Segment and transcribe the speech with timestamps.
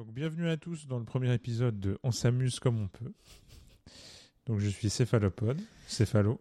[0.00, 3.12] Donc bienvenue à tous dans le premier épisode de On s'amuse comme on peut.
[4.46, 6.40] Donc je suis céphalopode, céphalo,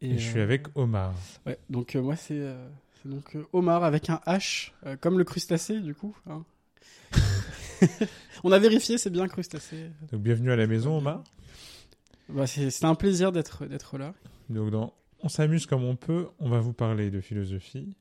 [0.00, 1.12] et, je suis euh, avec Omar.
[1.44, 4.70] Ouais, donc euh, moi c'est euh, c'est donc Omar avec un H,
[5.02, 6.16] comme le crustacé du coup.
[6.26, 6.46] hein.
[8.42, 9.90] On a vérifié, c'est bien crustacé.
[10.10, 11.22] Donc bienvenue à la maison Omar.
[12.30, 14.14] Bah, c'est c'est un plaisir d'être d'être là.
[14.48, 17.98] Donc dans On s'amuse comme on peut, on va vous parler de philosophie,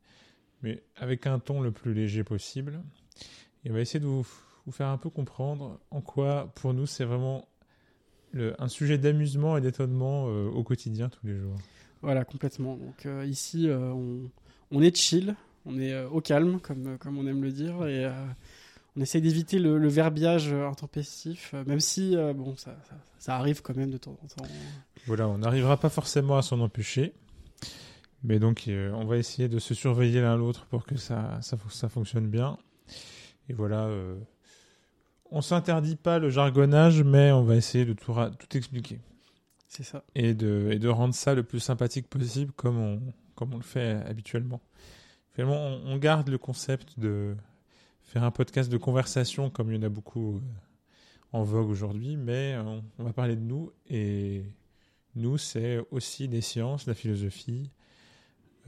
[0.62, 2.82] mais avec un ton le plus léger possible.
[3.66, 4.26] Et on va essayer de vous,
[4.66, 7.48] vous faire un peu comprendre en quoi pour nous c'est vraiment
[8.32, 11.56] le- un sujet d'amusement et d'étonnement euh, au quotidien tous les jours.
[12.02, 12.76] Voilà, complètement.
[12.78, 14.30] Donc euh, ici, euh, on,
[14.72, 18.10] on est chill, on est au calme, comme, comme on aime le dire, et
[18.98, 23.76] on essaye d'éviter le, le verbiage intempestif, même si, bon, ça, ça, ça arrive quand
[23.76, 24.50] même de temps en temps.
[25.08, 27.14] Voilà, on n'arrivera pas forcément à s'en empêcher.
[28.26, 31.88] Mais donc, on va essayer de se surveiller l'un l'autre pour que ça, ça, ça
[31.90, 32.58] fonctionne bien.
[33.50, 34.16] Et voilà, euh,
[35.34, 39.00] on s'interdit pas le jargonnage, mais on va essayer de tout, tout expliquer.
[39.68, 40.04] C'est ça.
[40.16, 43.02] Et de, et de rendre ça le plus sympathique possible comme on,
[43.36, 44.62] comme on le fait habituellement.
[45.34, 47.36] Finalement, on, on garde le concept de
[48.04, 50.40] faire un podcast de conversation comme il y en a beaucoup euh,
[51.32, 54.44] en vogue aujourd'hui, mais on, on va parler de nous et
[55.16, 57.72] nous, c'est aussi les sciences, la philosophie,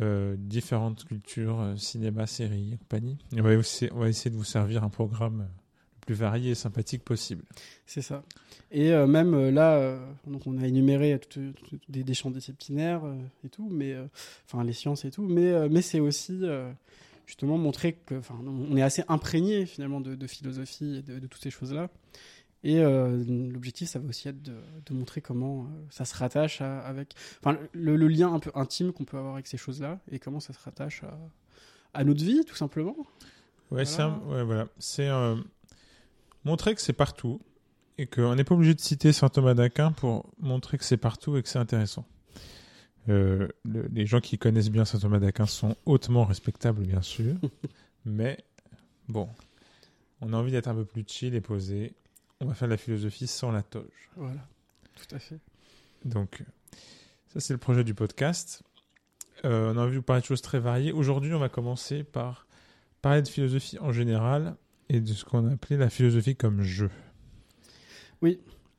[0.02, 3.18] euh, différentes cultures, euh, cinéma, séries et compagnie.
[3.36, 5.62] Et on, va aussi- on va essayer de vous servir un programme euh,
[6.06, 7.44] plus varié et sympathique possible.
[7.86, 8.24] C'est ça.
[8.72, 12.32] Et euh, même euh, là, euh, donc on a énuméré tout- tout- des, des champs
[12.32, 13.02] disciplinaires
[13.44, 13.96] et tout, mais
[14.46, 16.42] enfin les sciences et tout, mais mais c'est aussi
[17.26, 21.42] justement montrer que, on est assez imprégné finalement de, de philosophie et de, de toutes
[21.44, 21.90] ces choses-là.
[22.64, 24.56] Et euh, l'objectif, ça va aussi être de,
[24.88, 28.52] de montrer comment euh, ça se rattache à- avec, enfin, le, le lien un peu
[28.56, 31.16] intime qu'on peut avoir avec ces choses-là et comment ça se rattache à,
[31.94, 32.96] à notre vie, tout simplement.
[33.70, 34.68] Ouais, c'est ouais, voilà.
[34.80, 35.36] C'est euh,
[36.46, 37.42] montrer que c'est partout
[37.98, 41.36] et qu'on n'est pas obligé de citer saint Thomas d'Aquin pour montrer que c'est partout
[41.38, 42.06] et que c'est intéressant.
[43.10, 47.36] Euh, le- les gens qui connaissent bien saint Thomas d'Aquin sont hautement respectables, bien sûr,
[48.06, 48.38] mais
[49.08, 49.30] bon,
[50.22, 51.94] on a envie d'être un peu plus chill et posé.
[52.42, 54.10] On va faire de la philosophie sans la toge.
[54.18, 54.46] Voilà,
[54.96, 55.40] tout à fait.
[56.04, 56.44] Donc,
[57.34, 58.64] ça, c'est le projet du podcast.
[59.46, 60.92] Euh, on a envie de vous parler de choses très variées.
[60.92, 62.48] Aujourd'hui, on va commencer par
[63.02, 64.56] parler de philosophie en général
[64.90, 66.90] et de ce qu'on a appelé la philosophie comme jeu.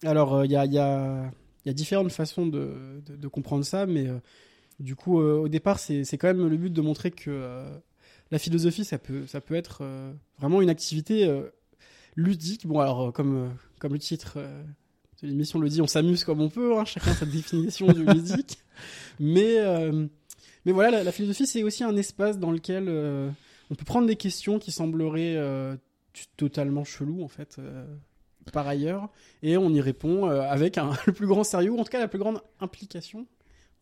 [0.02, 1.32] Alors, il y, a, y, a,
[1.72, 4.18] différentes façons de, comprendre ça, mais euh,
[4.78, 7.78] du coup, euh, au départ, c'est quand même le but de montrer que euh,
[8.30, 11.48] la philosophie, ça peut, ça peut être euh, vraiment une activité euh,
[12.16, 12.66] ludique.
[12.66, 14.62] Bon, alors, euh, comme, euh, comme le titre euh,
[15.22, 18.58] de l'émission le dit, on s'amuse comme on peut, hein, chacun sa définition du ludique.
[19.20, 20.06] Mais, euh,
[20.64, 23.30] mais voilà, la, philosophie, c'est aussi un espace dans lequel euh,
[23.70, 25.76] on peut prendre des questions qui sembleraient euh,
[26.36, 27.56] totalement cheloues, en fait.
[27.58, 27.84] euh,
[28.52, 29.08] par ailleurs,
[29.42, 31.98] et on y répond euh, avec un, le plus grand sérieux, ou en tout cas
[31.98, 33.26] la plus grande implication,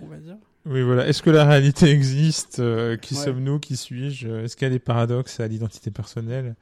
[0.01, 0.39] on va dire.
[0.65, 1.07] Oui, voilà.
[1.07, 3.21] Est-ce que la réalité existe Euh, Qui Ouais.
[3.25, 6.57] sommes-nous Qui suis-je Est-ce qu'il y a des paradoxes à l'identité personnelle?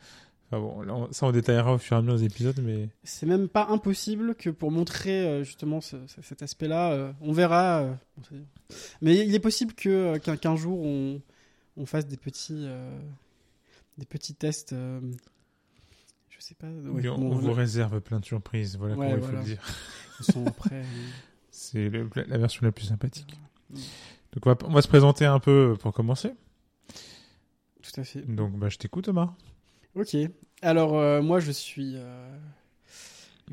[0.50, 2.88] Enfin bon, là, on- ça on détaillera au fur et à mesure des épisodes, mais
[3.04, 7.32] C'est même pas impossible que pour montrer euh, justement ce- ce- cet aspect-là, euh, on
[7.32, 7.86] verra.
[9.00, 11.22] mais il est possible que qu'un jour on,
[11.76, 12.66] on fasse des petits
[13.98, 14.74] des petits tests.
[16.42, 16.66] Je sais pas.
[16.66, 18.76] ouais, oui, on, bon, on vous réserve plein de surprises.
[18.76, 19.62] Voilà Ouais, comment il faut le dire.
[20.20, 20.84] ils sont prêts.
[21.50, 21.90] C'est
[22.26, 23.38] la version la plus sympathique.
[23.70, 23.76] Mm.
[23.76, 26.32] Donc on va, on va se présenter un peu pour commencer.
[27.82, 28.22] Tout à fait.
[28.22, 29.34] Donc bah, je t'écoute Thomas.
[29.94, 30.16] Ok.
[30.62, 32.36] Alors euh, moi je suis euh,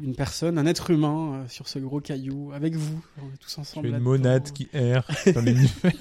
[0.02, 3.02] une personne, un être humain euh, sur ce gros caillou avec vous.
[3.22, 3.88] On est tous Tu ensemble.
[3.88, 5.92] es une monade qui erre dans l'univers.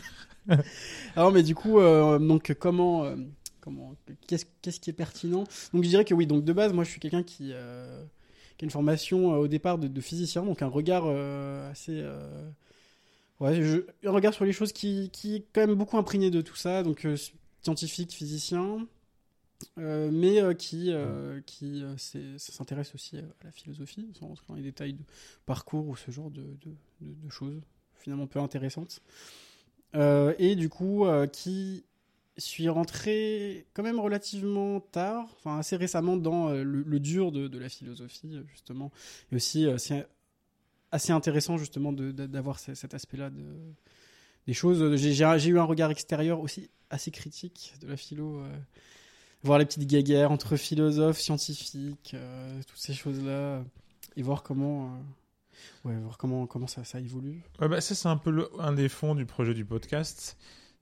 [1.17, 3.17] Alors mais du coup euh, donc comment euh,
[3.69, 3.95] comment
[4.27, 5.45] qu'est-ce qu'est-ce qui est pertinent.
[5.73, 8.05] Donc je dirais que oui donc de base moi je suis quelqu'un qui euh,
[8.57, 12.03] qui a une formation euh, au départ de, de physicien donc un regard euh, assez
[13.41, 16.41] ouais je- un regard sur les choses qui qui est quand même beaucoup imprégné de
[16.41, 17.07] tout ça donc
[17.63, 18.87] scientifique physicien
[19.79, 21.83] euh, mais euh, qui euh, qui
[22.39, 25.03] s'intéresse aussi à la philosophie sans rentrer dans les détails de
[25.47, 27.61] parcours ou ce genre de, de, de- de choses
[27.97, 29.01] finalement peu intéressantes.
[29.95, 31.85] Et du coup, qui
[32.39, 37.69] suis rentré quand même relativement tard, enfin assez récemment dans euh, le, dur de, la
[37.69, 38.91] philosophie, euh, justement.
[39.33, 40.07] Et aussi, euh, c'est
[40.91, 43.45] assez intéressant, justement, d'avoir ce- cet aspect-là de,
[44.47, 44.97] des choses.
[44.97, 48.43] J'ai eu un regard extérieur aussi assez critique de la philo.
[49.43, 52.17] voir les petites guéguerres entre philosophes, scientifiques,
[52.67, 53.63] toutes ces choses-là,
[54.17, 54.99] et voir comment,
[55.85, 57.43] ouais, voir comment, comment ça, évolue.
[57.59, 60.39] Bah, ça, c'est un peu un des fonds du projet du podcast.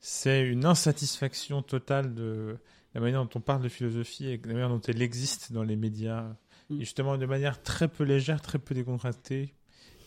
[0.09, 2.57] C'est une insatisfaction totale de
[2.95, 5.63] la manière dont on parle de philosophie et de la manière dont elle existe dans
[5.63, 6.37] les médias
[6.71, 6.77] Mm.
[6.77, 9.55] Et justement, de manière très peu légère, très peu décontractée,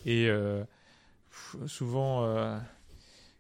[0.06, 0.64] et euh,
[1.68, 2.58] souvent euh,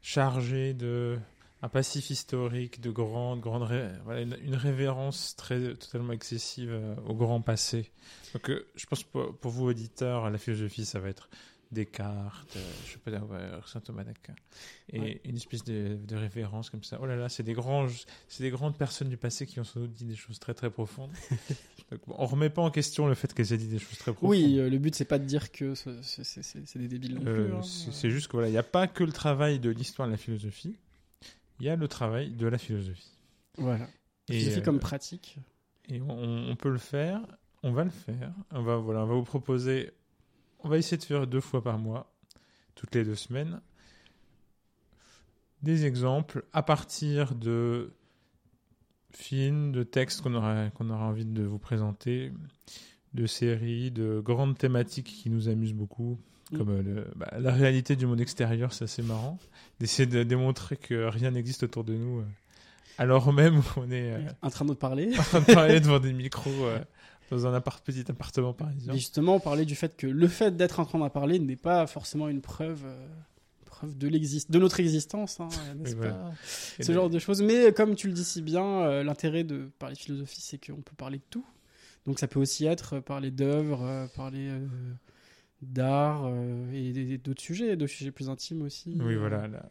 [0.01, 1.17] chargée de
[1.61, 7.13] un passif historique, de grande, grande, ré- voilà, une, révérence très totalement excessive euh, au
[7.13, 7.91] grand passé.
[8.33, 11.29] Donc, euh, je pense pour, pour vous auditeurs, la philosophie, ça va être
[11.71, 14.33] Descartes, euh, Schopenhauer, Saint Thomas d'Aquin,
[14.91, 15.21] et Ouais.
[15.25, 16.97] une espèce de, de révérence comme ça.
[17.01, 17.87] Oh là là, c'est des grands,
[18.27, 20.69] c'est des grandes personnes du passé qui ont sans doute dit des choses très très
[20.71, 21.11] profondes.
[21.91, 24.29] Donc, on remet pas en question le fait qu'elles aient dit des choses très profondes.
[24.31, 27.21] Oui, euh, le but c'est pas de dire que ce- ce- c'est des débiles non
[27.27, 27.53] Euh, plus.
[27.55, 27.61] hein.
[27.63, 30.17] c'est juste que voilà, il n'y a pas que le travail de l'histoire de la
[30.17, 30.75] philosophie,
[31.59, 33.11] il y a le travail de la philosophie.
[33.57, 33.87] Voilà.
[34.29, 35.37] Et, Philosophie comme pratique.
[35.87, 37.21] Et on, on peut le faire,
[37.63, 38.31] on va le faire.
[38.51, 39.91] On va, voilà, on va vous proposer,
[40.63, 42.11] on va essayer de faire deux fois par mois,
[42.75, 43.61] toutes les deux semaines,
[45.63, 47.91] des exemples à partir de
[49.13, 52.31] films, de textes qu'on aura, qu'on aura envie de vous présenter,
[53.13, 56.17] de séries, de grandes thématiques qui nous amusent beaucoup.
[56.51, 56.57] Mm.
[56.57, 59.37] Comme euh, le- bah, la réalité du monde extérieur, c'est assez marrant.
[59.79, 62.25] D'essayer de démontrer que rien n'existe autour de nous, euh,
[62.97, 65.11] alors même qu'on est euh, En train de parler.
[65.17, 66.79] en train de parler devant des micros euh,
[67.29, 68.93] dans un appart- petit appartement parisien.
[68.93, 71.55] Et justement, on parlait du fait que le fait d'être en train d'en parler n'est
[71.55, 73.07] pas forcément une preuve, euh,
[73.65, 74.09] preuve de,
[74.59, 75.47] notre existence, hein,
[75.77, 76.13] n'est-ce Oui, voilà.
[76.13, 76.31] pas?
[76.79, 77.41] Et Ce de- genre de choses.
[77.41, 80.95] Mais comme tu le dis si bien, euh, l'intérêt de parler philosophie, c'est qu'on peut
[80.97, 81.45] parler de tout.
[82.05, 84.65] Donc ça peut aussi être euh, parler d'œuvres, euh, parler euh,
[85.61, 88.97] d'art euh, et d'autres sujets, d'autres sujets plus intimes aussi.
[89.01, 89.47] Oui, voilà.
[89.47, 89.69] La,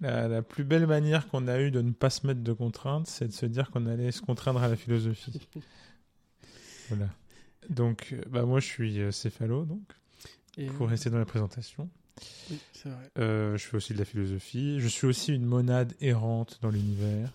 [0.00, 3.06] la, la plus belle manière qu'on a eue de ne pas se mettre de contraintes,
[3.06, 5.46] c'est de se dire qu'on allait se contraindre à la philosophie.
[6.90, 7.08] voilà.
[7.68, 9.82] Donc, euh, bah, moi, je suis euh, céphalo, donc,
[10.58, 11.88] et- pour rester dans la présentation.
[12.50, 13.10] oui, c'est vrai.
[13.18, 14.78] Euh, je fais aussi de la philosophie.
[14.80, 17.30] Je suis aussi une monade errante dans l'univers.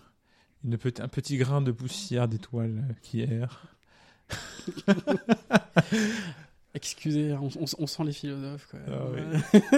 [0.64, 3.66] Une un petit grain de poussière d'étoiles qui erre.
[6.74, 8.66] Excusez, on, on- on sent les philosophes.
[8.70, 8.80] Quoi.
[8.88, 9.60] Ah oui.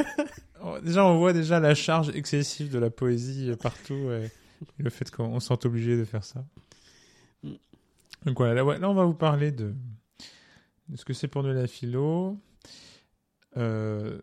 [0.61, 4.29] Oh, Déjà, on voit déjà la charge excessive de la poésie partout et
[4.79, 6.45] le fait qu'on on se sent obligé de faire ça.
[8.25, 9.75] Donc là, là, on va vous parler de,
[10.95, 12.39] ce que c'est pour nous la philo.
[13.57, 14.21] Euh,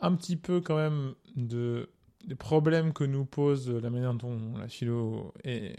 [0.00, 1.88] un petit peu quand même de,
[2.26, 5.76] des problèmes que nous pose la manière dont la philo est,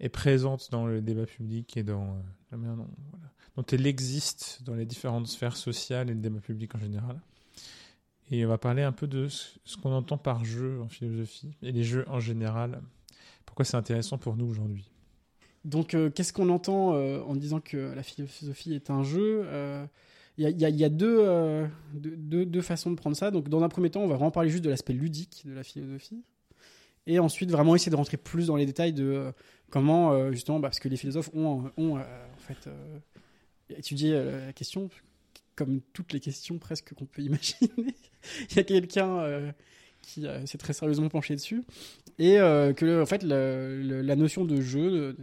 [0.00, 2.20] est présente dans le débat public et dans euh,
[2.52, 6.78] la manière dont, elle existe dans les différentes sphères sociales et le débat public en
[6.78, 7.20] général.
[8.30, 11.72] Et on va parler un peu de ce qu'on entend par jeu en philosophie et
[11.72, 12.82] les jeux en général.
[13.46, 14.92] Pourquoi c'est intéressant pour nous aujourd'hui?
[15.64, 19.84] Donc, euh, qu'est-ce qu'on entend euh, en disant que la philosophie est un jeu Euh,
[20.38, 21.66] Il y a, il y a- deux, euh,
[22.62, 23.30] façons de prendre ça.
[23.30, 25.64] Donc, dans un premier temps, on va vraiment parler juste de l'aspect ludique de la
[25.64, 26.22] philosophie.
[27.06, 29.32] Et ensuite, vraiment essayer de rentrer plus dans les détails de euh,
[29.70, 32.98] comment, euh, justement, bah, parce que les philosophes ont, ont euh, en fait euh,
[33.70, 34.90] étudié euh, la question,
[35.56, 37.70] comme toutes les questions presque qu'on peut imaginer.
[38.50, 39.52] Il y a quelqu'un euh,
[40.02, 41.62] qui euh, s'est très sérieusement penché dessus.
[42.18, 45.16] Et euh, que, en fait, le- le- la notion de jeu, de- de-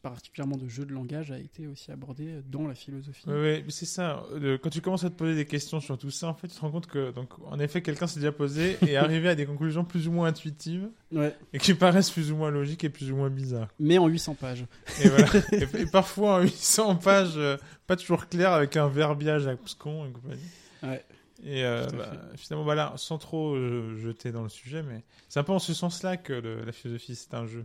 [0.00, 3.24] particulièrement de jeu de langage, a été aussi abordée dans la philosophie.
[3.26, 4.24] Oui, c'est ça.
[4.62, 6.60] Quand tu commences à te poser des questions sur tout ça, en fait, tu te
[6.60, 9.44] rends compte que, donc, en effet, quelqu'un s'est déjà posé et est arrivé à des
[9.44, 11.34] conclusions plus ou moins intuitives Ouais.
[11.52, 13.68] et qui paraissent plus ou moins logiques et plus ou moins bizarres.
[13.80, 14.66] Mais en 800 pages.
[15.02, 15.26] Et voilà.
[15.52, 17.56] et, et parfois en 800 pages, euh,
[17.88, 20.40] pas toujours clair, avec un verbiage abscon et compagnie.
[20.84, 21.04] Ouais.
[21.42, 25.44] Et euh, bah, finalement, voilà, sans trop euh, jeter dans le sujet, mais c'est un
[25.44, 27.64] peu en ce sens-là que le- la philosophie, c'est un jeu.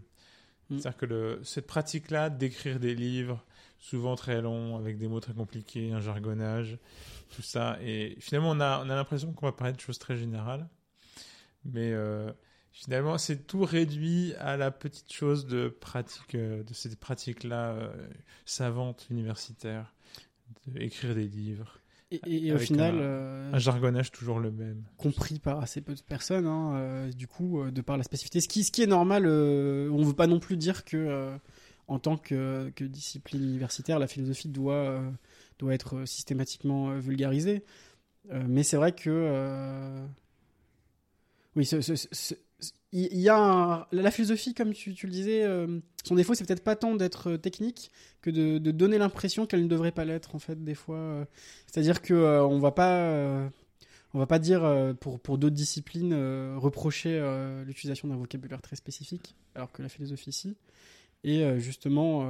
[0.70, 0.78] Mm.
[0.80, 3.44] C'est-à-dire que le, cette pratique-là d'écrire des livres,
[3.80, 6.78] souvent très longs, avec des mots très compliqués, un jargonnage,
[7.36, 10.18] tout ça, et finalement, on a, on a l'impression qu'on va parler de choses très
[10.18, 10.70] générales,
[11.66, 12.32] mais euh,
[12.72, 18.08] finalement, c'est tout réduit à la petite chose de pratique, de cette pratique-là euh,
[18.46, 19.94] savante, universitaire,
[20.68, 21.80] d'écrire des livres.
[22.14, 24.84] Et, et- et au final, un- euh, Un jargonnage toujours le même.
[24.98, 28.40] compris par assez peu de personnes, hein, euh, du coup, euh, de par la spécificité.
[28.40, 31.34] Ce qui, ce qui est normal, euh, on ne veut pas non plus dire que,
[31.88, 35.02] en tant que, que discipline universitaire, la philosophie doit,
[35.60, 37.64] doit être systématiquement vulgarisée.
[38.32, 40.06] Mais c'est vrai que.
[41.56, 42.36] Oui, ce-
[42.92, 46.76] il y a la philosophie, comme tu, le disais, euh, son défaut, c'est peut-être pas
[46.76, 47.90] tant d'être euh, technique
[48.22, 50.98] que de, donner l'impression qu'elle ne devrait pas l'être, en fait, des fois.
[50.98, 51.26] euh.
[51.66, 53.50] C'est-à-dire que euh, on va pas.
[54.14, 56.14] on va pas dire pour, pour d'autres disciplines
[56.56, 57.20] reprocher
[57.66, 60.56] l'utilisation d'un vocabulaire très spécifique, alors que la philosophie si.
[61.24, 62.30] Et justement,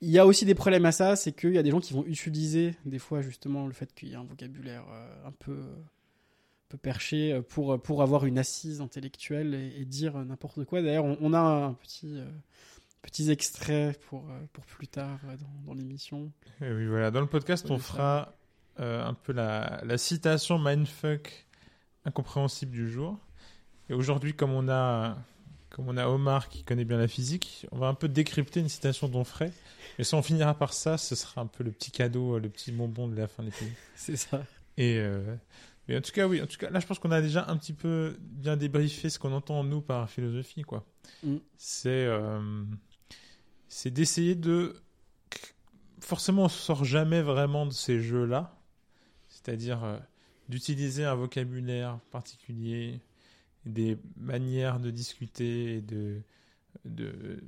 [0.00, 1.92] il y a aussi des problèmes à ça, c'est qu'il y a des gens qui
[1.92, 4.84] vont utiliser des fois justement le fait qu'il y a un vocabulaire
[5.24, 5.58] un peu,
[6.68, 10.82] peu perché euh, pour, pour avoir une assise intellectuelle et, et dire n'importe quoi.
[10.82, 12.26] D'ailleurs, on, on a un petit, euh,
[13.02, 16.30] petits extraits pour, euh, pour plus tard euh, dans, dans l'émission.
[16.60, 17.10] Oui, voilà.
[17.10, 17.84] Dans le podcast, on ça.
[17.84, 18.34] fera
[18.80, 21.46] euh, un peu la, la citation mindfuck
[22.04, 23.18] incompréhensible du jour.
[23.90, 25.16] Et aujourd'hui, comme on a
[25.70, 28.68] comme on a Omar qui connaît bien la physique, on va un peu décrypter une
[28.70, 29.52] citation d'Onfray.
[29.98, 32.48] Et si on finira par ça, ce sera un peu le petit cadeau, euh, le
[32.48, 33.72] petit bonbon de la fin de l'épisode.
[33.94, 34.42] C'est ça.
[34.76, 35.34] Et euh,
[35.88, 36.42] mais en tout cas, oui.
[36.42, 39.18] En tout cas, là, je pense qu'on a déjà un petit peu bien débriefé ce
[39.18, 40.84] qu'on entend nous par philosophie, quoi.
[41.22, 41.36] Mm.
[41.56, 42.64] C'est euh,
[43.68, 44.76] c'est d'essayer de
[46.00, 48.58] forcément, on sort jamais vraiment de ces jeux-là,
[49.28, 49.98] c'est-à-dire euh,
[50.48, 53.00] d'utiliser un vocabulaire particulier,
[53.64, 56.20] des manières de discuter, et de
[56.84, 57.42] de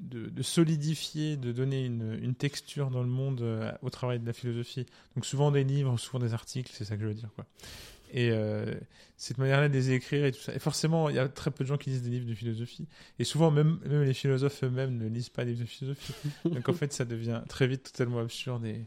[0.00, 4.26] de, de solidifier, de donner une, une texture dans le monde euh, au travail de
[4.26, 4.86] la philosophie.
[5.14, 7.30] Donc souvent des livres, souvent des articles, c'est ça que je veux dire.
[7.34, 7.46] Quoi.
[8.12, 8.74] Et euh,
[9.18, 10.54] cette manière-là de les écrire et tout ça.
[10.54, 12.86] Et forcément, il y a très peu de gens qui lisent des livres de philosophie.
[13.18, 16.14] Et souvent, même, même les philosophes eux-mêmes ne lisent pas des livres de philosophie.
[16.44, 18.84] Donc en fait, ça devient très vite totalement absurde et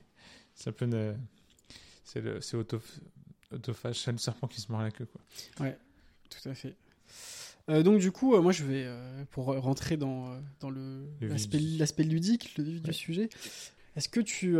[0.55, 1.13] ça peut ne...
[2.03, 2.81] C'est le- c'est auto,
[3.53, 5.05] autophage, c'est le serpent qui se mord la queue.
[5.05, 5.21] Quoi.
[6.29, 6.75] Tout à fait.
[7.71, 12.03] Euh, donc du coup, euh, moi je vais, euh, pour rentrer dans, dans le, l'aspect,
[12.03, 12.79] ludique, le Ouais.
[12.79, 13.29] du sujet,
[13.95, 14.57] est-ce que tu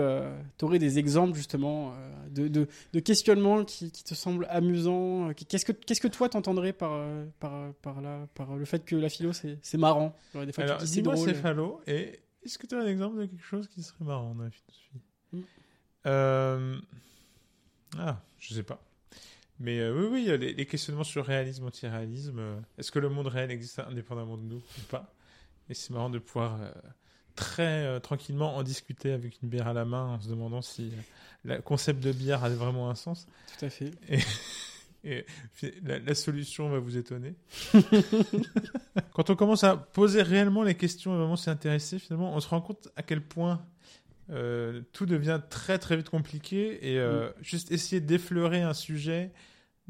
[0.62, 1.94] aurais des exemples justement
[2.30, 6.74] de, de, de questionnements qui, qui te semblent amusants Qu'est-ce que, qu'est-ce que toi t'entendrais
[6.74, 7.06] par,
[7.39, 8.01] par, par,
[8.34, 10.15] par le fait que la philo c'est, c'est marrant?
[10.34, 11.27] Genre, Des fois Alors, tu dis c'est dis-moi drôle.
[11.30, 14.44] céphalo, et est-ce que tu as un exemple de quelque chose qui serait marrant dans
[14.44, 15.01] la philosophie?
[15.34, 16.82] Mm.
[17.98, 18.82] Ah, je sais pas.
[19.62, 22.39] Mais euh, oui, oui, les, les questionnements sur réalisme, anti-réalisme.
[22.39, 25.13] euh, Est-ce que le monde réel existe indépendamment de nous ou pas?
[25.70, 26.72] Et c'est marrant de pouvoir euh,
[27.36, 30.91] très tranquillement en discuter avec une bière à la main en se demandant si
[31.44, 33.27] le concept de bière a vraiment un sens.
[33.60, 33.91] Tout à fait.
[35.03, 35.25] Et
[35.84, 37.36] la, la solution va vous étonner.
[39.13, 42.48] Quand on commence à poser réellement les questions et vraiment s'y intéresser, finalement, on se
[42.50, 43.63] rend compte à quel point
[44.30, 49.32] euh, tout devient très très vite compliqué et euh, juste essayer d'effleurer un sujet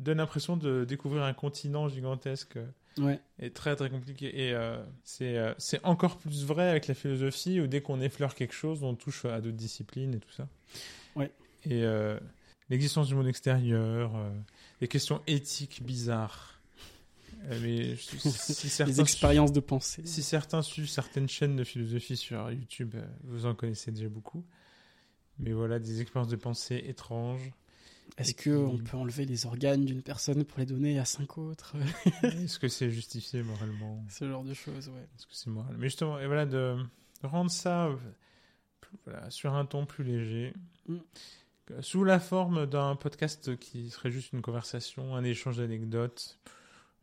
[0.02, 2.66] donne l'impression de découvrir un continent gigantesque euh,
[2.98, 3.22] Ouais.
[3.40, 4.48] et très très compliqué.
[4.48, 8.36] Et euh, c'est euh, c'est encore plus vrai avec la philosophie où dès qu'on effleure
[8.36, 10.48] quelque chose, on touche à d'autres disciplines et tout ça.
[11.16, 11.32] Ouais.
[11.64, 12.20] Et euh,
[12.70, 14.12] l'existence du monde extérieur,
[14.82, 16.60] les questions éthiques bizarres.
[17.62, 20.02] Mais je- si certains Les expériences de pensée.
[20.06, 24.44] si certains suivent certaines chaînes de philosophie sur YouTube, vous en connaissez déjà beaucoup.
[25.40, 27.52] Mais voilà, des expériences de pensée étranges.
[28.18, 31.76] Est-ce qu'on peut enlever les organes d'une personne pour les donner à cinq autres
[32.24, 34.04] Est-ce que c'est justifié moralement?
[34.10, 35.08] Ce genre de choses, ouais.
[35.16, 35.76] Est-ce que c'est moral?
[35.78, 36.76] Mais justement, et voilà, de
[37.24, 37.96] rendre ça euh,
[38.82, 40.54] plus- voilà, sur un ton plus léger,
[40.88, 40.98] Mm.
[41.80, 46.40] Sous la forme d'un podcast qui serait juste une conversation, un échange d'anecdotes.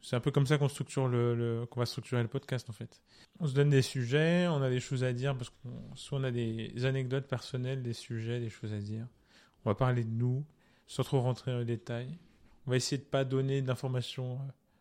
[0.02, 2.72] C'est un peu comme ça qu'on structure le, le- qu'on va structurer le podcast en
[2.74, 3.00] fait.
[3.40, 6.24] On se donne des sujets, on a des choses à dire parce qu'on soit on
[6.24, 9.06] a des anecdotes personnelles, des sujets, des choses à dire.
[9.64, 10.44] On va parler de nous
[10.88, 12.18] sans trop rentrer dans les détails.
[12.66, 14.34] On va essayer de pas donner d'informations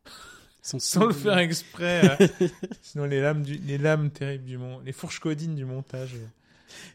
[0.07, 0.09] euh,
[0.63, 2.17] Sans, sans le faire exprès.
[2.19, 2.47] euh,
[2.81, 6.27] sinon, les lames, du, les lames terribles du monde, les fourches codines du montage euh,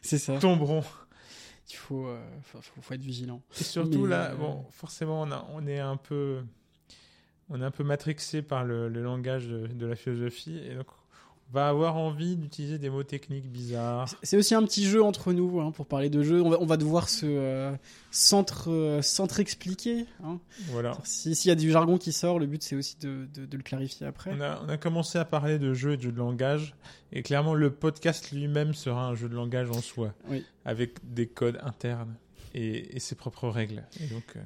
[0.03, 0.37] C'est ça.
[0.37, 0.83] tomberont.
[1.69, 3.41] Il faut, euh, faut, être vigilant.
[3.59, 6.43] Et surtout Mais, là, euh, bon, forcément, on, a, on est un peu,
[7.49, 10.87] on est un peu matrixé par le, le langage de, de la philosophie, et donc
[10.91, 11.02] on
[11.53, 14.09] va avoir envie d'utiliser des mots techniques bizarres.
[14.23, 16.41] C'est aussi un petit jeu entre nous, hein, pour parler de jeu.
[16.41, 17.71] On va, on va devoir se euh,
[18.11, 20.05] centre, euh, centre-expliquer.
[20.23, 20.39] Hein.
[20.69, 20.97] Voilà.
[21.03, 23.57] Si- S'il y a du jargon qui sort, le but c'est aussi de, de- de
[23.57, 24.31] le clarifier après.
[24.35, 26.75] On a, on a commencé à parler de jeux et de jeux de langage,
[27.11, 30.43] et clairement, le podcast lui-même sera un jeu de langage en soi, Oui.
[30.65, 32.15] avec des codes internes
[32.55, 33.83] et, et ses propres règles.
[34.01, 34.39] Et donc, euh,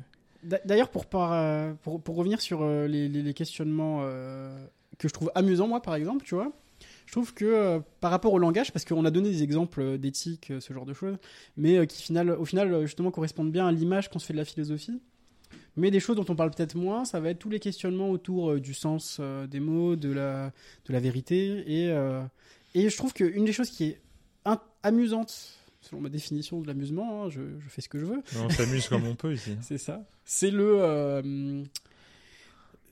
[0.44, 4.02] D'a- D'ailleurs, pour, par- pour, pour revenir sur les, les- les questionnements
[4.98, 6.52] que je trouve amusants, moi par exemple, tu vois,
[7.08, 9.98] je trouve que euh, par rapport au langage, parce qu'on a donné des exemples euh,
[9.98, 11.18] d'éthique, euh, ce genre de choses,
[11.56, 14.46] mais qui final, au final justement correspondent bien à l'image qu'on se fait de la
[14.46, 15.02] philosophie.
[15.78, 18.60] Mais des choses dont on parle peut-être moins, ça va être tous les questionnements autour
[18.60, 20.52] du sens des mots, de la,
[20.86, 21.64] de la vérité.
[21.68, 22.22] Et, euh,
[22.74, 24.02] et je trouve qu'une des choses qui est
[24.84, 28.50] amusante, selon ma définition de l'amusement, hein, je, je fais ce que je veux, on
[28.50, 29.56] s'amuse comme on peut ici.
[29.62, 30.04] c'est ça.
[30.26, 30.80] C'est le.
[30.82, 31.64] euh,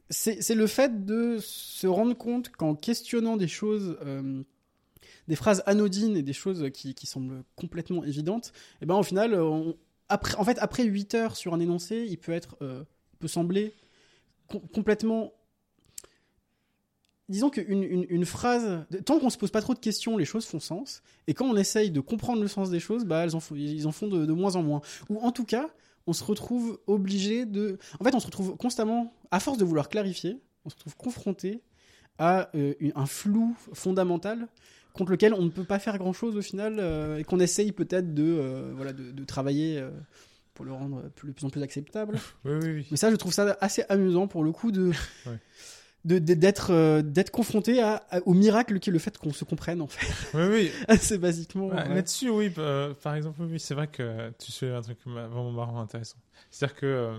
[0.09, 4.43] c'est le fait de se rendre compte qu'en questionnant des choses, euh,
[5.27, 9.33] des phrases anodines et des choses qui, semblent complètement évidentes, et ben au final,
[10.09, 12.83] après, en fait, après 8 heures sur un énoncé, il peut être, euh,
[13.19, 13.73] peut sembler
[14.47, 15.33] com- complètement.
[17.27, 20.59] Disons qu'une une, phrase, tant qu'on se pose pas trop de questions, les choses font
[20.59, 21.01] sens.
[21.25, 23.87] Et quand on essaye de comprendre le sens des choses, bah, elles en font, ils
[23.87, 24.81] en font de moins en moins.
[25.09, 25.71] Ou en tout cas,
[26.07, 27.77] on se retrouve obligé de.
[27.99, 31.61] En fait, on se retrouve constamment, à force de vouloir clarifier, on se retrouve confronté
[32.17, 34.47] à euh, un flou fondamental
[34.93, 37.71] contre lequel on ne peut pas faire grand chose au final euh, et qu'on essaye
[37.73, 39.83] peut-être de, euh, voilà, de, de travailler
[40.53, 42.17] pour le rendre plus- de plus en plus acceptable.
[42.45, 42.87] Oui, oui, oui.
[42.91, 44.91] Mais ça, je trouve ça assez amusant pour le coup de.
[45.25, 45.37] Ouais.
[46.05, 49.81] D'être euh, d'être confronté à, à- au miracle qui est le fait qu'on se comprenne
[49.81, 50.71] en fait Oui, oui.
[50.87, 51.89] assez basiquement ouais.
[51.89, 52.51] Là-dessus, oui.
[52.59, 56.17] euh, par exemple, oui, c'est vrai que tu soulèves un truc vraiment marrant, intéressant.
[56.51, 57.17] C'est-à-dire que, euh,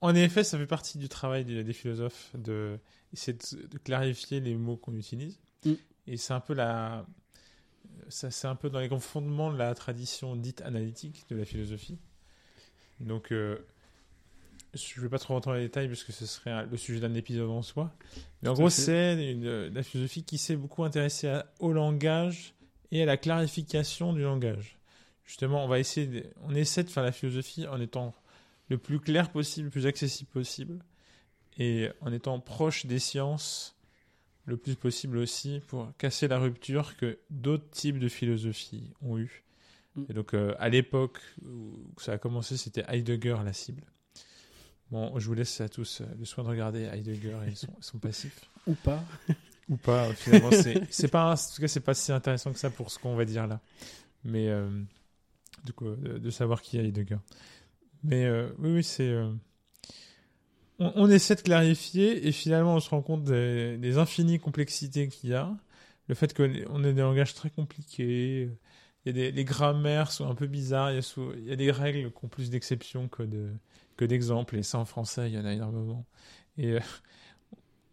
[0.00, 2.78] en effet, ça fait partie du travail des, des philosophes de
[3.12, 5.38] essayer de, de clarifier les mots qu'on utilise.
[5.64, 5.72] Mm.
[6.08, 7.06] Et c'est un peu la,
[8.08, 11.44] ça, c'est un peu dans les grands fondements de la tradition dite analytique de la
[11.44, 11.98] philosophie.
[13.00, 13.58] Donc, euh,
[14.76, 17.00] je ne vais pas trop rentrer dans les détails parce que ce serait le sujet
[17.00, 17.92] d'un épisode en soi.
[18.42, 22.54] Mais en gros, c'est une- la philosophie qui s'est beaucoup intéressée à- au langage
[22.92, 24.78] et à la clarification du langage.
[25.24, 28.14] Justement, on va essayer, de- on essaie de faire la philosophie en étant
[28.68, 30.78] le plus clair possible, le plus accessible possible,
[31.58, 33.74] et en étant proche des sciences
[34.44, 39.42] le plus possible aussi pour casser la rupture que d'autres types de philosophie ont eu.
[39.96, 40.04] Mm.
[40.08, 43.82] Et donc, euh, à l'époque où ça a commencé, c'était Heidegger la cible.
[44.90, 47.98] Bon, je vous laisse à tous euh, le soin de regarder Heidegger et son, son
[47.98, 48.48] passif.
[48.66, 49.02] ou pas
[49.68, 50.50] Ou pas, euh, finalement,
[50.90, 53.24] c'est pas, en tout cas, c'est pas si intéressant que ça pour ce qu'on va
[53.24, 53.60] dire là.
[54.22, 54.68] Mais, euh,
[55.64, 57.18] du coup, de, de savoir qui est Heidegger.
[58.04, 59.08] Mais euh, oui, oui, c'est.
[59.08, 59.32] euh,
[60.78, 65.08] on, on essaie de clarifier et finalement, on se rend compte des, des infinies complexités
[65.08, 65.50] qu'il y a.
[66.08, 68.48] Le fait qu'on ait des langages très compliqués.
[69.04, 70.92] Il y a des, les grammaires sont un peu bizarres.
[70.92, 73.50] Il y a, il y a des règles qui ont plus d'exceptions que de
[73.96, 74.56] que d'exemples.
[74.56, 76.04] Et ça, en français, il y en a énormément.
[76.58, 76.80] Et euh,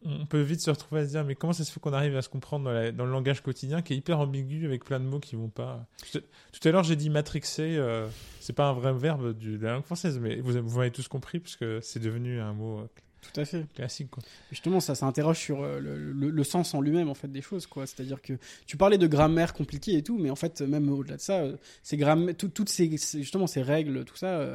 [0.06, 2.16] on peut vite se retrouver à se dire mais comment ça se fait qu'on arrive
[2.18, 5.00] à se comprendre dans, la- dans le langage quotidien qui est hyper ambigu avec plein
[5.00, 5.86] de mots qui vont pas?
[6.12, 6.20] Tout
[6.68, 8.08] à- l'heure j'ai dit matrixer euh,
[8.42, 11.08] c'est pas un vrai verbe du- de la langue française mais vous, vous m'avez tous
[11.08, 12.90] compris puisque c'est devenu un mot euh,
[13.22, 14.22] tout à fait classique quoi.
[14.52, 17.42] Justement, ça, ça interroge sur euh, le, le- le sens en lui-même en fait des
[17.42, 17.88] choses, quoi.
[17.88, 18.34] C'est-à-dire que
[18.66, 21.46] tu parlais de grammaire compliquée et tout, mais en fait, même au-delà de ça,
[21.84, 21.98] ces
[22.38, 24.46] toutes ces, justement ces règles, tout ça,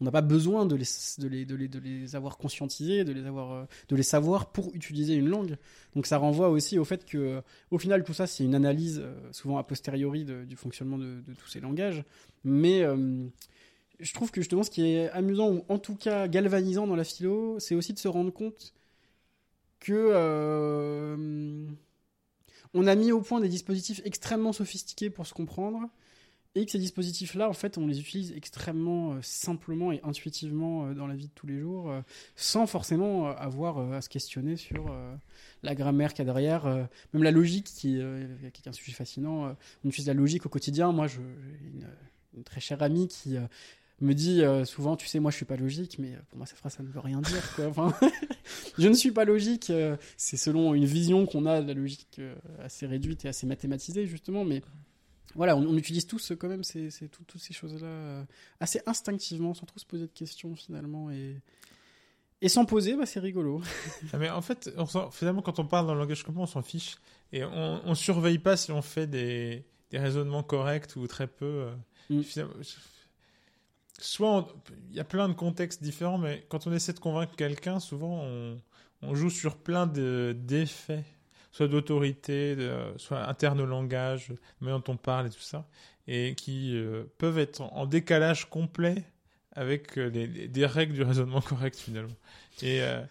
[0.00, 4.72] on n'a pas besoin de les, avoir conscientisées, de les euh, de les savoir pour
[4.74, 5.56] utiliser une langue.
[5.94, 9.14] Donc ça renvoie aussi au fait que, au final, tout ça, c'est une analyse euh,
[9.32, 12.04] souvent a posteriori du fonctionnement de, tous ces langages,
[12.44, 13.26] mais euh,
[13.98, 17.04] je trouve que justement ce qui est amusant ou en tout cas galvanisant dans la
[17.04, 18.74] philo, c'est aussi de se rendre compte
[19.80, 21.16] que
[22.74, 25.88] on a mis au point des dispositifs extrêmement sophistiqués pour se comprendre
[26.54, 30.94] et que ces dispositifs-là, en fait, on les utilise extrêmement euh, simplement et intuitivement euh,
[30.94, 32.00] dans la vie de tous les jours, euh,
[32.36, 34.92] sans forcément avoir à se questionner sur
[35.62, 36.66] la grammaire qu'il y a derrière,
[37.12, 39.56] même la logique, qui, est un sujet fascinant.
[39.84, 40.92] on utilise la logique au quotidien.
[40.92, 41.20] Moi, j'ai
[42.34, 43.36] une, très chère amie qui
[44.00, 46.74] me dit souvent, tu sais, moi, je suis pas logique, mais pour moi, cette phrase,
[46.74, 47.56] ça ne veut rien dire.
[48.78, 49.72] Je ne suis pas logique.
[50.16, 52.20] c'est selon une vision qu'on a de la logique
[52.60, 54.62] assez réduite et assez mathématisée, justement, mais
[55.34, 58.24] voilà, on, on utilise tous euh, quand même ces, ces- tout- toutes ces choses-là euh,
[58.60, 61.10] assez instinctivement, sans trop se poser de questions finalement.
[61.10, 61.36] Et,
[62.40, 63.60] et sans poser, bah, c'est rigolo.
[64.12, 66.62] Ah, mais en fait on finalement quand on parle dans le langage commun on s'en
[66.62, 66.96] fiche
[67.32, 71.44] et on, on surveille pas si on fait des, des raisonnements corrects ou très peu.
[71.44, 71.74] euh,
[72.10, 72.22] Mm.
[73.98, 74.48] soit
[74.90, 78.20] il y a plein de contextes différents mais quand on essaie de convaincre quelqu'un souvent
[78.22, 78.58] on,
[79.02, 81.04] on joue sur plein de d'effets
[81.58, 82.56] soit d'autorité,
[82.98, 85.66] soit interne au langage, mais dont on parle et tout ça,
[86.06, 89.02] et qui euh, peuvent être en, décalage complet
[89.52, 92.14] avec euh, les- les- des règles du raisonnement correct finalement.
[92.62, 93.02] Et euh,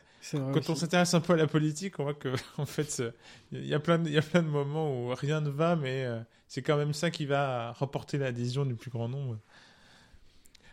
[0.54, 3.04] quand on s'intéresse un peu à la politique, on voit que en fait,
[3.52, 5.76] il y a plein de, il y a plein de moments où rien ne va,
[5.76, 9.38] mais euh, c'est quand même ça qui va remporter l'adhésion du plus grand nombre.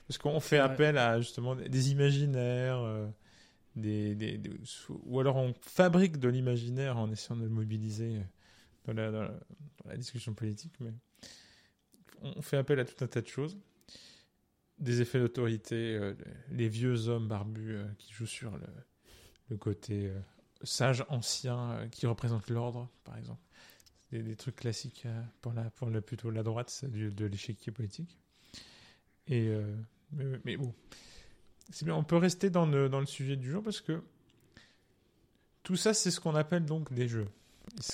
[0.06, 0.74] Parce qu'on fait vrai.
[0.74, 2.78] appel à justement des imaginaires,
[3.76, 8.20] ou alors on fabrique de l'imaginaire en essayant de le mobiliser
[8.84, 10.92] dans la, dans la- discussion politique, mais
[12.22, 13.58] on fait appel à tout un tas de choses.
[14.78, 16.14] Des effets d'autorité, euh,
[16.50, 18.58] les vieux hommes barbus euh, qui jouent sur
[19.48, 20.18] le, côté euh,
[20.62, 23.40] sage ancien euh, qui représente l'ordre, par exemple.
[24.10, 25.52] Des, trucs classiques euh, pour,
[25.90, 28.18] la, plutôt la droite du- de l'échiquier politique.
[29.26, 29.74] Et, euh,
[30.44, 30.74] mais bon,
[31.70, 34.02] c'est bien, on peut rester dans le, dans le sujet du jour parce que
[35.62, 37.28] tout ça, c'est ce qu'on appelle donc des jeux.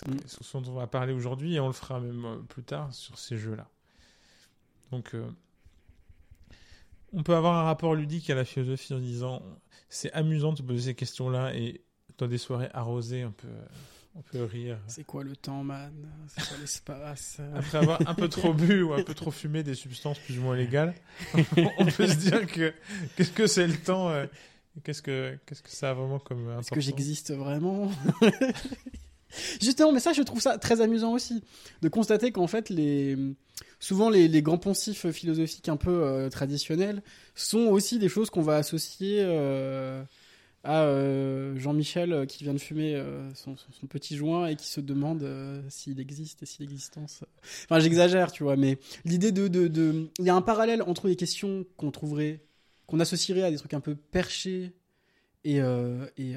[0.06, 0.16] Mm.
[0.26, 3.18] ce dont on va parler aujourd'hui et on le fera même euh, plus tard sur
[3.18, 3.68] ces jeux-là.
[4.90, 5.30] Donc, euh,
[7.12, 9.42] on peut avoir un rapport ludique à la philosophie en disant
[9.88, 11.80] c'est amusant de se poser ces questions-là et
[12.18, 13.48] dans des soirées arrosées, on peut,
[14.14, 14.78] on peut rire.
[14.86, 15.92] C'est quoi le temps, man?
[16.28, 17.38] C'est quoi l'espace?
[17.54, 20.42] Après avoir un peu trop bu ou un peu trop fumé des substances plus ou
[20.42, 20.94] moins légales,
[21.78, 22.72] on peut se dire que
[23.16, 24.26] qu'est-ce que c'est le temps euh,
[24.84, 27.90] Qu'est-ce que qu'est-ce que ça a vraiment comme Est-ce que j'existe vraiment?
[29.60, 31.42] Justement, mais ça, je trouve ça très amusant aussi,
[31.82, 33.16] de constater qu'en fait, les...
[33.78, 37.02] souvent les, les grands poncifs philosophiques un peu euh, traditionnels
[37.34, 40.02] sont aussi des choses qu'on va associer euh,
[40.62, 43.56] à euh, Jean-Michel euh, qui vient de fumer euh, son,
[43.88, 45.26] petit joint et qui se demande
[45.68, 47.24] s'il existe et si l'existence.
[47.64, 51.16] Enfin, j'exagère, tu vois, mais l'idée de, de, il y a un parallèle entre les
[51.16, 52.40] questions qu'on trouverait,
[52.86, 54.72] qu'on associerait à des trucs un peu perchés
[55.44, 55.56] et,
[56.18, 56.34] et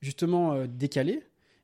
[0.00, 1.22] justement décalés.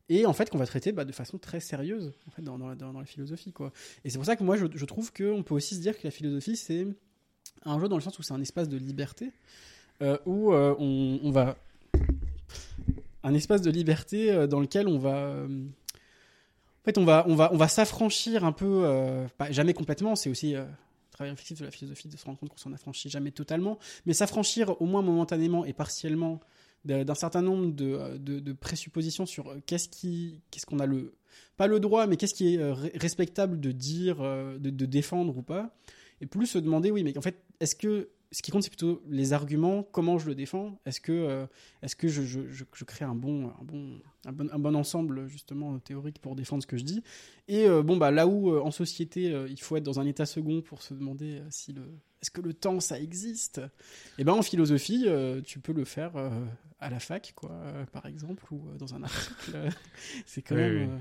[0.09, 2.93] Et en fait, qu'on va traiter bah, de façon très sérieuse en fait, dans, dans,
[2.93, 3.53] la- philosophie.
[3.53, 3.73] Quoi.
[4.05, 6.05] Et c'est pour ça que moi, je, je trouve qu'on peut aussi se dire que
[6.05, 6.87] la philosophie, c'est
[7.65, 9.33] un jeu dans le sens où c'est un espace de liberté,
[10.27, 11.57] où euh, on, va.
[13.23, 15.17] Un espace de liberté euh, dans lequel on va.
[15.17, 19.75] euh, en fait, on va, on va, on va s'affranchir un peu, euh, pas, jamais
[19.75, 20.65] complètement, c'est aussi euh,
[21.11, 24.13] travail réflexif de la philosophie de se rendre compte qu'on s'en affranchit jamais totalement, mais
[24.13, 26.41] s'affranchir au moins momentanément et partiellement
[26.85, 30.87] d'un certain nombre de, euh, de, de présuppositions sur euh, qu'est-ce qui, qu'est-ce qu'on a
[30.87, 31.15] le,
[31.57, 35.37] pas le droit, mais qu'est-ce qui est euh, respectable de dire, euh, de, de défendre
[35.37, 35.75] ou pas,
[36.21, 39.03] et plus se demander, oui, mais en fait, est-ce que ce qui compte, c'est plutôt
[39.09, 41.47] les arguments, comment je le défends, est-ce que, euh,
[41.83, 44.75] est-ce que je, je, je, je crée un bon, un, bon, un, bon, un bon
[44.75, 47.03] ensemble, justement, théorique pour défendre ce que je dis,
[47.49, 50.27] et euh, bon, bah, là où euh, en société, il faut être dans un état
[50.27, 51.83] second pour se demander si le,
[52.21, 53.61] est-ce que le temps, ça existe?
[54.19, 55.07] Et ben en philosophie,
[55.45, 56.13] tu peux le faire
[56.81, 57.53] à la fac, quoi,
[57.93, 59.69] par exemple, ou dans un article.
[60.27, 60.99] c'est quand Oui, même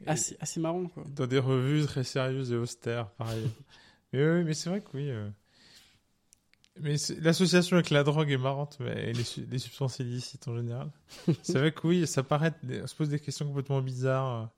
[0.00, 0.06] oui.
[0.06, 1.04] assez, assez marrant, quoi.
[1.14, 3.50] Dans des revues très sérieuses et austères, pareil.
[4.12, 5.10] mais oui, mais c'est vrai que oui.
[6.80, 10.56] Mais l'association avec la drogue est marrante, mais et les, su- les substances illicites en
[10.56, 10.90] général.
[11.42, 12.52] c'est vrai que oui, ça paraît.
[12.82, 14.50] On se pose des questions complètement bizarres.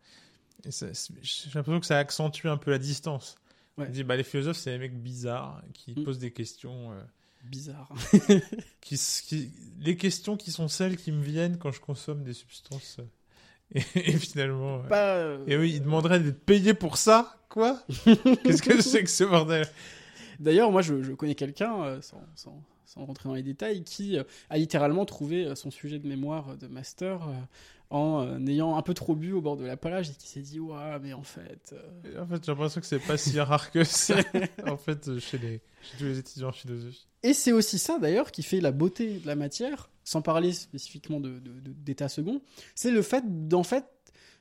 [0.65, 3.37] euh, j'ai l'impression que ça accentue un peu la distance.
[3.77, 3.87] Ouais.
[3.89, 6.05] On dit, bah, les philosophes, c'est des mecs bizarres qui Mm.
[6.05, 6.93] posent des questions.
[6.93, 7.01] euh,
[7.45, 7.89] Bizarre.
[8.81, 12.33] qui, s- qui- les questions qui sont celles qui me viennent quand je consomme des
[12.35, 12.97] substances.
[12.99, 13.05] euh,
[13.95, 14.81] Et, et finalement.
[14.81, 17.81] Pas, euh, Et oui, ils demanderaient d'être payés pour ça Quoi?
[18.45, 19.67] Qu'est-ce que c'est que ce bordel?
[20.38, 24.18] D'ailleurs, moi, je, je connais quelqu'un, euh, sans, sans, sans rentrer dans les détails, qui
[24.18, 27.29] euh, a littéralement trouvé euh, son sujet de mémoire de master
[27.90, 30.61] en ayant un peu trop bu au bord de la plage et qui s'est dit,
[30.61, 31.74] ouais, mais en fait.
[32.05, 34.16] euh, En fait, j'ai l'impression que c'est pas si rare que ça.
[34.66, 37.07] en fait, chez, les, chez tous les étudiants en philosophie.
[37.22, 41.18] Et c'est aussi ça, d'ailleurs, qui fait la beauté de la matière, sans parler spécifiquement
[41.18, 42.42] de, de- de- d'état second,
[42.74, 43.85] c'est le fait d'en fait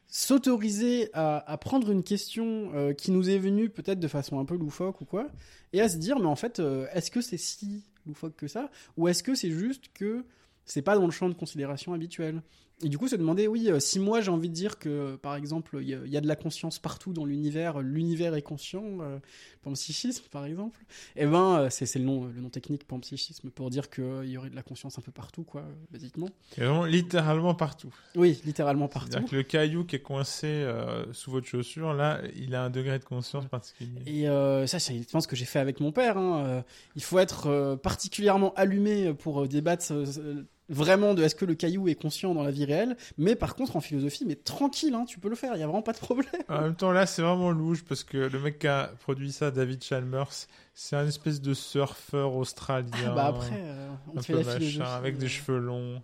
[0.07, 4.55] s'autoriser à, prendre une question euh, qui nous est venue peut-être de façon un peu
[4.55, 5.29] loufoque ou quoi,
[5.73, 8.69] et à se dire, mais en fait, euh, est-ce que c'est si loufoque que ça,
[8.95, 10.23] ou est-ce que c'est juste que
[10.65, 12.41] c'est pas dans le champ de considération habituel?
[12.83, 15.35] Et du coup, se demander, oui, euh, si moi j'ai envie de dire que, par
[15.35, 18.41] exemple, il y, a- il y a de la conscience partout dans l'univers, l'univers est
[18.43, 19.17] conscient, euh,
[19.63, 20.79] panpsychisme par exemple,
[21.15, 24.49] eh ben, euh, c'est le nom, le nom technique panpsychisme pour dire qu'il y aurait
[24.49, 26.29] de la conscience un peu partout, quoi, euh, basiquement.
[26.57, 27.93] Et vraiment, littéralement partout.
[28.15, 29.09] Oui, littéralement partout.
[29.11, 32.69] C'est-à-dire que le caillou qui est coincé euh, sous votre chaussure, là, il a un
[32.69, 34.01] degré de conscience particulier.
[34.05, 36.17] Et euh, ça, c'est exactement ce que j'ai fait avec mon père.
[36.17, 36.43] hein.
[36.45, 36.61] Euh,
[36.95, 41.55] il faut être euh, particulièrement allumé pour euh, débattre euh, vraiment de est-ce que le
[41.55, 42.97] caillou est conscient dans la vie réelle.
[43.17, 45.67] Mais par contre, en philosophie, mais tranquille, hein, tu peux le faire, il y a
[45.67, 46.31] vraiment pas de problème.
[46.49, 49.51] En même temps, là, c'est vraiment louche parce que le mec qui a produit ça,
[49.51, 50.31] David Chalmers,
[50.73, 53.15] c'est un espèce de surfeur australien.
[53.15, 54.81] bah après, euh, on un fait peu la machin, philosophie.
[54.81, 56.01] avec des cheveux longs.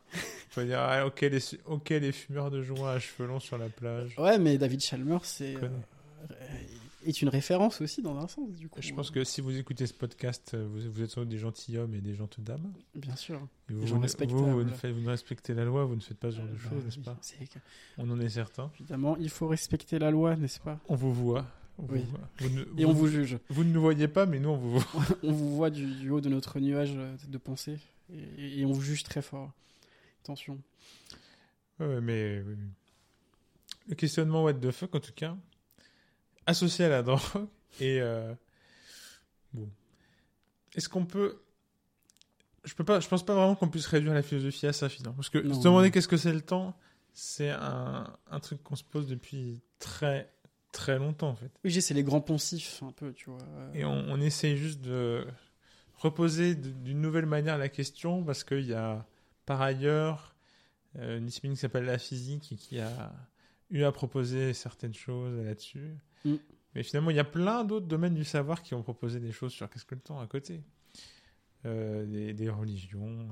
[0.49, 3.69] Faut dire, ah, ok, les, ok, les fumeurs de joints à cheveux longs sur la
[3.69, 4.15] plage.
[4.17, 5.55] Ouais, mais David Chalmers c'est,
[7.05, 8.81] est une référence aussi dans un sens, du coup.
[8.81, 11.37] Je pense que si vous écoutez ce podcast, euh, vous, vous êtes sans doute des
[11.37, 12.73] gentilshommes et des gentildames.
[12.95, 13.39] Bien sûr.
[13.69, 16.37] Et vous, ne- vous, faites- vous ne respectez la loi, vous ne faites pas ce
[16.37, 17.59] genre de Bah choses, n'est-ce oui, pas que-
[17.97, 18.71] On en est certain.
[18.79, 20.79] Évidemment, il faut respecter la loi, n'est-ce pas?
[20.89, 21.45] On vous voit.
[21.79, 22.03] Oui.
[22.39, 23.39] vous ne, Et on vous juge.
[23.49, 25.03] vous ne nous voyez pas, mais nous, on vous voit.
[25.23, 27.79] on vous voit du, du haut de notre nuage euh, de pensée
[28.13, 29.51] et, et on vous juge très fort.
[30.23, 30.59] Attention.
[31.79, 32.55] Ouais, mais oui.
[33.89, 35.35] le questionnement what the fuck, en tout cas,
[36.45, 37.47] associé à la drogue,
[37.79, 38.33] et euh,
[39.53, 39.69] bon,
[40.75, 41.41] est-ce qu'on peut,
[42.63, 45.15] je peux pas, je pense pas vraiment qu'on puisse réduire la philosophie à ça finalement,
[45.15, 45.53] parce que Non.
[45.53, 46.75] se demander qu'est-ce que c'est le temps,
[47.13, 50.31] c'est un, un truc qu'on se pose depuis très
[50.71, 53.37] très longtemps en fait, Oui, c'est les grands poncifs, un peu, tu vois.
[53.75, 55.23] et on, on essaye juste de
[55.97, 59.05] reposer d'une nouvelle manière la question, parce qu'il y a
[59.45, 60.35] par ailleurs
[60.97, 63.13] euh, une discipline qui s'appelle la physique et qui a
[63.69, 65.95] eu à proposer certaines choses là-dessus.
[66.25, 66.35] Mm.
[66.75, 69.51] Mais finalement, il y a plein d'autres domaines du savoir qui ont proposé des choses
[69.53, 70.61] sur qu'est-ce que le temps à côté.
[71.65, 73.27] Euh, des, des religions.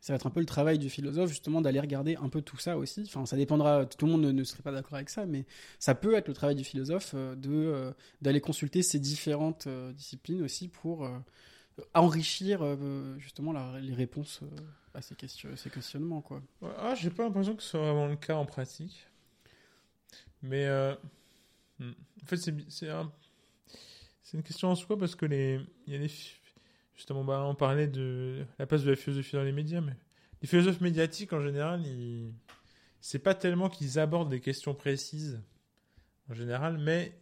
[0.00, 2.58] Ça va être un peu le travail du philosophe, justement, d'aller regarder un peu tout
[2.58, 3.04] ça aussi.
[3.06, 5.46] Enfin, ça dépendra, tout le monde ne, ne serait pas d'accord avec ça, mais
[5.78, 9.92] ça peut être le travail du philosophe euh, de, euh, d'aller consulter ces différentes euh,
[9.92, 11.18] disciplines aussi pour euh,
[11.94, 14.48] enrichir euh, justement la- les réponses euh,
[14.94, 16.20] à ces, questions, ces questionnements.
[16.20, 16.42] Quoi.
[16.60, 19.08] Ouais, Ah, j'ai pas l'impression que ce soit vraiment le cas en pratique.
[20.42, 20.94] Mais euh,
[21.78, 21.92] hmm.
[22.22, 22.50] en fait, c'est
[24.34, 25.60] une question en soi parce que les
[26.96, 29.96] justement bah, on parlait de la place de la philosophie dans les médias, mais
[30.42, 31.82] les philosophes médiatiques en général,
[33.00, 35.40] c'est pas tellement qu'ils abordent des questions précises
[36.30, 37.20] en général, mais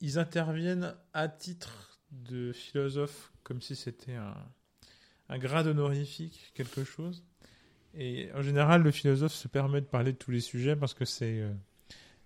[0.00, 4.36] ils, interviennent à titre de philosophe comme si c'était un,
[5.28, 7.24] un grade honorifique, quelque chose.
[7.94, 11.04] Et en général, le philosophe se permet de parler de tous les sujets parce que
[11.04, 11.52] c'est euh,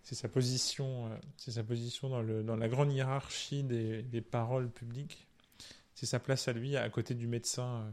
[0.08, 4.22] c'est sa position, euh, c'est sa position dans, le, dans la grande hiérarchie des, des
[4.22, 5.26] paroles publiques.
[5.94, 7.90] C'est sa place à lui, à côté du médecin euh,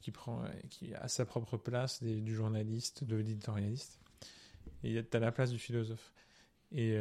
[0.00, 3.98] qui, prend, euh, qui a sa propre place, du journaliste, de l'éditorialiste.
[4.84, 6.12] Et tu as la place du philosophe.
[6.70, 6.96] Et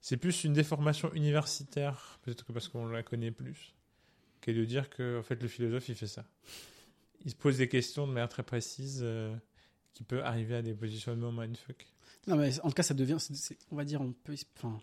[0.00, 3.74] c'est plus une déformation universitaire, peut-être que parce qu'on la connaît plus,
[4.40, 6.24] qu'est de dire que en fait, le philosophe, il fait ça
[7.24, 9.04] il se pose des questions de manière très précise
[9.94, 11.86] qui peut arriver à des positionnements mindfuck.
[12.28, 13.16] Non, mais en tout cas, ça devient,
[13.70, 14.80] on va dire, on peut, enfin,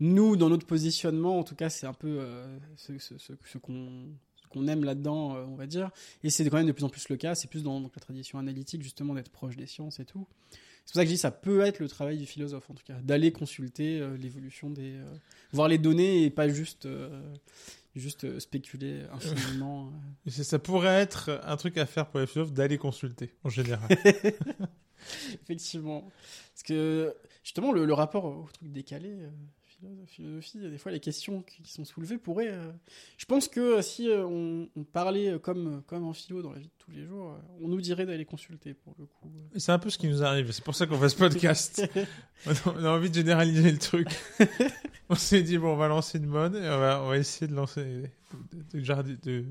[0.00, 3.58] nous, dans notre positionnement, en tout cas, c'est un peu euh, ce, ce- ce- ce
[3.58, 5.90] qu'on aime là-dedans, euh, on va dire.
[6.24, 7.34] Et c'est quand même de plus en plus le cas.
[7.34, 10.26] C'est plus dans la tradition analytique, justement, d'être proche des sciences et tout.
[10.86, 12.82] C'est pour ça que je dis ça peut être le travail du philosophe, en tout
[12.84, 14.98] cas, d'aller consulter euh, l'évolution des,
[15.52, 16.88] voir les données et pas juste,
[17.94, 19.92] juste spéculer infiniment.
[20.26, 23.88] ça pourrait être un truc à faire pour les philosophes d'aller consulter, en général.
[25.42, 26.10] Effectivement.
[26.54, 29.30] Parce que justement, le, le rapport au truc décalé, euh,
[29.64, 32.50] philo- philosophie, des fois, les questions qui, sont soulevées pourraient.
[32.52, 32.70] euh,
[33.16, 36.66] Je pense que euh, si on, on parlait comme, comme en philo dans la vie
[36.66, 39.30] de tous les jours, on nous dirait d'aller consulter pour le coup.
[39.56, 40.50] C'est un peu ce qui nous arrive.
[40.52, 41.82] C'est pour ça qu'on fait ce podcast.
[42.66, 44.08] on a- envie de généraliser le truc.
[45.08, 47.46] on s'est dit, bon, on va lancer une mode et on va, on va essayer
[47.48, 49.44] de lancer, de, de, jardi- de-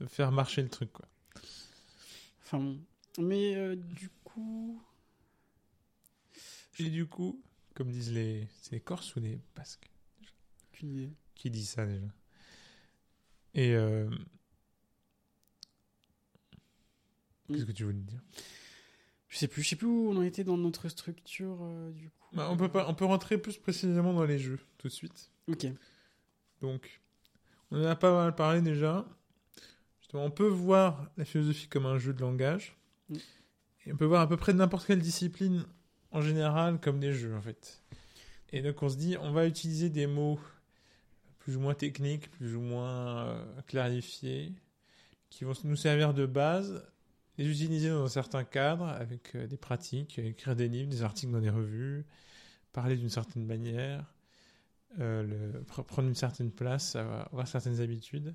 [0.00, 1.06] de faire marcher le truc, quoi.
[2.44, 2.78] Enfin, bon.
[3.18, 4.82] mais euh, du coup.
[6.78, 7.42] Et du coup,
[7.74, 9.90] comme disent les, c'est les Corses ou les Basques
[10.82, 11.10] idée.
[11.36, 12.06] qui dit ça déjà.
[13.54, 14.10] Et euh,
[17.48, 17.66] qu'est-ce Mm.
[17.66, 18.20] que tu voulais dire
[19.28, 22.10] Je sais plus, je sais plus où on en était dans notre structure euh, du
[22.10, 22.34] coup.
[22.34, 25.30] Bah, on peut pas, on peut rentrer plus précisément dans les jeux tout de suite.
[25.48, 25.66] Ok.
[26.60, 27.00] Donc,
[27.70, 29.06] on en a pas mal parlé déjà.
[30.00, 32.76] Justement, on peut voir la philosophie comme un jeu de langage.
[33.08, 33.16] Mm.
[33.90, 35.64] On peut voir à peu près n'importe quelle discipline
[36.12, 37.82] en général comme des jeux en fait.
[38.52, 40.38] Et donc on se dit, on va utiliser des mots
[41.38, 44.52] plus ou moins techniques, plus ou moins euh, clarifiés,
[45.30, 46.84] qui vont nous servir de base,
[47.38, 51.32] les utiliser dans un certain cadre avec euh, des pratiques, écrire des livres, des articles
[51.32, 52.04] dans des revues,
[52.72, 54.04] parler d'une certaine manière,
[55.00, 58.28] euh, prendre une certaine place, avoir, avoir certaines habitudes.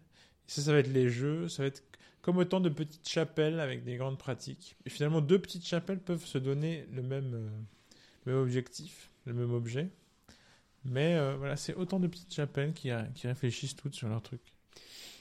[0.48, 1.84] Et ça, ça va être les jeux, ça va être
[2.28, 4.76] comme autant de petites chapelles avec des grandes pratiques.
[4.86, 7.50] Et finalement, deux petites chapelles peuvent se donner le même, euh,
[8.26, 9.88] le même objectif, le même objet.
[10.84, 14.22] Mais euh, voilà, c'est autant de petites chapelles qui, euh, qui réfléchissent toutes sur leur
[14.22, 14.42] truc.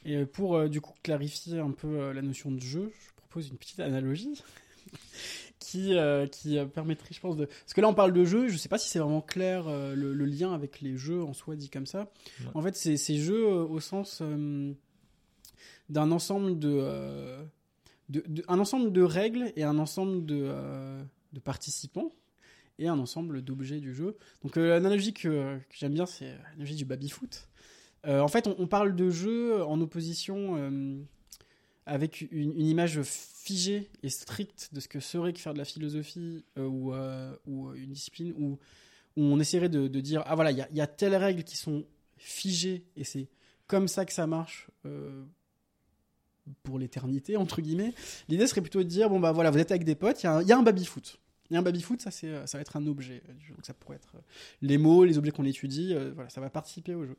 [0.04, 3.56] Et pour euh, du coup clarifier un peu la notion de jeu, je propose une
[3.56, 4.42] petite analogie
[5.60, 5.96] qui,
[6.32, 7.44] qui permettrait, je pense, de.
[7.44, 10.12] Parce que là, on parle de jeu, je sais pas si c'est vraiment clair le,
[10.12, 12.10] le lien avec les jeux en soi dit comme ça.
[12.40, 12.46] Ouais.
[12.54, 14.22] En fait, c'est ces jeux au sens
[15.88, 17.42] d'un ensemble de, euh,
[18.08, 22.12] de, un ensemble de règles et un ensemble de, euh, de participants
[22.78, 24.16] et un ensemble d'objets du jeu.
[24.42, 27.48] Donc euh, l'analogie que, j'aime bien, c'est l'analogie du baby-foot.
[28.08, 31.04] En fait, on, parle de jeu en opposition
[31.86, 36.44] avec une, image figée et stricte de ce que serait que faire de la philosophie
[36.56, 36.94] ou,
[37.48, 38.60] ou une discipline où,
[39.16, 41.84] où on essaierait de, dire ah voilà il y y a telles règles qui sont
[42.16, 43.26] figées et c'est
[43.66, 44.68] comme ça que ça marche
[46.62, 47.94] pour l'éternité entre guillemets.
[48.28, 50.28] L'idée serait plutôt de dire bon bah voilà vous êtes avec des potes, il y
[50.28, 51.18] a un, il y a un baby foot.
[51.50, 53.22] Il y a un baby foot, ça euh, ça va être un objet.
[53.28, 53.32] euh.
[53.54, 54.20] Donc ça pourrait être euh,
[54.62, 57.16] les mots, les objets qu'on étudie, voilà ça va participer au jeu.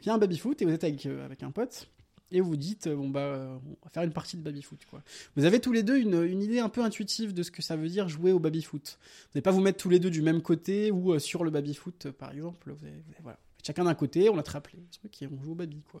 [0.00, 1.88] Il y a un baby foot et vous êtes avec avec un pote
[2.32, 5.02] et vous dites bon bah on va faire une partie de baby foot quoi.
[5.36, 7.76] Vous avez tous les deux une, une idée un peu intuitive de ce que ça
[7.76, 8.98] veut dire jouer au baby foot.
[8.98, 11.74] Vous n'allez pas vous mettre tous les deux du même côté ou sur le baby
[11.74, 12.72] foot euh, par exemple.
[12.72, 12.86] Vous
[13.22, 13.38] voilà.
[13.62, 16.00] Chacun d'un côté, on attrape les on joue au baby quoi.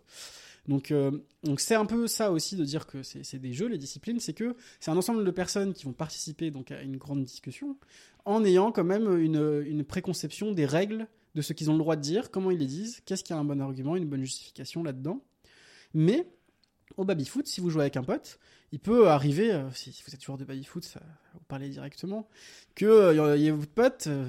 [0.68, 1.12] Donc euh,
[1.44, 4.32] donc c'est un peu ça aussi de dire que c'est des jeux les disciplines, c'est
[4.32, 7.76] que c'est un ensemble de personnes qui vont participer donc à une grande discussion
[8.24, 11.96] en ayant quand même une, une préconception des règles de ce qu'ils ont le droit
[11.96, 14.82] de dire, comment ils les disent, qu'est-ce qui a un bon argument, une bonne justification
[14.82, 15.22] là-dedans.
[15.94, 16.26] Mais
[16.96, 18.38] au baby-foot, si vous jouez avec un pote,
[18.72, 21.00] il peut arriver, euh, si si vous êtes joueur de baby-foot, ça
[21.34, 22.28] vous parlez directement,
[22.74, 24.24] que euh, il y a votre pote, euh,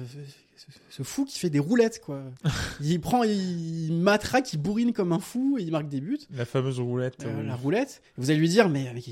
[0.56, 2.22] ce, ce fou qui fait des roulettes, quoi.
[2.80, 6.18] il prend, il, il matraque, il bourrine comme un fou, et il marque des buts.
[6.32, 7.24] La fameuse roulette.
[7.24, 9.02] Euh, la roulette, vous allez lui dire, mais, mais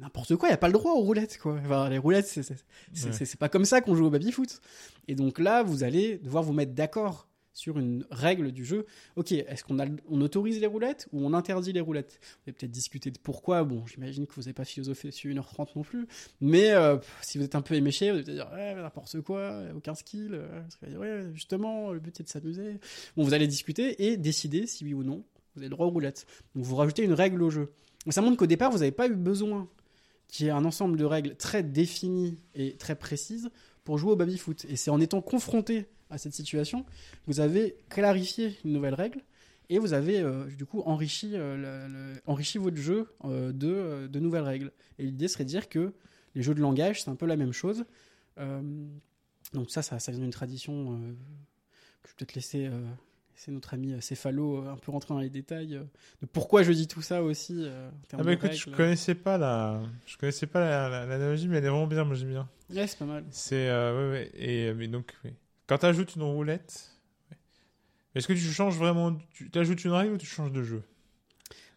[0.00, 1.58] n'importe quoi, il n'y a pas le droit aux roulettes, quoi.
[1.64, 3.26] Enfin, les roulettes, c'est Ouais.
[3.38, 4.60] pas comme ça qu'on joue au baby-foot.
[5.08, 8.84] Et donc là, vous allez devoir vous mettre d'accord sur une règle du jeu.
[9.16, 9.78] Ok, est-ce qu'on
[10.10, 12.18] on autorise les roulettes ou on interdit les roulettes?
[12.20, 13.64] Vous allez peut-être discuter de pourquoi.
[13.64, 16.06] Bon, j'imagine que vous n'avez pas philosophé dessus 1h30 non plus.
[16.40, 19.62] Mais euh, si vous êtes un peu éméché, vous allez peut-être dire ouais, n'importe quoi,
[19.74, 20.34] aucun skill.
[20.34, 22.78] euh, parce que, ouais, justement, le but c'est de s'amuser.
[23.16, 25.90] Bon, vous allez discuter et décider si oui ou non vous avez le droit aux
[25.90, 26.26] roulettes.
[26.54, 27.72] Donc vous rajoutez une règle au jeu.
[28.06, 29.68] Mais ça montre qu'au départ, vous n'avez pas eu besoin
[30.28, 33.50] qu'il y ait un ensemble de règles très définies et très précises
[33.84, 34.64] pour jouer au baby-foot.
[34.68, 36.84] Et c'est en étant confronté à cette situation
[37.26, 39.22] vous avez clarifié une nouvelle règle
[39.70, 44.42] et vous avez euh, du coup enrichi, euh, enrichi votre jeu euh, de, de nouvelles
[44.42, 44.72] règles.
[44.98, 45.92] Et l'idée serait de dire que
[46.34, 47.84] les jeux de langage, c'est un peu la même chose.
[49.52, 50.98] Donc ça, ça, ça vient d'une tradition
[52.02, 52.68] que je vais peut-être laisser,
[53.34, 55.84] laisser notre ami euh, Céphalo euh, un peu rentrer dans les détails euh,
[56.22, 57.66] de pourquoi je dis tout ça aussi.
[58.14, 61.58] en Ah bah écoute, je connaissais pas la, je connaissais pas la- la- l'analogie, mais
[61.58, 62.04] elle est vraiment bien.
[62.04, 62.48] Moi j'aime bien.
[62.70, 63.24] Ouais, c'est pas mal.
[63.30, 64.30] C'est euh, ouais, ouais.
[64.34, 65.14] Et mais donc
[65.66, 66.90] quand tu ajoutes une roulette,
[68.14, 70.82] est-ce que tu changes vraiment, tu ajoutes une règle ou tu changes de jeu?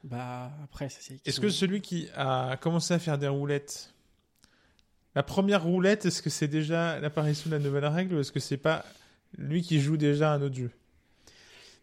[0.03, 1.19] Bah après, ça c'est.
[1.25, 3.93] Est-ce que celui qui a commencé à faire des roulettes,
[5.15, 8.39] la première roulette, est-ce que c'est déjà l'apparition de la nouvelle règle ou est-ce que
[8.39, 8.85] c'est pas
[9.37, 10.71] lui qui joue déjà un autre jeu?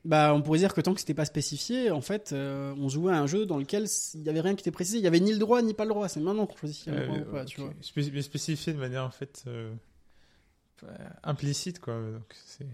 [0.05, 3.13] Bah, on pourrait dire que tant que c'était pas spécifié, en fait, euh, on jouait
[3.15, 4.99] à un jeu dans lequel il y avait rien qui était précisé.
[4.99, 6.09] Il y avait ni le droit ni pas le droit.
[6.09, 7.67] C'est maintenant qu'on choisit le droit Euh, ou pas, tu ok.
[7.67, 7.75] vois.
[7.81, 9.73] Spé- mais spécifié de manière en fait euh,
[11.23, 11.95] implicite quoi.
[11.95, 12.67] Donc c'est.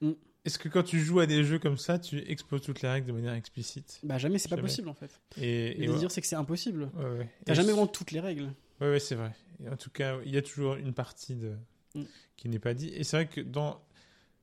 [0.00, 0.12] Mm.
[0.44, 3.08] Est-ce que quand tu joues à des jeux comme ça, tu exposes toutes les règles
[3.08, 3.98] de manière explicite?
[4.04, 5.20] Bah jamais, c'est pas possible en fait.
[5.40, 6.90] Et, Le désir, c'est que c'est impossible.
[6.96, 7.28] ouais, ouais.
[7.44, 8.48] T'as jamais vraiment toutes les règles.
[8.80, 9.32] Ouais, ouais, c'est vrai.
[9.64, 11.54] Et en tout cas, il y a toujours une partie de...
[11.94, 12.02] Mm.
[12.36, 12.88] qui n'est pas dit.
[12.94, 13.80] Et c'est vrai que dans...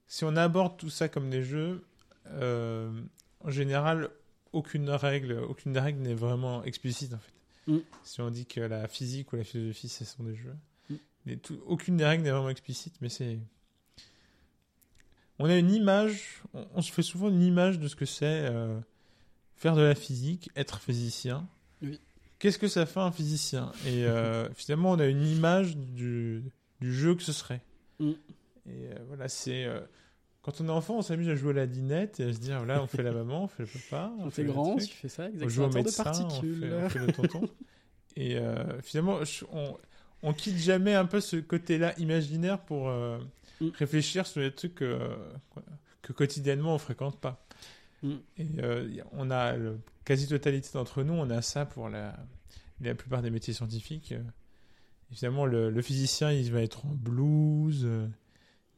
[0.07, 1.83] si on aborde tout ça comme des jeux,
[2.27, 2.91] euh,
[3.43, 4.09] en général,
[4.53, 7.71] aucune règle, aucune des règles n'est vraiment explicite en fait.
[7.71, 7.77] Mm.
[8.03, 10.55] Si on dit que la physique ou la philosophie, ce sont des jeux,
[10.89, 11.35] Mm.
[11.37, 13.39] tout- aucune des règles n'est vraiment explicite, mais c'est.
[15.39, 18.23] On a une image, on, on se fait souvent une image de ce que c'est
[18.49, 18.79] euh,
[19.57, 21.47] faire de la physique, être physicien.
[21.81, 21.99] Oui.
[22.39, 23.71] Qu'est-ce que ça fait un physicien?
[23.85, 26.43] Et euh, finalement, on a une image du,
[26.79, 27.61] du jeu que ce serait.
[27.99, 28.11] Mm.
[28.67, 29.65] Et euh, voilà, c'est.
[29.65, 29.79] euh,
[30.41, 32.57] quand on est enfant, on s'amuse à jouer à la dinette et à se dire,
[32.57, 34.13] voilà, on fait la maman, on fait le papa.
[34.19, 36.89] On fait le grand, tu fais ça, on joue au de médecin, on fait, on
[36.89, 37.41] fait le tonton.
[38.15, 39.19] Et euh, finalement,
[39.51, 39.77] on,
[40.21, 42.89] on quitte jamais un peu ce côté-là imaginaire pour
[43.61, 43.69] Mm.
[43.79, 47.47] réfléchir sur les trucs que quotidiennement on fréquente pas.
[48.03, 48.13] Mm.
[48.37, 49.71] Et a- on a la
[50.03, 52.15] quasi-totalité d'entre nous, on a ça pour la,
[52.81, 54.13] la plupart des métiers scientifiques.
[55.11, 58.07] Évidemment, le, le physicien, il va être en blues, euh,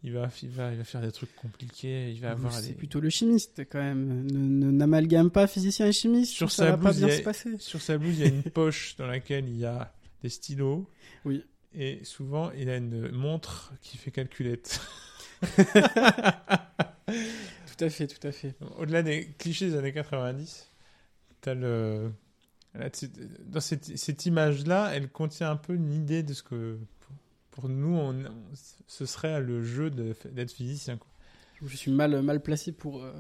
[0.04, 2.74] il va, il va, il va faire des trucs compliqués, il va avoir C'est des...
[2.76, 4.26] plutôt le chimiste quand même.
[4.32, 6.34] Ne- N'amalgame pas physicien et chimiste.
[6.34, 7.58] Sur ça sa va pas blouse, bien y a- se passer.
[7.60, 10.88] Sur sa blouse, il y a une poche dans laquelle il y a des stylos.
[11.26, 11.44] Oui.
[11.74, 14.80] Et souvent, il a une montre qui fait calculette.
[17.08, 18.56] Tout à fait, tout à fait.
[18.78, 20.72] Au-delà des clichés des années 90,
[21.42, 22.12] t'as le...
[23.46, 26.80] dans cette, cette image-là, elle contient un peu une idée de ce que,
[27.58, 28.14] pour, nous,
[28.86, 31.00] ce serait le jeu d'être physicien.
[31.60, 33.12] Je suis mal, mal placé pour, euh,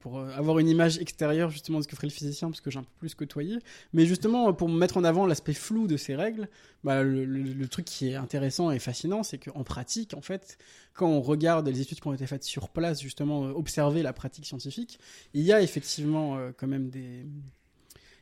[0.00, 2.68] pour euh, avoir une image extérieure justement de ce que ferait le physicien, parce que
[2.68, 3.60] j'ai un peu plus côtoyé.
[3.92, 6.48] Mais justement, pour mettre en avant l'aspect flou de ces règles,
[6.82, 10.58] bah, le, truc qui est intéressant et fascinant, c'est qu'en pratique, en fait,
[10.92, 14.12] quand on regarde les études qui ont été faites sur place, justement, euh, observer la
[14.12, 14.98] pratique scientifique,
[15.32, 17.24] il y a effectivement quand même des...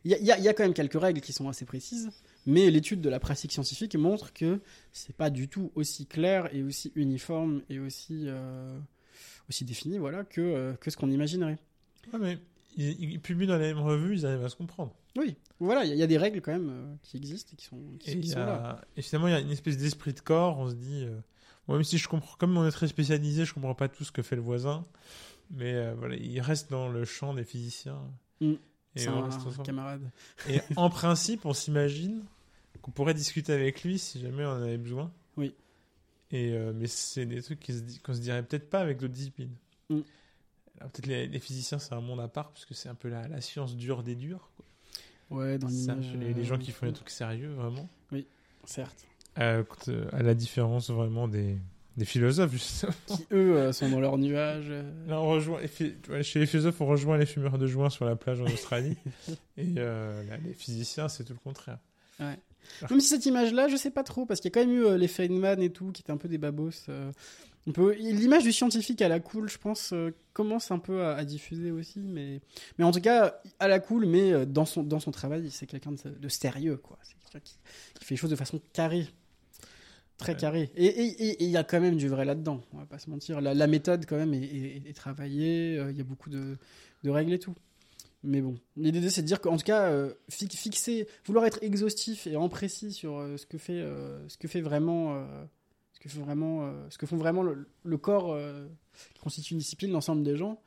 [0.04, 2.10] Il y a, y a quand même quelques règles qui sont assez précises,
[2.46, 4.60] mais l'étude de la pratique scientifique montre que
[4.92, 8.24] c'est pas du tout aussi clair et aussi uniforme et aussi...
[8.26, 8.78] euh,
[9.50, 11.58] aussi défini voilà, que, euh, que ce qu'on imaginerait.
[12.12, 12.38] Ouais, mais
[12.78, 14.94] ils, ils publient dans les mêmes revues, ils arrivent à se comprendre.
[15.18, 17.50] Oui, voilà, il y, a- il y a des règles quand même euh, qui existent
[17.52, 18.80] et qui sont, qui, Et, qui sont a- là.
[18.96, 20.58] et finalement, il y a une espèce d'esprit de corps.
[20.58, 21.06] On se dit,
[21.68, 24.12] bon, même si je comprends, comme on est très spécialisé, je comprends pas tout ce
[24.12, 24.82] que fait le voisin,
[25.50, 28.00] mais voilà, il reste dans le champ des physiciens.
[28.40, 28.54] Mm.
[28.96, 30.10] Et, on un, reste camarade.
[30.48, 32.22] Et en principe, on s'imagine
[32.82, 35.12] qu'on pourrait discuter avec lui si jamais on en avait besoin.
[35.36, 35.54] Oui.
[36.30, 37.60] Et euh, mais c'est des trucs
[38.02, 39.54] qu'on se dirait peut-être pas avec d'autres disciplines.
[39.90, 40.00] Mm.
[40.78, 43.28] Peut-être les, les physiciens, c'est un monde à part parce que c'est un peu la,
[43.28, 44.50] la science dure des durs.
[44.56, 44.64] quoi.
[45.30, 47.88] Ouais, dans Ça, les, les gens qui font des euh, trucs sérieux, vraiment.
[48.64, 49.06] Certes.
[49.38, 51.58] Euh, quand, euh, à la différence vraiment des,
[51.96, 52.92] des philosophes, justement.
[53.06, 54.66] Qui, eux, euh, sont dans leur nuage.
[54.68, 55.60] euh, Là, on rejoint
[56.22, 58.96] chez les philosophes, on rejoint les fumeurs de joint sur la plage en Australie.
[59.56, 61.78] et euh, là, les physiciens, c'est tout le contraire.
[62.20, 62.38] Ouais.
[62.90, 64.84] Même si cette image-là, je sais pas trop, parce qu'il y a quand même eu
[64.84, 66.70] euh, les Feynman et tout, qui étaient un peu des babos.
[66.88, 67.12] euh,
[67.66, 67.94] on peut...
[67.98, 71.70] L'image du scientifique à la cool, je pense, euh, commence un peu à, à diffuser
[71.70, 72.40] aussi, mais...
[72.78, 75.66] mais en tout cas, à la cool, mais euh, dans son, dans son travail, c'est
[75.66, 76.98] quelqu'un de, de sérieux, quoi.
[77.02, 77.54] C'est quelqu'un qui,
[77.98, 79.06] qui fait les choses de façon carrée.
[80.18, 80.70] Très carrée.
[80.76, 83.40] Et il y a quand même du vrai là-dedans, on va pas se mentir.
[83.40, 86.56] La, la méthode, quand même, est, est- est travaillée, euh, il y a beaucoup de,
[87.02, 87.54] de règles et tout.
[88.22, 92.26] Mais bon, l'idée c'est de dire qu'en tout cas, euh, fi- fixer, vouloir être exhaustif
[92.26, 93.84] et en précis sur euh, ce que fait,
[94.28, 95.26] ce que fait vraiment,
[95.92, 98.38] ce que fait vraiment, ce que font vraiment le, le corps
[99.14, 100.62] qui constitue une discipline, l'ensemble des gens,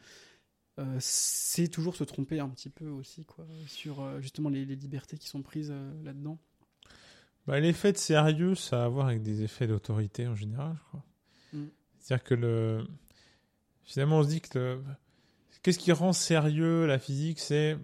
[1.00, 5.28] c'est toujours se tromper un petit peu aussi, quoi, sur justement les, les libertés qui
[5.28, 5.74] sont prises
[6.04, 6.38] là-dedans.
[7.48, 10.84] Bah, l'effet de sérieux, ça a à voir avec des effets d'autorité en général, je
[10.90, 11.04] crois.
[11.54, 11.66] Mm.
[12.00, 12.88] C'est-à-dire que le...
[13.84, 14.84] finalement, on se dit que le-
[15.64, 17.78] qu'est-ce qui rend sérieux la physique, c'est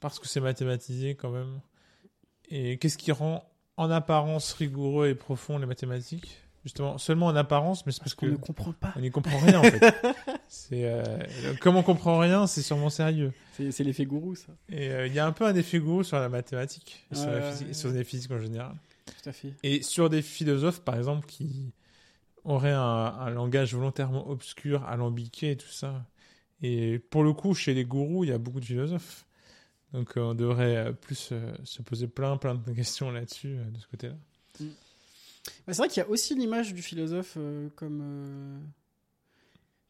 [0.00, 1.60] parce que c'est mathématisé quand même.
[2.50, 6.40] Et qu'est-ce qui rend en apparence rigoureux et profond les mathématiques?
[6.64, 8.92] Justement, seulement en apparence, mais c'est parce Parce qu'on ne comprend pas.
[8.96, 9.94] on n'y comprend rien en fait.
[10.48, 11.04] c'est euh,
[11.60, 13.32] comme on comprend rien, c'est sûrement sérieux.
[13.52, 14.52] C'est c'est l'effet gourou, ça.
[14.70, 17.26] Et euh, il y a un peu un effet gourou sur la mathématique, et sur,
[17.30, 17.74] la Ouais, physique, ouais.
[17.74, 18.74] sur les physiques en général.
[19.06, 19.52] Tout à fait.
[19.62, 21.72] Et sur des philosophes, par exemple, qui
[22.44, 26.06] auraient un, un langage volontairement obscur, alambiqué et tout ça.
[26.62, 29.26] Et pour le coup, chez les gourous, il y a beaucoup de philosophes.
[29.92, 33.78] Donc euh, on devrait euh, plus euh, se poser plein, plein de questions là-dessus, de
[33.78, 34.16] ce côté-là.
[34.60, 34.66] Bah,
[35.72, 38.58] c'est vrai qu'il y a aussi l'image du philosophe euh, comme, euh,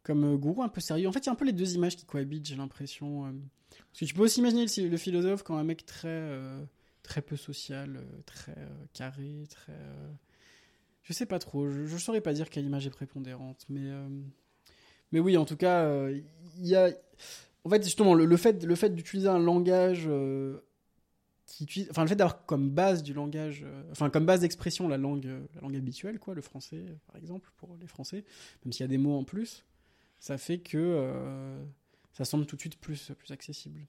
[0.02, 1.08] comme gourou un peu sérieux.
[1.08, 3.26] En fait, il y a un peu les deux images qui cohabitent, j'ai l'impression.
[3.26, 3.30] euh.
[3.70, 6.08] Parce que tu peux aussi imaginer le, le philosophe comme un mec très,
[7.04, 9.72] très peu social, euh, très euh, carré, très.
[9.72, 10.12] euh,
[11.04, 13.90] Je sais pas trop, je, je saurais pas dire quelle image est prépondérante, mais.
[15.12, 16.90] Mais oui, en tout cas, il y a.
[17.64, 20.08] En fait, justement, le, fait, le fait d'utiliser un langage.
[21.46, 25.28] qui enfin le fait d'avoir comme base du langage enfin comme base d'expression la langue
[25.54, 28.24] la langue habituelle quoi le français par exemple pour les français
[28.64, 29.64] même s'il y a des mots en plus
[30.18, 31.12] ça fait que
[32.12, 33.86] ça semble tout de suite plus plus accessible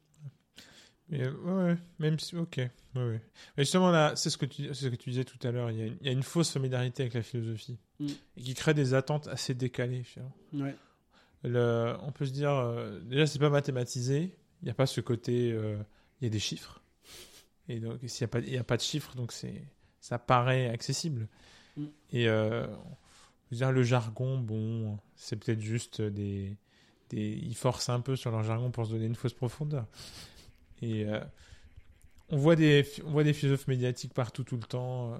[1.13, 1.31] Euh,
[1.71, 3.21] ouais, même si, ok, ouais, ouais.
[3.57, 5.69] Mais justement là, c'est ce que tu, c'est ce que tu disais tout à l'heure.
[5.71, 8.07] Il y, a une- il y a une fausse familiarité avec la philosophie Mm.
[8.37, 10.03] et qui crée des attentes assez décalées.
[10.53, 10.75] ouais
[11.43, 14.35] Le- on peut se dire, euh, déjà, c'est pas mathématisé.
[14.61, 15.77] Il n'y a pas ce côté, euh,
[16.19, 16.81] il y a des chiffres.
[17.69, 19.61] Et donc, s'il n'y a, pas- il y a pas de chiffres, donc c'est,
[19.99, 21.27] ça paraît accessible.
[21.77, 21.85] Mm.
[22.13, 26.57] Et euh, on peut dire, le jargon, bon, c'est peut-être juste des,
[27.11, 27.39] des.
[27.43, 29.85] Ils forcent un peu sur leur jargon pour se donner une fausse profondeur.
[30.81, 31.19] Et euh,
[32.29, 35.17] on, voit des, on voit des philosophes médiatiques partout, tout le temps.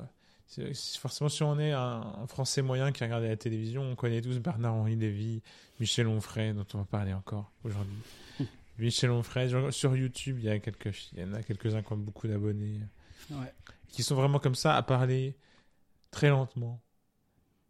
[0.60, 4.22] euh, forcément, si on est un, un Français moyen qui regarde la télévision, on connaît
[4.22, 5.42] tous Bernard-Henri Lévy,
[5.80, 7.98] Michel Onfray, dont on va parler encore aujourd'hui.
[8.80, 11.98] Michel Onfray, sur YouTube, il y, a quelques, il y en a quelques-uns qui ont
[11.98, 12.82] beaucoup d'abonnés,
[13.32, 13.54] ouais
[13.96, 15.38] qui sont vraiment comme ça, à parler
[16.12, 16.82] très lentement,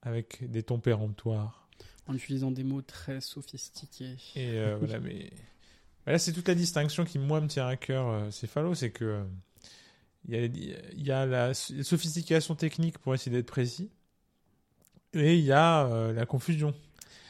[0.02, 1.70] avec des tons péremptoires.
[2.08, 5.30] en utilisant des mots très sophistiqués Et euh, voilà, mais
[6.06, 9.06] voilà, c'est toute la distinction qui, moi, me tient à cœur, euh, Céphalo, c'est que
[9.06, 9.24] euh,
[10.28, 10.46] il y a,
[10.94, 13.90] il y a la sophistication technique pour essayer d'être précis,
[15.16, 16.74] et il y a euh, la confusion.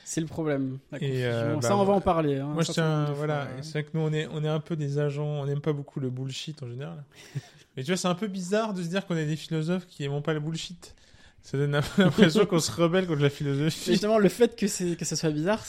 [0.04, 2.72] c'est le problème la Et, euh, ça bah, on va en parler hein, Moi, je
[2.72, 3.62] tiens, voilà, ouais.
[3.62, 5.74] c'est vrai que nous, on est, on est un peu des agents, on n'aime pas
[5.74, 7.04] beaucoup le bullshit en général.
[7.78, 10.04] Mais tu vois, c'est un peu bizarre de se dire qu'on est des philosophes qui
[10.04, 10.96] n'aiment pas le bullshit.
[11.42, 13.92] Ça donne l'impression qu'on se rebelle contre la philosophie.
[13.92, 15.64] justement le fait que c'est que ça soit bizarre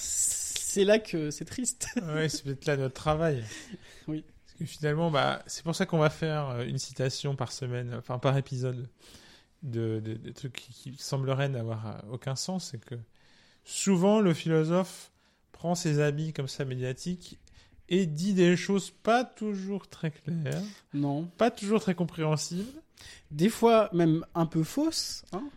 [0.77, 3.43] c'est là que c'est triste ouais, c'est peut-être là notre travail.
[4.09, 4.25] Oui.
[4.45, 7.95] Parce que finalement, bah, c'est pour ça qu'on va faire euh, une citation par semaine,
[7.99, 8.87] enfin par épisode,
[9.63, 12.69] de, de, de trucs qui, qui sembleraient n'avoir euh, aucun sens.
[12.71, 12.95] C'est que
[13.65, 15.11] souvent, le philosophe
[15.51, 17.39] prend ses habits comme ça médiatiques
[17.89, 20.63] et dit des choses pas toujours très claires,
[20.93, 22.83] non pas toujours très compréhensibles.
[23.31, 25.49] des fois même un peu fausses hein.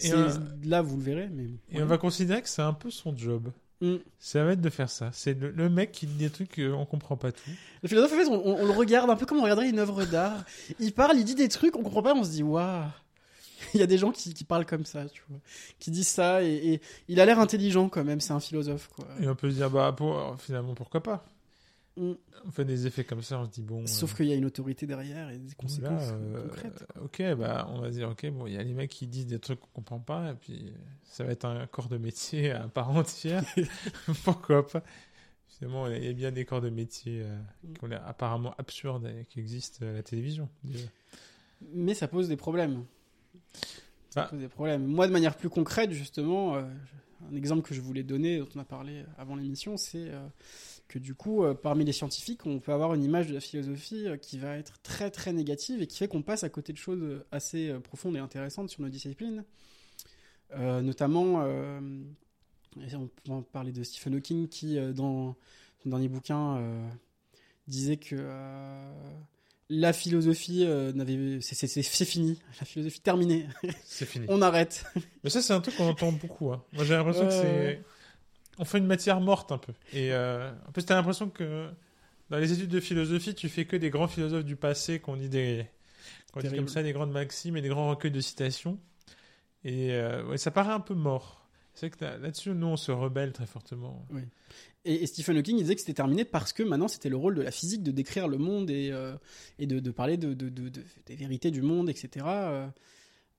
[0.00, 0.10] Et
[0.64, 3.52] là vous le verrez mais Et on va considérer que c'est un peu son job.
[3.80, 3.96] Mm.
[4.18, 5.10] Ça va être de faire ça.
[5.12, 7.50] C'est le, le mec qui dit des trucs qu'on comprend pas tout.
[7.82, 9.78] Le philosophe, en fait, on, on- on le regarde un peu comme on regarderait une
[9.78, 10.44] œuvre d'art.
[10.80, 12.84] Il parle, il dit des trucs, on comprend pas, on se dit, waouh.
[13.74, 15.38] Il y a des gens qui, qui parlent comme ça, tu vois.
[15.80, 19.04] Qui disent ça, et, et il a l'air intelligent quand même, c'est un philosophe, quoi.
[19.20, 21.24] Et on peut se dire, bah, pour- finalement, pourquoi pas?
[21.98, 22.12] Mm.
[22.46, 23.86] On fait des effets comme ça, on se dit, bon.
[23.86, 26.86] Sauf euh, qu'il y a une autorité derrière et des conséquences là, euh, concrètes.
[27.02, 29.38] ok, bah, on va dire, ok, bon, il y a les mecs qui disent des
[29.40, 30.72] trucs qu'on comprend pas, et puis
[31.04, 33.42] ça va être un corps de métier à part entière.
[34.24, 34.82] pourquoi pas?
[35.48, 37.36] Finalement, il y a bien des corps de métier euh,
[37.74, 40.48] qui ont l'air apparemment absurdes et qui existent à la télévision.
[40.62, 40.86] déjà.
[41.74, 42.84] Mais ça pose des problèmes.
[44.10, 44.28] Ça Bah.
[44.30, 44.86] pose des problèmes.
[44.86, 46.62] Moi, de manière plus concrète, justement, euh,
[47.32, 50.24] un exemple que je voulais donner, dont on a parlé avant l'émission, c'est euh,
[50.88, 54.06] que du coup, euh, parmi les scientifiques, on peut avoir une image de la philosophie
[54.08, 56.78] euh, qui va être très très négative et qui fait qu'on passe à côté de
[56.78, 59.44] choses euh, assez euh, profondes et intéressantes sur nos disciplines.
[60.56, 65.36] Notamment, on peut parler de Stephen Hawking qui, dans
[65.82, 66.58] son dernier bouquin,
[67.66, 68.16] disait que
[69.70, 73.46] la philosophie euh, n'avait, c'est, fini, la philosophie terminée,
[73.84, 74.26] C'est fini.
[74.28, 74.84] on arrête.
[75.22, 76.52] Mais ça, c'est un truc qu'on entend beaucoup.
[76.52, 76.62] hein.
[76.72, 77.82] Moi, j'ai l'impression que c'est.
[78.58, 79.72] On fait une matière morte un peu.
[79.92, 81.68] Et euh, en plus, t'as l'impression que
[82.30, 85.28] dans les études de philosophie, tu fais que des grands philosophes du passé qu'on dit
[85.28, 85.66] des.
[86.42, 88.78] dit comme ça des grandes maximes et des grands recueils de citations.
[89.64, 91.46] Et euh, ouais, ça paraît un peu mort.
[91.74, 94.04] C'est que là- là-dessus, nous, on se rebelle très fortement.
[94.84, 97.34] Et, et Stephen Hawking il disait que c'était terminé parce que maintenant c'était le rôle
[97.34, 99.14] de la physique de décrire le monde et, euh,
[99.58, 102.24] et de, de parler de- des vérités du monde, etc.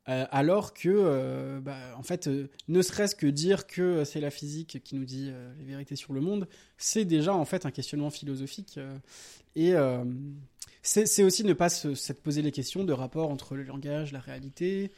[0.10, 4.32] euh, alors que, euh, bah, en fait, euh, ne serait-ce que dire que c'est la
[4.32, 6.48] physique qui nous dit les vérités sur le monde,
[6.78, 8.80] c'est déjà en fait un questionnement philosophique.
[9.56, 9.74] et
[10.82, 14.20] c'est aussi ne pas se, se poser les questions de rapport entre le langage, la
[14.20, 14.92] réalité.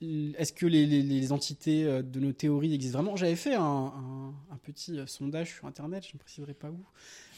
[0.00, 3.16] est-ce que les, les- entités de nos théories existent vraiment?
[3.16, 6.78] J'avais fait un, un- un petit sondage sur Internet, je ne préciserai pas où,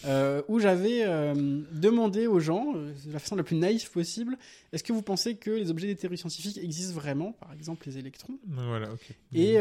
[0.04, 1.34] euh, où j'avais euh,
[1.72, 4.36] demandé aux gens, euh, de la façon la plus naïve possible,
[4.72, 7.98] est-ce que vous pensez que les objets des théories scientifiques existent vraiment Par exemple, les
[7.98, 8.38] électrons?
[8.46, 8.88] Voilà.
[9.32, 9.56] Et,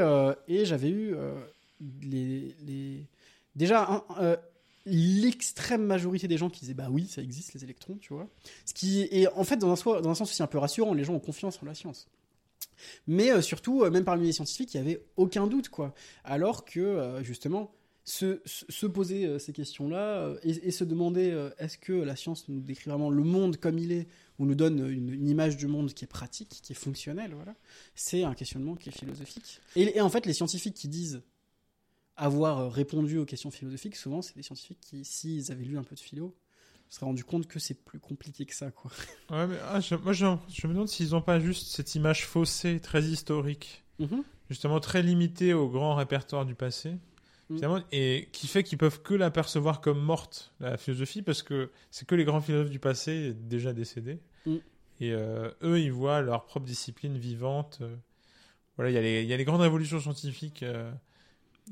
[0.47, 1.15] et j'avais eu
[2.01, 3.05] les, les...
[3.55, 4.37] déjà un-
[4.85, 8.27] l'extrême majorité des gens qui disaient bah oui, ça existe les électrons, tu vois.
[8.65, 10.93] Ce qui est en fait dans un, soi- dans un sens aussi un peu rassurant,
[10.93, 12.07] les gens ont confiance en la science.
[13.07, 15.93] Mais euh, surtout, euh, même parmi les scientifiques, il n'y avait aucun doute, quoi.
[16.23, 17.71] Alors que, euh, justement,
[18.07, 21.91] se, se se poser euh, ces questions-là euh, et, et se demander euh, est-ce que
[21.91, 25.27] la science nous décrit vraiment le monde comme il est, ou nous donne une, une
[25.27, 27.55] image du monde qui est pratique, qui est fonctionnelle, voilà,
[27.95, 29.59] c'est un questionnement qui est philosophique.
[29.75, 31.23] Et, et en fait, les scientifiques qui disent
[32.17, 35.95] avoir répondu aux questions philosophiques, souvent, c'est des scientifiques qui, s'ils avaient lu un peu
[35.95, 36.35] de philo,
[36.89, 38.91] se seraient rendu compte que c'est plus compliqué que ça, quoi.
[39.31, 42.25] Ouais, mais, ah, je, moi, je, je me demande s'ils n'ont pas juste cette image
[42.25, 44.23] faussée, très historique, Mhm.
[44.49, 46.91] justement très limitée au grand répertoire du passé.
[47.47, 51.69] Finalement, et qui fait qu'ils peuvent que la percevoir comme morte, la philosophie, parce que
[51.91, 54.19] c'est que les grands philosophes du passé déjà décédés.
[54.45, 54.55] Mm.
[55.01, 57.79] Et euh, eux, ils voient leur propre discipline vivante.
[57.81, 57.95] euh,
[58.77, 60.91] voilà, il y, a les- il y a les grandes révolutions scientifiques euh,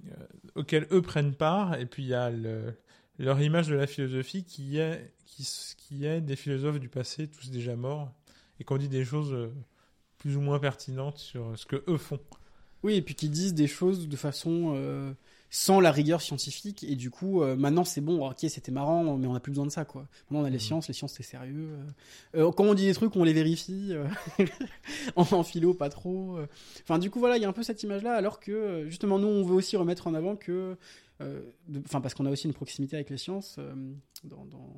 [0.07, 2.73] euh, auxquelles eux prennent part, et puis il y a le-
[3.19, 7.75] leur image de la philosophie qui est, qui, est des philosophes du passé, tous déjà
[7.75, 8.11] morts,
[8.59, 9.49] et qu'on dit des choses
[10.17, 12.19] plus ou moins pertinentes sur ce que eux font.
[12.83, 15.15] Oui, et puis qui disent des choses de façon
[15.55, 19.27] sans la rigueur scientifique, et du coup, euh, maintenant c'est bon, ok, c'était marrant, mais
[19.27, 20.07] on n'a plus besoin de ça, quoi.
[20.29, 20.59] Maintenant on a les Mhm.
[20.61, 21.77] sciences, les sciences c'est sérieux.
[22.35, 22.47] euh.
[22.47, 23.93] Euh, quand on dit des trucs, on les vérifie.
[25.15, 26.39] en, en philo, pas trop.
[26.81, 29.27] Enfin, du coup, voilà, il y a un peu cette image-là, alors que justement, nous,
[29.27, 30.75] on veut aussi remettre en avant que.
[31.85, 33.57] Enfin, parce qu'on a aussi une proximité avec les sciences
[34.23, 34.75] dans, dans,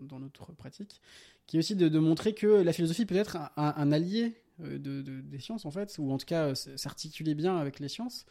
[0.00, 1.00] dans notre pratique,
[1.46, 4.34] qui est aussi de, de montrer que la philosophie peut être un, un- un allié
[4.58, 8.26] de, de- des sciences, en fait, ou en tout cas s'articuler bien avec les sciences.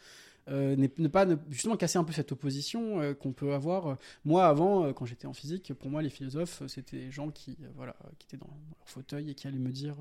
[0.48, 3.98] Euh, ne pas ne- justement casser un peu cette opposition euh, qu'on peut avoir.
[4.26, 7.58] Moi, avant, euh, quand j'étais en physique, pour moi, les philosophes, c'était des gens qui,
[7.76, 9.96] voilà, qui étaient dans, leur fauteuil et qui allaient me dire,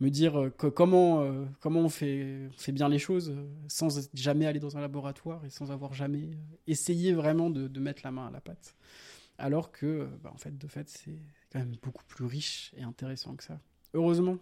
[0.00, 1.24] me dire que- comment,
[1.60, 3.32] comment on fait, on fait bien les choses
[3.68, 6.30] sans jamais aller dans un laboratoire et sans avoir jamais
[6.66, 8.74] essayé vraiment de, de mettre la main à la pâte.
[9.38, 11.18] Alors que, bah, en fait, de fait, c'est
[11.52, 13.60] quand même beaucoup plus riche et intéressant que ça.
[13.92, 14.36] Heureusement.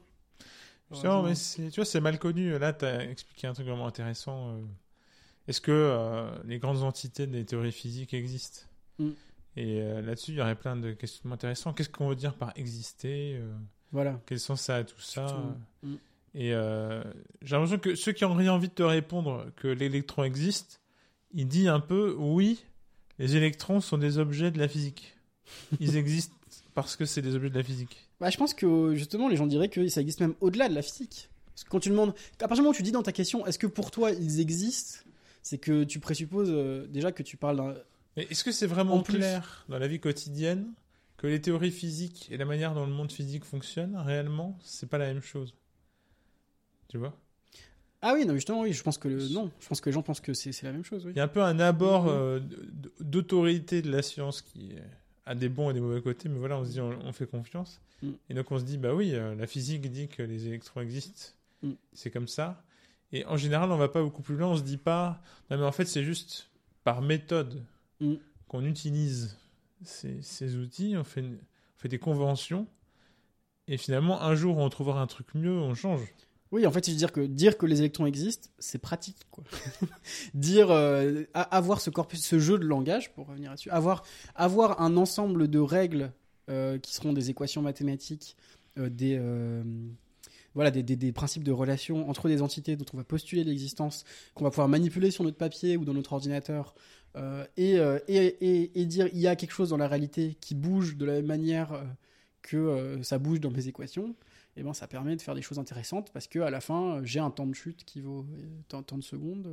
[1.24, 1.34] Mais
[1.70, 2.58] tu vois, c'est mal connu.
[2.58, 4.58] Là, tu as expliqué un truc vraiment intéressant.
[5.48, 5.50] Euh.
[5.50, 8.66] Est-ce que euh, les grandes entités des théories physiques existent
[8.98, 9.10] Mm.
[9.56, 11.76] Et euh, là-dessus, il y aurait plein de questions intéressantes.
[11.76, 13.52] Qu'est-ce qu'on veut dire par exister euh,
[13.92, 14.20] Voilà.
[14.26, 15.42] Quel sens ça a tout ça Surtout,
[15.82, 15.96] mm.
[16.34, 17.02] Et euh,
[17.42, 20.80] j'ai l'impression que ceux qui auraient envie de te répondre que l'électron existe,
[21.34, 22.64] ils disent un peu oui,
[23.18, 25.14] les électrons sont des objets de la physique.
[25.78, 26.34] Ils existent
[26.74, 28.08] parce que c'est des objets de la physique.
[28.18, 30.80] Bah, je pense que justement, les gens diraient que ça existe même au-delà de la
[30.80, 31.28] physique.
[31.54, 33.44] Parce que quand tu demandes, à partir du moment où tu dis dans ta question,
[33.44, 35.00] est-ce que pour toi ils existent,
[35.42, 37.74] c'est que tu présupposes euh, déjà que tu parles d'un.
[38.16, 40.66] Mais est-ce que c'est vraiment En plus- clair dans la vie quotidienne
[41.16, 44.98] que les théories physiques et la manière dont le monde physique fonctionne réellement, c'est pas
[44.98, 45.54] la même chose?
[46.88, 47.16] Tu vois?
[48.02, 49.28] Ah oui, non, justement, oui, je pense que le...
[49.28, 51.12] non, je pense que les gens pensent que c'est la même chose, oui.
[51.14, 52.10] Il y a un peu un abord Mhm.
[52.12, 52.40] euh,
[53.00, 54.72] d'autorité de la science qui
[55.24, 57.26] a des bons et des mauvais côtés, mais voilà, on se dit, on, on fait
[57.26, 57.80] confiance.
[58.02, 58.10] Mm.
[58.30, 61.32] Et donc on se dit, bah oui, euh, la physique dit que les électrons existent,
[61.62, 61.74] Mm.
[61.92, 62.64] c'est comme ça.
[63.12, 65.64] Et en général, on va pas beaucoup plus loin, on se dit pas, non mais
[65.64, 66.50] en fait, c'est juste
[66.84, 67.62] par méthode
[68.00, 68.14] Mm.
[68.48, 69.36] qu'on utilise
[69.84, 72.66] ces, ces outils, on fait, une- on fait des conventions,
[73.68, 76.00] et finalement, un jour, on trouvera un truc mieux, on change.
[76.50, 79.16] Oui, en fait, je veux dire que dire que les électrons existent, c'est pratique.
[79.30, 79.44] Quoi.
[80.34, 84.02] dire euh, avoir ce corpus, ce jeu de langage, pour revenir là-dessus, avoir
[84.34, 86.12] avoir un ensemble de règles
[86.50, 88.36] euh, qui seront des équations mathématiques,
[88.78, 89.16] euh, des
[90.54, 94.44] voilà, des, des- principes de relation entre des entités dont on va postuler l'existence, qu'on
[94.44, 96.74] va pouvoir manipuler sur notre papier ou dans notre ordinateur,
[97.16, 100.36] euh, et, euh, et, et, et dire il y a quelque chose dans la réalité
[100.40, 101.82] qui bouge de la même manière euh,
[102.42, 104.14] que ça bouge dans mes équations,
[104.56, 107.20] et ben ça permet de faire des choses intéressantes parce que à la fin j'ai
[107.20, 108.26] un temps de chute qui vaut
[108.68, 109.48] tant, tant de secondes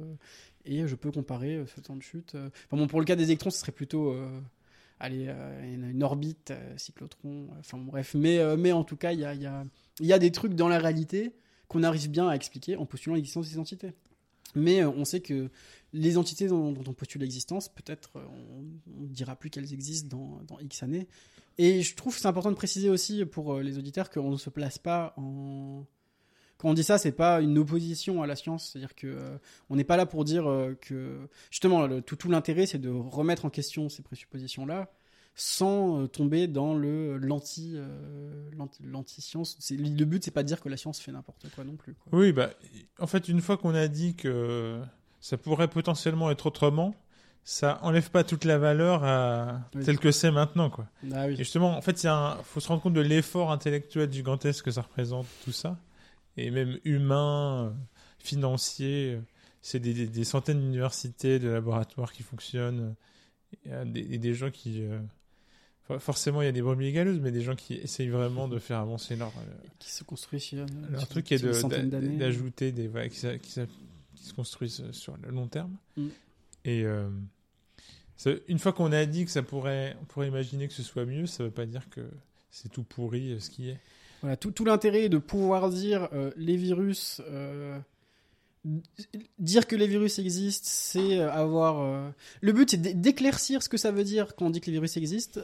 [0.66, 2.36] et je peux comparer ce temps de chute.
[2.36, 4.16] Enfin bon, pour le cas des électrons, ce serait plutôt
[5.00, 8.16] allez, euh, une, orbite, euh, cyclotron, euh, enfin bref.
[8.16, 9.66] Mais, mais en tout cas, il y a, y, a,
[10.00, 11.34] y a des trucs dans la réalité
[11.68, 13.94] qu'on arrive bien à expliquer en postulant l'existence des entités.
[14.56, 15.52] Mais on sait que
[15.94, 20.60] les entités dont, on postule l'existence, peut-être on ne dira plus qu'elles existent dans, dans
[20.60, 21.08] X années.
[21.60, 24.50] Et je trouve que c'est important de préciser aussi pour les auditeurs qu'on ne se
[24.50, 25.86] place pas en.
[26.60, 29.38] Quand on dit ça, c'est pas une opposition à la science, c'est-à-dire que euh,
[29.70, 31.18] on n'est pas là pour dire euh, que
[31.50, 34.92] justement le- tout, tout l'intérêt c'est de remettre en question ces présuppositions-là
[35.36, 37.78] sans euh, tomber dans le l'anti
[38.58, 39.56] l'anti- l'anti-science.
[39.60, 41.94] C'est- le but c'est pas de dire que la science fait n'importe quoi non plus.
[41.94, 42.20] quoi.
[42.20, 42.50] Oui, bah,
[43.00, 44.80] en fait, une fois qu'on a dit que
[45.22, 46.94] ça pourrait potentiellement être autrement,
[47.46, 49.84] ça enlève pas toute la valeur à Oui.
[49.86, 50.88] tel que c'est maintenant, quoi.
[51.14, 51.34] Ah oui.
[51.34, 54.72] Et justement, en fait, il un- faut se rendre compte de l'effort intellectuel gigantesque que
[54.72, 55.78] ça représente, tout ça,
[56.46, 57.76] et même humain,
[58.20, 59.20] financier.
[59.62, 62.96] C'est des, des- des centaines d'universités, de laboratoires qui fonctionnent,
[63.66, 64.82] et, des, et des gens qui.
[64.84, 65.00] euh,
[65.84, 68.58] for- Forcément, il y a des brebis galeuses, mais des gens qui essayent vraiment de
[68.60, 72.18] faire avancer leur, euh, Qui se construit sur, leur sur- truc est sur de- des
[72.18, 73.60] d'ajouter voilà, qui, qui
[74.16, 75.76] qui se construisent sur le long terme.
[75.98, 76.08] Mm.
[76.66, 77.10] Et euh,
[78.48, 81.26] une fois qu'on a dit que ça pourrait, on pourrait imaginer que ce soit mieux,
[81.26, 82.02] ça veut pas dire que
[82.52, 83.78] c'est tout pourri ce qui est.
[84.22, 87.22] Voilà, tout, tout l'intérêt est de pouvoir dire euh, les virus.
[87.30, 87.78] euh,
[89.40, 91.80] dire que les virus existent, c'est euh, avoir.
[91.82, 92.10] euh,
[92.42, 94.74] Le but, c'est d'é- d'éclaircir ce que ça veut dire quand on dit que les
[94.74, 95.40] virus existent,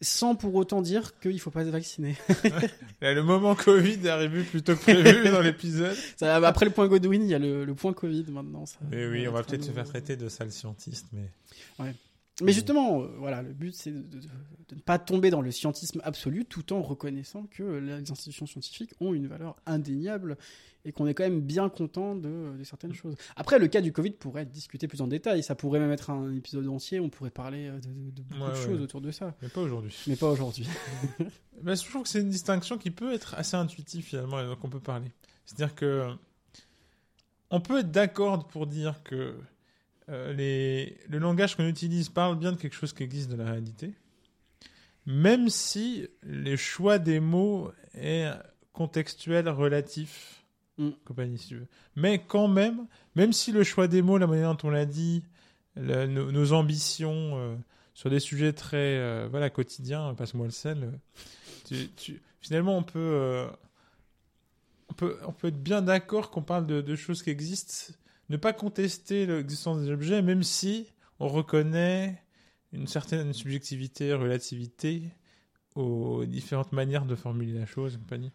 [0.00, 2.16] sans pour autant dire qu'il faut pas se vacciner.
[3.02, 5.96] Là, le moment Covid est arrivé plus tôt que prévu dans l'épisode.
[6.16, 8.64] Ça, après le point Godwin, il y a le, le point Covid maintenant.
[8.66, 11.28] ça- Mais oui, on va peut-être se faire traiter de sale scientiste, mais
[12.42, 14.20] Mais justement, euh, voilà, le but c'est de, de-
[14.68, 18.92] de ne pas tomber dans le scientisme absolu tout en reconnaissant que les institutions scientifiques
[19.00, 20.36] ont une valeur indéniable
[20.84, 23.14] et qu'on est quand même bien content de, de certaines choses.
[23.36, 25.42] Après, le cas du Covid pourrait être discuté plus en détail.
[25.42, 27.00] Ça pourrait même être un épisode entier.
[27.00, 28.64] On pourrait parler euh, de, beaucoup Ouais, de ouais.
[28.66, 29.34] choses autour de ça.
[29.40, 29.96] mais pas aujourd'hui.
[30.06, 30.66] Mais pas aujourd'hui.
[31.62, 34.62] Bah, je trouve que c'est une distinction qui peut être assez intuitive finalement et donc
[34.62, 35.10] on peut parler.
[35.46, 36.08] C'est-à-dire que
[37.50, 39.36] on peut être d'accord pour dire que
[40.08, 40.98] euh, les...
[41.08, 43.92] le langage qu'on utilise parle bien de quelque chose qui existe dans la réalité,
[45.06, 48.28] même si les choix des mots est
[48.72, 50.42] contextuel, relatif,
[50.78, 50.90] Mm.
[51.06, 51.66] compagnie si tu veux.
[51.94, 55.22] Mais quand même, même si le choix des mots, la manière dont on l'a dit,
[55.74, 57.56] le- nos, nos ambitions euh,
[57.94, 60.98] sur des sujets très euh, voilà quotidiens, passe-moi le sel.
[61.66, 63.46] tu- tu- finalement, on peut,
[64.90, 67.94] on peut, on peut être bien d'accord qu'on parle de, de choses qui existent,
[68.28, 70.86] ne pas contester l'existence des objets, même si
[71.20, 72.22] on reconnaît
[72.72, 75.02] une certaine subjectivité, relativité
[75.74, 78.32] aux différentes manières de formuler la chose compagnie.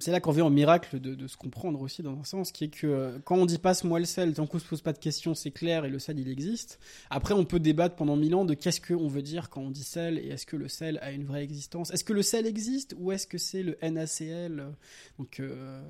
[0.00, 2.68] C'est là qu'on vient au miracle de, se comprendre aussi dans un sens, qui est
[2.68, 5.34] que euh, quand on dit passe-moi le sel, tant qu'on se pose pas de questions,
[5.34, 6.78] c'est clair et le sel il existe.
[7.10, 9.82] Après, on peut débattre pendant mille ans de qu'est-ce qu'on veut dire quand on dit
[9.82, 11.90] sel et est-ce que le sel a une vraie existence?
[11.90, 14.72] Est-ce que le sel existe ou est-ce que c'est le NaCl
[15.18, 15.82] Donc, euh,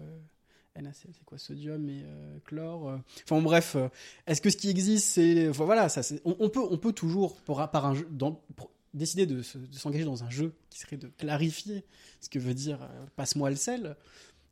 [0.83, 2.89] NaCl, c'est quoi Sodium et euh, chlore.
[2.91, 2.97] euh.
[3.25, 3.89] Enfin bref, euh,
[4.27, 7.41] est-ce que ce qui existe, c'est enfin, voilà, ça, on, on peut, on peut toujours
[7.43, 10.79] par, par un jeu, dans, pour- décider de, se- de s'engager dans un jeu qui
[10.81, 11.85] serait de clarifier
[12.21, 12.79] ce que veut dire
[13.17, 13.97] passe-moi le sel.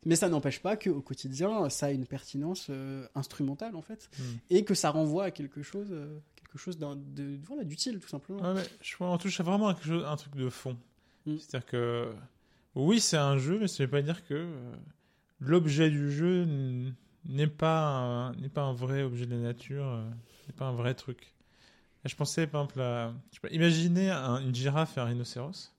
[0.04, 2.70] Mais ça n'empêche pas qu'au quotidien, ça a une pertinence
[3.16, 4.22] instrumentale en fait, Mm.
[4.50, 5.88] et que ça renvoie à quelque chose,
[6.36, 8.40] quelque chose voilà, d'utile tout simplement.
[8.40, 10.76] Ouais, mais je crois qu'on touche vraiment à quelque chose- un truc de fond.
[11.24, 11.38] Mm.
[11.38, 12.12] C'est-à-dire que
[12.76, 14.46] oui, c'est un jeu, mais ça ne veut pas dire que
[15.40, 16.46] l'objet du jeu
[17.24, 20.04] n'est pas un, n'est pas un vrai objet de la nature, euh,
[20.46, 21.34] n'est pas un vrai truc.
[22.04, 25.04] Là, je pensais par exemple à je sais pas, imaginez un- une girafe et un
[25.04, 25.72] rhinocéros.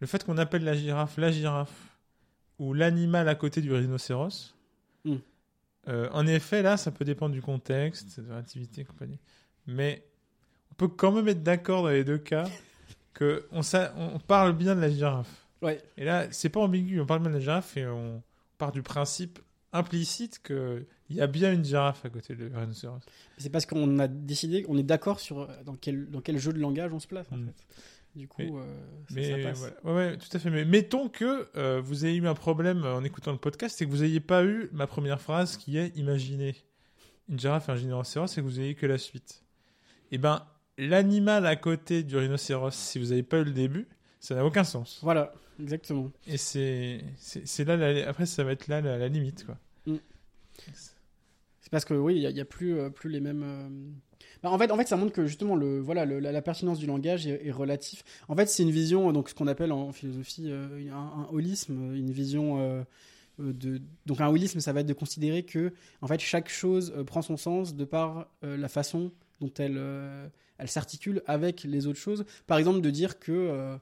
[0.00, 1.96] Le fait qu'on appelle la girafe la girafe
[2.58, 4.54] ou l'animal à côté du rhinocéros.
[5.04, 5.16] Mm.
[5.88, 9.20] euh, en effet, là, ça peut dépendre du contexte, de l'activité, compagnie.
[9.68, 10.04] Mais
[10.72, 12.48] on peut quand même être d'accord dans les deux cas
[13.14, 15.46] que on, parle bien de la girafe.
[15.62, 15.80] Ouais.
[15.96, 18.22] Et là, c'est pas ambigu, on parle bien de la girafe et on
[18.58, 19.38] part du principe
[19.72, 23.00] implicite qu'il y a bien une girafe à côté du rhinocéros.
[23.38, 26.52] C'est parce qu'on a décidé, on est d'accord sur euh, dans quel, dans quel jeu
[26.52, 27.46] de langage on se place en Mm.
[27.46, 27.64] fait.
[28.14, 28.62] Du coup, Mais- euh,
[29.08, 29.58] ça, Mais ça passe.
[29.58, 29.76] voilà.
[29.84, 30.48] ouais, ouais, tout à fait.
[30.48, 33.90] Mais mettons que euh, vous ayez eu un problème en écoutant le podcast et que
[33.90, 36.56] vous n'ayez pas eu ma première phrase qui est imaginer
[37.28, 39.42] une girafe et un rhinocéros et que vous ayez que la suite.
[40.12, 40.46] Eh ben,
[40.78, 43.86] l'animal à côté du rhinocéros, si vous n'avez pas eu le début,
[44.20, 44.98] ça n'a aucun sens.
[45.02, 46.10] Voilà, exactement.
[46.26, 47.00] Et c'est
[47.64, 49.56] là la- après ça va être là la, la limite quoi.
[49.86, 49.96] Mm.
[51.60, 53.42] C'est parce que oui, il y a, plus, euh, plus les mêmes.
[53.44, 53.68] euh,
[54.42, 56.78] bah, en fait, en fait, ça montre que justement le voilà le- la, la pertinence
[56.78, 58.04] du langage est, est relatif.
[58.28, 61.94] En fait, c'est une vision donc ce qu'on appelle en philosophie euh, un, un holisme,
[61.94, 62.82] une vision euh,
[63.40, 66.92] euh, de donc un holisme, ça va être de considérer que en fait chaque chose
[66.96, 70.28] euh, prend son sens de par euh, la façon dont elle euh,
[70.58, 72.24] elle s'articule avec les autres choses.
[72.46, 73.76] Par exemple, de dire que euh, euh,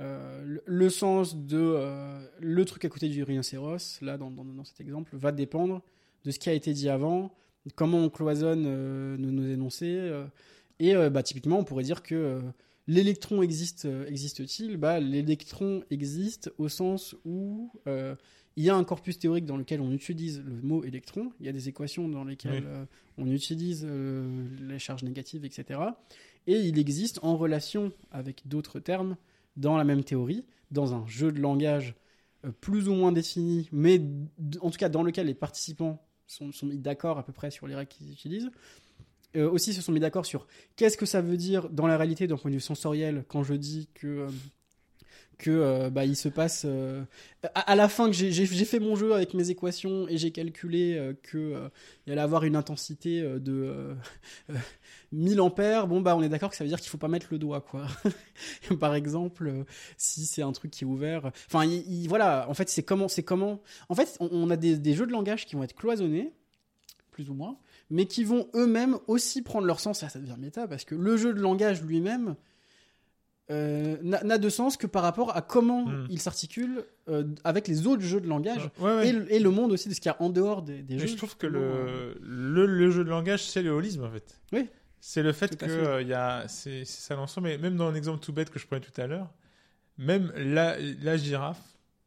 [0.00, 4.64] le, le sens de euh, le truc à côté du rhinocéros, là dans, dans, dans
[4.64, 5.82] cet exemple, va dépendre
[6.24, 7.32] de ce qui a été dit avant,
[7.76, 9.96] comment on cloisonne euh, nos, nos énoncés.
[9.98, 10.24] euh,
[10.78, 12.40] et euh, bah, typiquement, on pourrait dire que euh,
[12.86, 14.76] l'électron existe, euh, existe-t-il?
[14.78, 18.14] Bah, L'électron existe au sens où euh,
[18.56, 21.48] il y a un corpus théorique dans lequel on utilise le mot électron, il y
[21.48, 22.70] a des équations dans lesquelles Oui.
[22.70, 22.84] euh,
[23.18, 25.80] on utilise euh, les charges négatives, etc.
[26.46, 29.16] Et il existe en relation avec d'autres termes
[29.56, 31.94] dans la même théorie, dans un jeu de langage
[32.44, 34.00] euh, plus ou moins défini, mais
[34.60, 37.66] en tout cas dans lequel les participants sont, sont mis d'accord à peu près sur
[37.66, 38.50] les règles qu'ils utilisent.
[39.36, 42.26] Euh, aussi se sont mis d'accord sur qu'est-ce que ça veut dire dans la réalité
[42.26, 44.28] d'un point de vue sensoriel quand je dis que euh,
[45.40, 47.02] que euh, bah, il se passe euh,
[47.54, 51.14] à, la fin que j'ai- fait mon jeu avec mes équations et j'ai calculé euh,
[51.22, 51.68] que euh,
[52.06, 53.94] il allait avoir une intensité euh, de euh,
[54.50, 54.54] euh,
[55.12, 55.86] 1000 ampères.
[55.86, 57.62] Bon bah on est d'accord que ça veut dire qu'il faut pas mettre le doigt
[57.62, 57.86] quoi.
[58.80, 59.64] Par exemple
[59.96, 63.08] si c'est un truc qui est ouvert enfin il- il- voilà en fait c'est comment
[63.08, 66.32] c'est comment en fait on, a des, jeux de langage qui vont être cloisonnés
[67.10, 67.56] plus ou moins
[67.88, 70.02] mais qui vont eux-mêmes aussi prendre leur sens.
[70.02, 72.36] Là ça devient méta parce que le jeu de langage lui-même
[73.50, 76.06] euh, n'a de sens que par rapport à comment Hmm.
[76.08, 79.08] il s'articule euh, avec les autres jeux de langage Ouais, ouais.
[79.08, 80.98] et, le, et le monde aussi de ce qu'il y a en dehors des, des
[80.98, 81.06] jeux.
[81.08, 84.40] je trouve que euh, le, le, le jeu de langage, c'est le holisme en fait.
[84.52, 84.68] Oui.
[85.00, 87.48] C'est le fait Tout que euh, il y a, c'est c'est ça l'ensemble.
[87.48, 89.30] Mais même dans l'exemple tout bête que je prenais tout à l'heure,
[89.98, 91.60] même la, la girafe,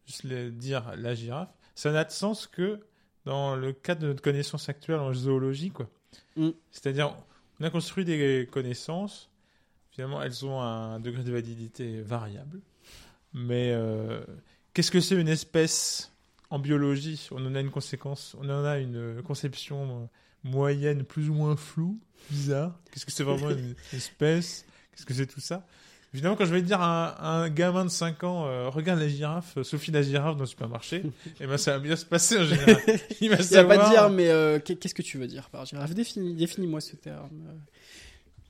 [0.05, 2.79] juste le dire la girafe, ça n'a de sens que
[3.25, 5.89] dans le cadre de notre connaissance actuelle en zoologie, quoi.
[6.35, 6.49] Mm.
[6.71, 7.15] C'est-à-dire,
[7.59, 9.29] on a construit des connaissances.
[9.93, 12.59] Finalement, elles ont un degré de validité variable.
[13.33, 14.21] Mais euh,
[14.73, 16.11] qu'est-ce que c'est une espèce
[16.49, 17.27] en biologie?
[17.31, 20.09] On en a une conséquence, on en a une conception
[20.43, 22.77] moyenne, plus ou moins floue, bizarre.
[22.91, 24.65] Qu'est-ce que c'est vraiment une espèce?
[24.91, 25.65] Qu'est-ce que c'est tout ça?
[26.13, 29.57] Évidemment, quand je vais dire à un, gamin de 5 ans, euh, regarde la girafe,
[29.57, 31.01] euh, Sophie la girafe dans le supermarché,
[31.39, 32.77] et ben ça va bien se passer en général.
[33.21, 35.65] Il va Il va pas dire, mais euh, qu'est- qu'est-ce que tu veux dire par
[35.65, 35.91] girafe?
[35.95, 37.29] Définis- Définis-moi ce terme.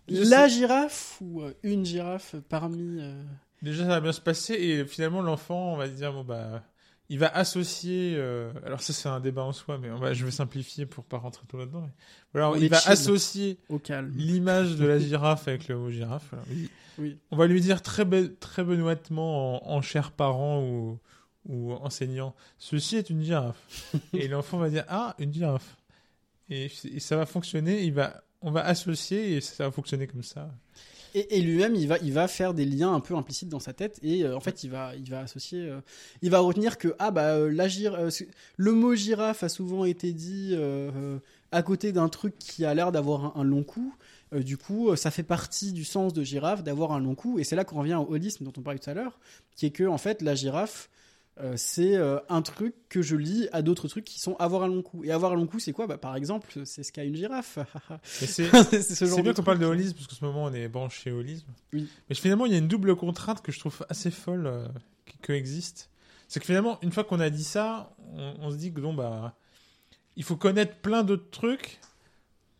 [0.09, 2.97] La girafe ou euh, une girafe parmi.
[3.01, 3.23] euh,
[3.61, 6.61] Déjà, ça va bien se passer et finalement, l'enfant, on va dire, bon, bah,
[7.09, 8.13] il va associer.
[8.17, 11.05] euh, alors, ça, c'est un débat en soi, mais on va, je vais simplifier pour
[11.05, 11.89] pas rentrer trop là-dedans.
[12.33, 12.91] mais- On il va chill.
[12.91, 13.57] associer
[14.15, 16.25] l'image de la girafe avec le mot girafe.
[16.31, 16.45] voilà.
[16.49, 16.69] Oui.
[16.99, 17.17] Oui.
[17.31, 20.99] On va lui dire très, be- très benoîtement, en, en cher parent ou,
[21.47, 23.93] ou enseignant, ceci est une girafe.
[24.13, 25.77] et l'enfant va dire, ah, une girafe.
[26.49, 30.23] Et, et ça va fonctionner, il va, on va associer et ça va fonctionner comme
[30.23, 30.49] ça.
[31.15, 33.99] Et, lui-même, il va, il va faire des liens un peu implicites dans sa tête
[34.01, 35.79] et euh, en fait, il va, il va associer, euh,
[36.23, 37.49] il va retenir que ah bah euh,
[38.57, 40.55] le mot girafe a souvent été dit
[41.51, 43.93] à côté d'un truc qui a l'air d'avoir un, long cou.
[44.33, 47.43] Euh, du coup, ça fait partie du sens de girafe d'avoir un long cou et
[47.43, 49.19] c'est là qu'on revient au holisme dont on parlait tout à l'heure,
[49.55, 50.89] qui est que en fait la girafe
[51.39, 54.67] euh, c'est euh, un truc que je lis à d'autres trucs qui sont avoir un
[54.67, 55.03] long cou.
[55.03, 55.87] Et avoir un long cou, c'est quoi?
[55.87, 57.57] Bah, Par exemple, c'est ce qu'a une girafe.
[58.03, 60.67] C'est, ce genre C'est bien qu'on parle de holisme, parce qu'en ce moment on est
[60.67, 61.47] branché holisme.
[61.73, 61.89] Oui.
[62.07, 64.67] Mais finalement, il y a une double contrainte que je trouve assez folle euh,
[65.05, 65.89] qui coexiste.
[66.27, 68.93] C'est que finalement, une fois qu'on a dit ça, on, on se dit que bon,
[68.93, 69.35] bah,
[70.15, 71.79] il faut connaître plein d'autres trucs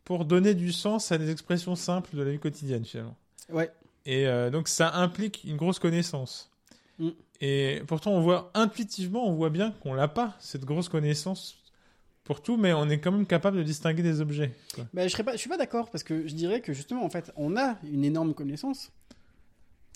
[0.04, 3.18] pour donner du sens à des expressions simples de la vie quotidienne, finalement.
[3.50, 3.72] Ouais.
[4.06, 6.52] Et donc ça implique une grosse connaissance.
[7.00, 7.12] Mm.
[7.46, 11.58] Et pourtant, on voit intuitivement, on voit bien qu'on l'a pas, cette grosse connaissance
[12.24, 14.54] pour tout, mais on est quand même capable de distinguer des objets.
[14.74, 14.86] quoi.
[14.94, 17.10] Bah, je serais pas, je suis pas d'accord parce que je dirais que justement en
[17.10, 18.92] fait on a une énorme connaissance,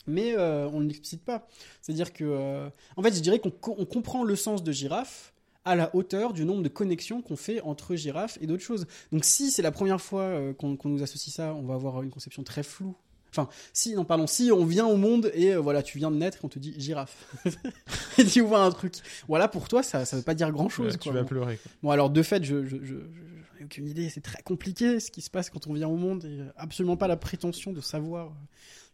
[0.07, 1.47] mais euh, on ne l'explicite pas.
[1.81, 5.31] C'est-à-dire que euh, en fait je dirais qu'on co- on comprend le sens de girafe
[5.63, 8.87] à la hauteur du nombre de connexions qu'on fait entre girafe et d'autres choses.
[9.13, 12.09] Donc si c'est la première fois euh, qu'on nous associe ça, on va avoir une
[12.09, 12.95] conception très floue.
[13.31, 16.17] Enfin, si, non, pardon, si on vient au monde et euh, voilà, tu viens de
[16.17, 17.25] naître et on te dit girafe.
[18.17, 18.93] et tu vois un truc.
[19.27, 20.93] Voilà, pour toi, ça, ça veut pas dire grand chose.
[20.93, 21.57] Ouais, tu vas pleurer.
[21.57, 21.71] quoi.
[21.83, 24.09] Bon, alors de fait, je, je, je, je- aucune idée.
[24.09, 26.95] C'est très compliqué ce qui se passe quand on vient au monde et euh, absolument
[26.97, 28.29] pas la prétention de savoir euh,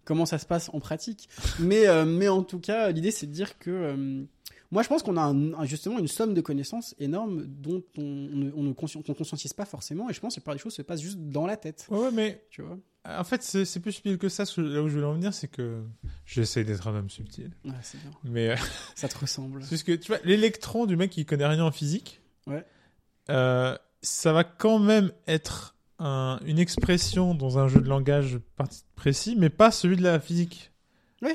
[0.05, 1.29] comment ça se passe en pratique.
[1.59, 4.25] mais, euh, mais en tout cas, l'idée, c'est de dire que
[4.73, 8.51] moi, je pense qu'on a un- justement une somme de connaissances énorme dont on, ne,
[8.55, 10.09] on ne conscien- qu'on conscientise pas forcément.
[10.09, 11.85] Et je pense que la plupart des choses se passent juste dans la tête.
[11.89, 12.77] Ouais, ouais, mais Tu vois?
[13.07, 14.43] en fait, c'est plus subtil que ça.
[14.57, 15.81] Là où je voulais en venir, c'est que
[16.25, 17.51] j'essaie d'être un homme subtil.
[17.65, 18.11] Ouais, c'est bien.
[18.23, 18.55] Mais euh,
[18.95, 19.59] Ça te ressemble.
[19.59, 22.65] parce que tu vois, l'électron du mec qui connaît rien en physique, Ouais.
[23.29, 28.39] euh, ça va quand même être un- une expression dans un jeu de langage
[28.95, 30.71] précis, mais pas celui de la physique.
[31.21, 31.31] Oui.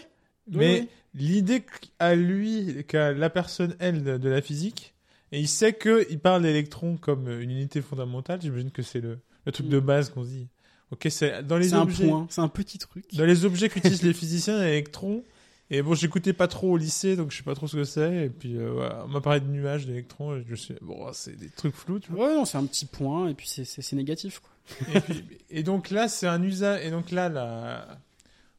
[0.50, 1.64] Mais Oui, l'idée
[1.98, 4.94] qu'a lui, qu'a la personne, elle, de, la physique,
[5.32, 9.52] et il sait qu'il parle d'électrons comme une unité fondamentale, j'imagine que c'est le, le
[9.52, 9.70] truc Mm.
[9.70, 10.48] de base qu'on se dit.
[10.90, 13.04] Ok, c'est dans les C'est un objets, point, c'est un petit truc.
[13.14, 15.22] dans les objets qu'utilisent les physiciens, l'électron.
[15.70, 18.24] Et bon, j'écoutais pas trop au lycée, donc je sais pas trop ce que c'est.
[18.24, 21.36] Et puis, euh, voilà, on m'a parlé de nuages, d'électrons, et je suis, bon, c'est
[21.36, 22.28] des trucs flous, tu vois.
[22.28, 24.40] Ouais, non, c'est un petit point et puis c'est- négatif.
[24.40, 24.94] Quoi.
[24.94, 26.82] et, puis- et donc là, c'est un usage.
[26.86, 27.98] Et donc là, la...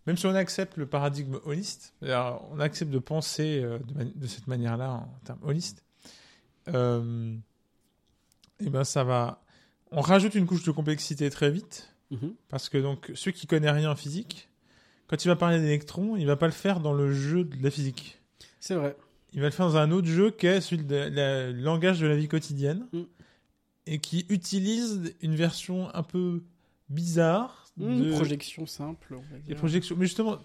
[0.09, 3.77] même si on accepte le paradigme holiste, on accepte de penser euh,
[4.15, 5.83] de, cette manière-là en termes holistes,
[6.69, 7.35] euh,
[8.59, 9.43] et ben ça va.
[9.91, 12.33] On rajoute une couche de complexité très vite, Mhm.
[12.47, 14.49] parce que donc ceux qui connaissent rien en physique,
[15.05, 17.69] quand il va parler d'électrons, il va pas le faire dans le jeu de la
[17.69, 18.19] physique.
[18.59, 18.97] C'est vrai.
[19.33, 22.15] Il va le faire dans un autre jeu qui est celui le langage de la
[22.15, 23.01] vie quotidienne Mm.
[23.85, 26.41] et qui utilise une version un peu
[26.89, 29.55] bizarre Une de projection simple, on va dire.
[29.55, 29.95] projections.
[29.97, 30.39] Mais justement,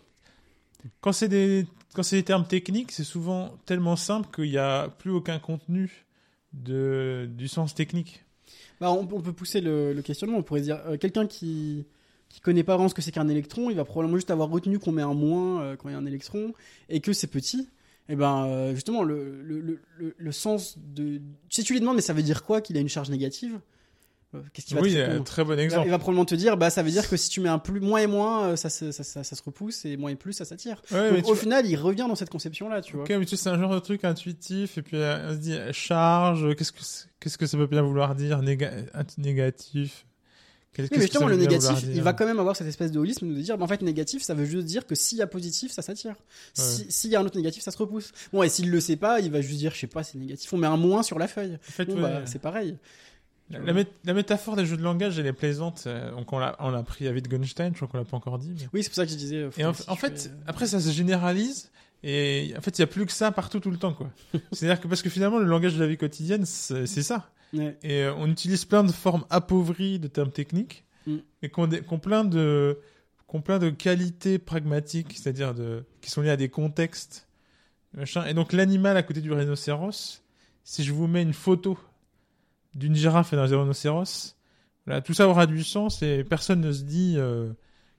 [1.01, 4.89] quand c'est des quand c'est des termes techniques, c'est souvent tellement simple qu'il n'y a
[4.89, 6.05] plus aucun contenu
[6.53, 8.25] de du sens technique.
[8.81, 10.39] Bah, on, on peut pousser le, le questionnement.
[10.39, 11.87] On pourrait dire euh, quelqu'un qui
[12.29, 14.81] qui connaît pas vraiment ce que c'est qu'un électron, il va probablement juste avoir retenu
[14.81, 16.53] qu'on met un moins euh, quand il y a un électron
[16.89, 17.69] et que c'est petit.
[18.09, 22.13] Et ben euh, justement le, le, le, sens de si tu lui demandes mais ça
[22.13, 23.61] veut dire quoi qu'il a une charge négative
[24.53, 25.87] Qu'est-ce qu'il va Oui, te très bon exemple.
[25.87, 27.81] il va probablement te dire bah ça veut dire que si tu mets un plus
[27.81, 30.33] moins et moins euh, ça, se- ça, ça, ça se repousse et moins et plus
[30.33, 30.83] ça s'attire.
[30.91, 33.05] Ouais, Donc, au vois- final il revient dans cette conception là tu vois.
[33.05, 35.39] Ok, mais tu sais, c'est un genre de truc intuitif, et puis euh, on se
[35.39, 38.73] dit, charge, qu'est-ce que, c'est- qu'est-ce que ça peut bien vouloir dire, néga-
[39.19, 40.07] négatif?
[40.77, 43.41] Oui, mais justement, le négatif, il va quand même avoir cette espèce de holisme de
[43.41, 45.83] dire, bah, en fait, négatif, ça veut juste dire que s'il y a positif, ça
[45.83, 46.17] s'attire.
[46.53, 48.11] Si- S'il y a un autre négatif, ça se repousse.
[48.33, 50.53] Bon, et s'il le sait pas, il va juste dire, je sais pas, c'est négatif.
[50.53, 51.55] On met un moins sur la feuille.
[51.69, 52.77] En fait, Bon, ouais, bah, c'est pareil.
[53.51, 55.85] La, la mét- la métaphore des jeux de langage, elle est plaisante.
[55.87, 58.39] euh, donc on l'a, on l'a pris à Wittgenstein, je crois qu'on l'a pas encore
[58.39, 58.53] dit.
[58.59, 59.37] mais- Oui, c'est pour ça que je disais.
[59.37, 61.71] euh, Et en, fait, après, ça se généralise.
[62.03, 64.11] Et en fait, il y a plus que ça partout tout le temps, quoi.
[64.53, 67.31] C'est-à-dire que parce que finalement, le langage de la vie quotidienne, c'est ça.
[67.55, 67.77] ouais.
[67.83, 71.17] Et euh, on utilise plein de formes appauvries de termes techniques, Mm.
[71.43, 72.79] mais qui ont plein de,
[73.45, 77.29] plein de qualités pragmatiques, c'est-à-dire de, qui sont liées à des contextes.
[77.93, 78.25] Machin.
[78.25, 80.23] Et donc l'animal à côté du rhinocéros,
[80.65, 81.79] si je vous mets une photo
[82.75, 84.37] d'une girafe et d'un rhinocéros,
[84.87, 87.53] voilà, tout ça aura du sens et personne ne se dit euh,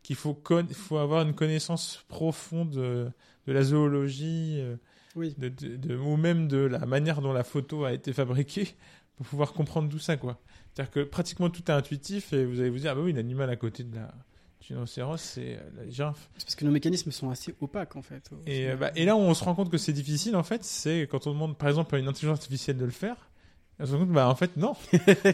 [0.03, 0.39] qu'il faut,
[0.73, 3.09] faut avoir une connaissance profonde de,
[3.47, 4.57] de la zoologie.
[4.59, 4.75] euh,
[5.15, 5.33] Oui.
[5.37, 8.75] de, ou même de la manière dont la photo a été fabriquée
[9.17, 10.39] pour pouvoir comprendre tout ça, quoi.
[10.73, 13.49] C'est-à-dire que pratiquement tout est intuitif et vous allez vous dire, ah bah oui, l'animal
[13.49, 14.13] à côté de la
[14.61, 16.29] du rhinocéros, c'est euh, la girafe.
[16.37, 18.29] C'est parce que nos mécanismes sont assez opaques, en fait.
[18.47, 20.63] Et, euh, bah, et là où on se rend compte que c'est difficile, en fait,
[20.63, 23.29] c'est quand on demande, par exemple, à une intelligence artificielle de le faire,
[23.79, 24.73] on se rend compte, bah, en fait, non.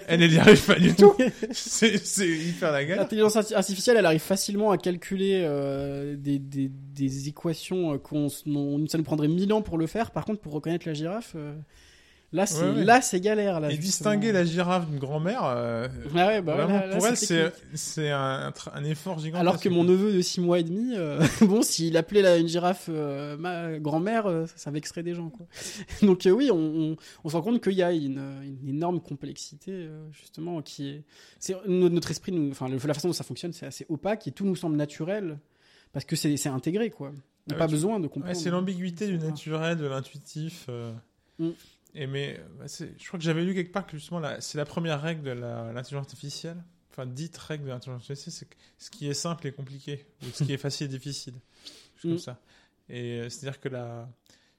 [0.07, 1.13] elle, elle y arrive pas du tout.
[1.51, 3.03] c'est c'est hyper la galère.
[3.03, 8.29] L'intelligence arti- artificielle, elle arrive facilement à calculer euh, des, des, des équations euh, qu'on,
[8.29, 10.11] ça nous prendrait mille ans pour le faire.
[10.11, 11.53] Par contre, pour reconnaître la girafe, euh,
[12.33, 12.83] là, c'est, Ouais, ouais.
[12.85, 13.59] là, c'est galère.
[13.59, 14.11] Là, Et justement.
[14.11, 17.17] distinguer la girafe d'une grand-mère, euh, Ah ouais, bah ouais, vraiment, là- là, pour elle,
[17.17, 18.51] c'est c'est un,
[18.85, 19.41] effort gigantesque.
[19.41, 22.47] Alors que mon neveu de 6 mois et demi, euh, bon, s'il appelait la, une
[22.47, 25.29] girafe euh, ma grand-mère, ça, ça vexerait des gens.
[25.29, 25.45] Quoi.
[26.01, 29.87] Donc oui, on, on, on se rend compte qu'il y a une, une énorme complexité,
[30.11, 31.03] justement, qui est...
[31.39, 34.45] c'est notre, esprit, nous, enfin, la façon dont ça fonctionne, c'est assez opaque et tout
[34.45, 35.37] nous semble naturel
[35.93, 37.09] parce que c'est c'est intégré, quoi.
[37.09, 37.11] On
[37.51, 38.35] n'a Ah pas tu- besoin de comprendre.
[38.35, 40.67] c'est l'ambiguïté du naturel, de l'intuitif.
[41.39, 41.49] Mm.
[41.93, 45.01] Et mais bah, je crois que j'avais lu quelque part que justement c'est la première
[45.01, 46.63] règle de l'intelligence artificielle.
[46.91, 50.25] Enfin, dite règle de l'intelligence artificielle, c'est que ce qui est simple est compliqué, ou
[50.33, 51.33] ce qui est facile est difficile.
[51.95, 52.17] Juste comme Mm.
[52.17, 52.39] ça.
[52.89, 54.09] Et euh, c'est-à-dire que la,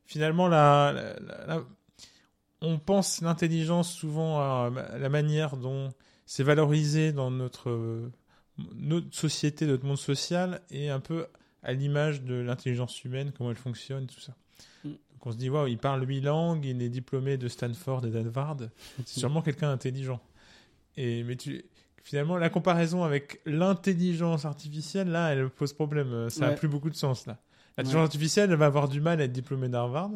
[0.07, 1.65] finalement, la, la- la- la-
[2.63, 5.93] on pense l'intelligence souvent à ma- la manière dont
[6.27, 8.11] c'est valorisé dans notre,
[8.75, 11.27] notre société, notre monde social, et un peu
[11.63, 14.35] à l'image de l'intelligence humaine, comment elle fonctionne, tout ça.
[15.23, 15.25] Mm.
[15.25, 18.11] Donc on se dit, waouh, il parle huit langues, il est diplômé de Stanford et
[18.11, 18.57] d'Harvard,
[19.05, 20.21] c'est sûrement quelqu'un d'intelligent.
[20.97, 21.65] Et mais tu,
[22.03, 26.29] finalement, la comparaison avec l'intelligence artificielle, là, elle pose problème.
[26.29, 26.55] Ça a Ouais.
[26.57, 27.39] plus beaucoup de sens là.
[27.79, 28.05] L'intelligence Ouais.
[28.07, 30.11] artificielle, elle va avoir du mal à être diplômée d'Harvard.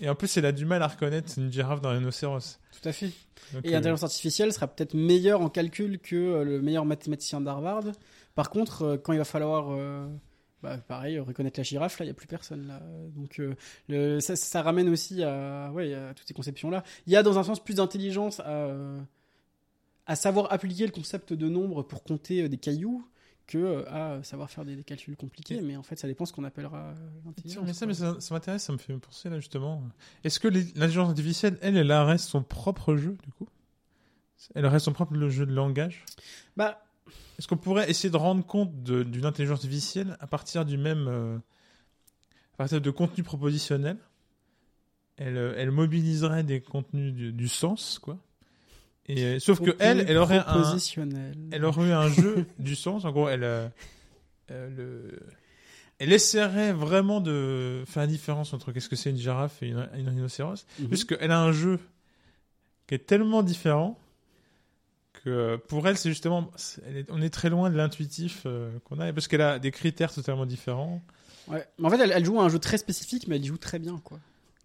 [0.00, 2.58] Et en plus, elle a du mal à reconnaître une girafe d'un rhinocéros.
[2.80, 3.10] Tout à fait.
[3.54, 7.40] Donc, Et euh, l'intelligence artificielle sera peut-être meilleure en calcul que euh, le meilleur mathématicien
[7.40, 7.84] d'Harvard.
[8.34, 10.06] Par contre, euh, quand il va falloir euh,
[10.62, 12.66] Bah, pareil, reconnaître la girafe, là, il n'y a plus personne.
[12.66, 12.80] Là.
[13.14, 13.54] Donc, euh,
[13.88, 16.82] le, ça, ça, ramène aussi à, ouais, à toutes ces conceptions-là.
[17.06, 18.74] Il y a, dans un sens, plus d'intelligence à,
[20.06, 23.06] à savoir appliquer le concept de nombre pour compter des cailloux
[23.46, 25.60] que à savoir faire des, des calculs compliqués.
[25.60, 26.94] Mais en fait, ça dépend ce qu'on appellera
[27.24, 27.64] l'intelligence.
[27.64, 29.84] Mais ça, mais ça, ça m'intéresse, ça me fait penser là justement.
[30.24, 33.46] Est-ce que l'intelligence artificielle, elle, elle reste son propre jeu du coup?
[34.54, 36.04] Elle reste son propre jeu de langage?
[36.56, 36.82] Bah.
[37.38, 41.06] Est-ce qu'on pourrait essayer de rendre compte d'une intelligence artificielle à partir du même.
[41.08, 41.38] Euh,
[42.54, 43.98] à partir de contenu propositionnel?
[45.18, 48.18] Elle, elle mobiliserait des contenus du, du sens, quoi.
[49.08, 50.76] Et, euh, sauf que elle, elle aurait un,
[51.52, 53.04] elle aurait eu un jeu du sens.
[53.04, 53.68] En gros, elle, euh,
[54.50, 55.18] euh, le,
[55.98, 59.88] elle essaierait vraiment de faire la différence entre qu'est-ce que c'est une girafe et une,
[59.96, 60.88] une rhinocéros, mm -hmm.
[60.88, 61.78] puisqu'elle a un jeu
[62.86, 63.98] qui est tellement différent
[65.26, 66.52] que pour elle, c'est justement,
[66.86, 70.12] est, on est très loin de l'intuitif euh, qu'on a, parce qu'elle a des critères
[70.12, 71.02] totalement différents.
[71.48, 73.58] Ouais, mais en fait, elle, elle, joue un jeu très spécifique, mais elle y joue
[73.58, 74.20] très bien, quoi,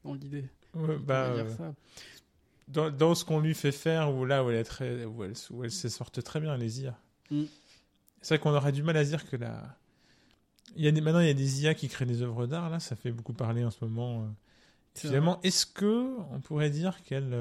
[0.05, 0.45] dans l'idée.
[0.76, 1.34] Ouais, bah,
[2.68, 5.34] dans, dans, ce qu'on lui fait faire, où là où elle, est très, où elle,
[5.49, 6.95] où elle se sorte très bien, les IA.
[7.32, 7.43] Mm.
[8.22, 9.78] C'est vrai qu'on aurait du mal à dire que la.
[10.76, 12.70] Il y a des, maintenant, il y a des IA qui créent des œuvres d'art,
[12.70, 14.28] là, ça fait beaucoup parler en ce moment.
[14.93, 17.34] Finalement, est-ce que on pourrait dire qu'elle.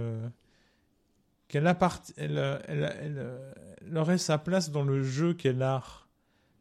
[1.51, 2.13] Euh, qu'elle appart...
[2.17, 3.41] elle, elle, elle,
[3.87, 6.09] elle, aurait sa place dans le jeu qu'est l'art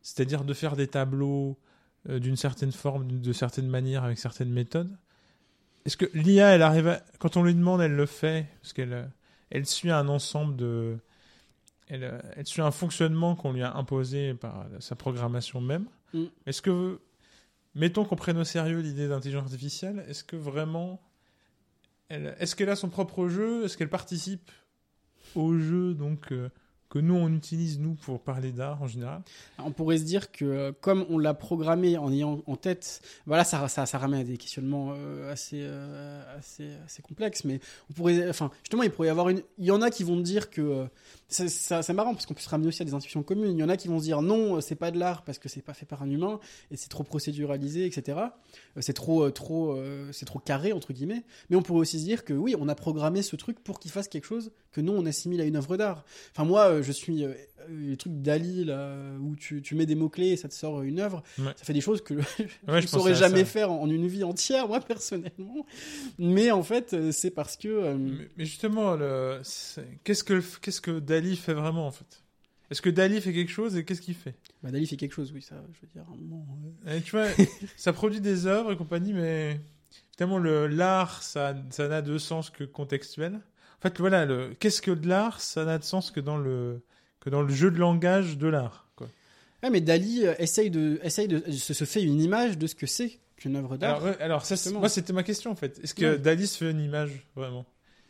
[0.02, 1.58] C'est-à-dire de faire des tableaux
[2.10, 4.98] euh, d'une certaine forme, de certaines manières, avec certaines méthodes
[5.86, 7.02] est-ce que l'IA, elle arrive à...
[7.20, 9.10] quand on lui demande, elle le fait parce qu'elle
[9.50, 10.98] elle suit un ensemble de,
[11.88, 15.86] elle, elle suit un fonctionnement qu'on lui a imposé par sa programmation même.
[16.14, 16.26] Mm.
[16.46, 17.00] Est-ce que,
[17.74, 21.02] mettons qu'on prenne au sérieux l'idée d'intelligence artificielle, est-ce que vraiment,
[22.10, 24.52] est-ce qu'elle a son propre jeu Est-ce qu'elle participe
[25.36, 26.50] au jeu donc euh,
[26.90, 29.22] que nous on utilise nous pour parler d'art en général
[29.60, 33.44] On pourrait se dire que euh, comme on l'a programmé en ayant en tête, voilà
[33.44, 37.60] ça ça, ça ramène à des questionnements euh, assez, euh, assez assez complexes, mais
[37.90, 40.20] on pourrait, enfin justement il pourrait y avoir une, il y en a qui vont
[40.20, 40.86] dire que euh,
[41.28, 43.58] c'est marrant parce qu'on peut se ramener aussi à des intuitions communes.
[43.58, 45.48] Il y en a qui vont se dire non c'est pas de l'art parce que
[45.48, 46.40] c'est pas fait par un humain
[46.72, 48.18] et c'est trop procéduralisé etc.
[48.80, 49.78] C'est trop trop
[50.12, 51.24] c'est trop carré entre guillemets.
[51.50, 53.92] Mais on pourrait aussi se dire que oui on a programmé ce truc pour qu'il
[53.92, 56.04] fasse quelque chose que nous on assimile à une œuvre d'art.
[56.32, 57.34] Enfin moi je suis euh,
[57.70, 60.82] les trucs d'Ali là où tu, tu mets des mots clés et ça te sort
[60.82, 61.54] une œuvre ouais.
[61.56, 62.16] ça fait des choses que
[62.68, 65.66] je ne saurais jamais faire en, une vie entière moi personnellement.
[66.18, 67.96] Mais en fait euh, c'est parce que euh...
[67.96, 69.42] mais, mais, justement le...
[70.04, 72.24] qu'est-ce que qu'est-ce que Dali fait vraiment en fait?
[72.72, 74.36] Est-ce que Dali fait quelque chose et qu'est-ce qu'il fait?
[74.62, 76.44] Bah, Dali fait quelque chose oui ça je veux dire bon,
[76.86, 77.02] ouais.
[77.02, 77.28] tu vois
[77.78, 79.60] ça produit des œuvres et compagnie mais
[80.18, 83.40] tellement le l'art ça ça n'a de sens que contextuel
[83.80, 84.54] en fait, voilà, le...
[84.60, 85.40] qu'est-ce que de l'art?
[85.40, 86.82] Ça n'a de sens que dans le
[87.22, 88.86] que dans le jeu de langage de l'art.
[89.62, 92.76] Ouais, mais Dali euh, essaye de, essaye de, se, se, fait une image de ce
[92.76, 93.98] que c'est qu'une œuvre d'art.
[93.98, 95.80] Alors, ouais, alors ça, moi, c'était ma question en fait.
[95.84, 96.18] Est-ce que ouais.
[96.18, 97.66] Dali se fait une image vraiment?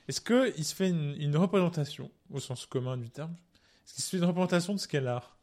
[0.07, 3.34] Est-ce que il se fait une, une, représentation au sens commun du terme?
[3.86, 5.38] Est-ce qu'il se fait une représentation de ce qu'est l'art?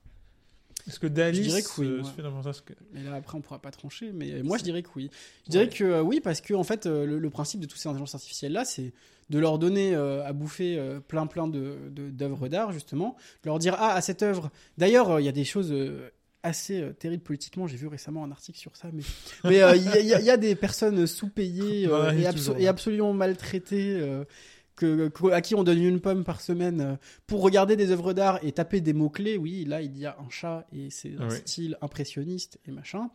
[0.86, 2.74] Est-ce que Dali je dirais que oui, se, se fait une représentation que...
[2.92, 4.12] Mais là, après, on pourra pas trancher.
[4.12, 5.10] Mais moi, je dirais que oui.
[5.46, 7.78] Je dirais que euh, oui, parce que en fait, euh, le, le, principe de toutes
[7.78, 8.92] ces intelligences artificielles là, c'est
[9.30, 13.58] de leur donner euh, à bouffer euh, plein plein de d'œuvres d'art justement, de leur
[13.58, 14.50] dire ah à cette œuvre.
[14.78, 15.74] D'ailleurs, il euh, y a des choses
[16.42, 17.66] assez terribles politiquement.
[17.66, 19.02] J'ai vu récemment un article sur ça, mais
[19.44, 24.00] mais il y, y, y, a des personnes sous-payées ouais, et, abso et, absolument maltraitées.
[24.76, 28.52] Que, à qui on donne une pomme par semaine pour regarder des œuvres d'art et
[28.52, 31.36] taper des mots-clés, oui, là il y a un chat et c'est un ouais.
[31.36, 33.08] style impressionniste et machin.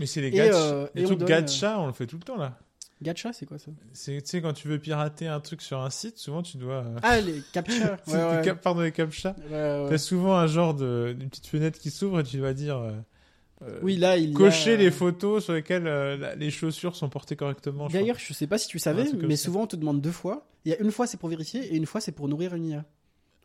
[0.00, 2.58] Mais c'est les, gacha, euh, les trucs gacha, on le fait tout le temps là.
[3.02, 3.70] Gacha, c'est quoi ça?
[3.92, 6.84] C'est tu sais quand tu veux pirater un truc sur un site, souvent tu dois
[6.84, 6.96] euh...
[7.02, 8.42] ah les captcha, ouais, ouais.
[8.44, 9.36] Cap pardon les captcha.
[9.50, 9.86] Ouais, ouais.
[9.90, 13.78] T'as souvent un genre de une petite fenêtre qui s'ouvre et tu dois dire euh,
[13.82, 14.76] oui là il cocher a...
[14.76, 17.88] les photos sur lesquelles euh, les chaussures sont portées correctement.
[17.88, 20.46] D'ailleurs, je, je sais pas si tu savais, mais souvent on te demande deux fois.
[20.64, 22.66] Il y a une fois c'est pour vérifier et une fois c'est pour nourrir une
[22.66, 22.84] IA.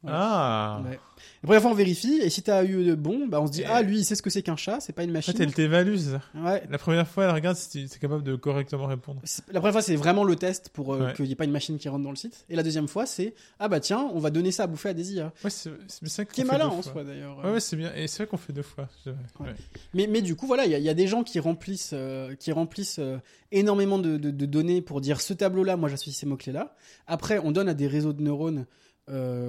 [0.07, 0.81] Ah.
[0.85, 0.99] Ouais.
[1.41, 3.63] La première fois, on vérifie, et si t'as eu de bon, bah on se dit,
[3.65, 5.33] ah, lui, il sait ce que c'est qu'un chat, c'est pas une machine.
[5.33, 5.95] En fait, elle t'évalue.
[6.35, 6.63] Ouais.
[6.69, 9.21] La première fois, elle regarde si tu es capable de correctement répondre.
[9.51, 11.13] La première fois, c'est vraiment le test pour euh, ouais.
[11.13, 12.45] qu'il n'y ait pas une machine qui rentre dans le site.
[12.49, 14.93] Et la deuxième fois, c'est, ah bah tiens, on va donner ça à bouffer à
[14.93, 15.33] des IA.
[15.43, 15.71] Ouais, c'est
[16.05, 17.37] ça Qui est malin en soi, d'ailleurs.
[17.43, 17.93] Ouais, ouais, c'est bien.
[17.95, 18.87] Et c'est vrai qu'on fait deux fois.
[19.05, 19.53] Ouais.
[19.93, 22.51] Mais, mais du coup, voilà, il y, y, a des gens qui remplissent, euh, qui
[22.51, 23.17] remplissent euh,
[23.51, 26.75] énormément de, de, de, données pour dire ce tableau-là, moi j'associe ces mots-clés-là.
[27.07, 28.65] Après, on donne à des réseaux de neurones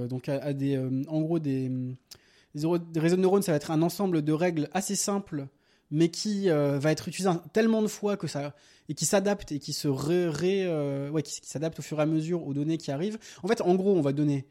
[0.08, 1.70] donc à, des, euh, en gros des,
[2.54, 5.46] réseaux de neurones, ça va être un ensemble de règles assez simples,
[5.90, 8.54] mais qui euh, va être utilisé tellement de fois que ça
[8.88, 12.46] et qui s'adapte et qui se ré, euh, qui, s'adapte au fur et à mesure
[12.46, 13.18] aux données qui arrivent.
[13.42, 14.46] En fait, en gros, on va donner,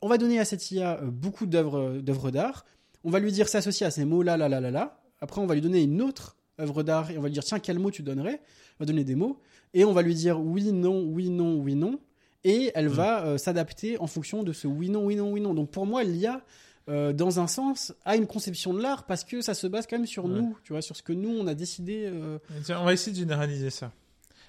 [0.00, 2.64] on va donner à cette IA beaucoup d'œuvres d'œuvres d'art.
[3.04, 5.02] On va lui dire s'associer à ces mots là là là là là.
[5.20, 7.58] Après, on va lui donner une autre œuvre d'art et on va lui dire tiens
[7.58, 8.40] quel mot tu donnerais?
[8.78, 9.40] On va donner des mots
[9.74, 11.98] et on va lui dire oui non oui non oui non
[12.44, 12.92] et elle Mm.
[12.92, 15.54] va euh, s'adapter en fonction de ce oui non oui non oui non.
[15.54, 16.40] Donc pour moi l'IA
[16.88, 19.96] euh, dans un sens a une conception de l'art parce que ça se base quand
[19.96, 20.30] même sur Ouais.
[20.32, 22.04] nous, tu vois, sur ce que nous on a décidé.
[22.12, 23.92] euh, Tiens, on va essayer de généraliser ça.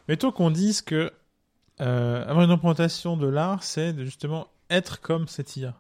[0.08, 1.12] Mettons qu'on dise que
[1.82, 5.76] euh, avoir une représentation de l'art, c'est de justement être comme cette IA.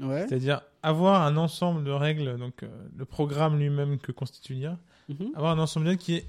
[0.00, 0.26] Ouais.
[0.28, 2.64] C'est-à-dire avoir un ensemble de règles, donc
[2.96, 4.78] le programme lui-même que constitue l'IA,
[5.08, 5.30] Mhm.
[5.34, 6.26] avoir un ensemble de règles qui, est,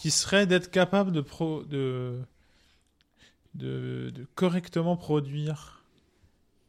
[0.00, 2.18] qui serait d'être capable de, pro, de,
[3.54, 5.84] de, de correctement produire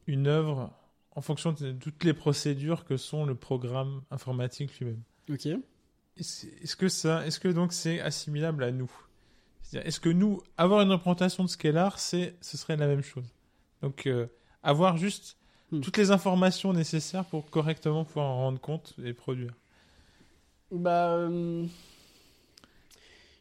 [0.08, 0.74] une œuvre
[1.12, 5.02] en fonction de toutes les procédures que sont le programme informatique lui-même.
[5.30, 5.48] Ok.
[6.18, 8.92] Est-ce que ça, est-ce que donc c'est assimilable à nous?
[9.62, 12.88] C'est-à-dire, Est-ce que nous, avoir une représentation de ce qu'est l'art, c'est, ce serait la
[12.88, 13.26] même chose?
[13.82, 14.28] Donc, euh,
[14.62, 15.38] avoir juste
[15.74, 15.82] Hmm.
[15.82, 19.54] toutes les informations nécessaires pour correctement pouvoir en rendre compte et produire.
[20.72, 21.66] Bah, euh,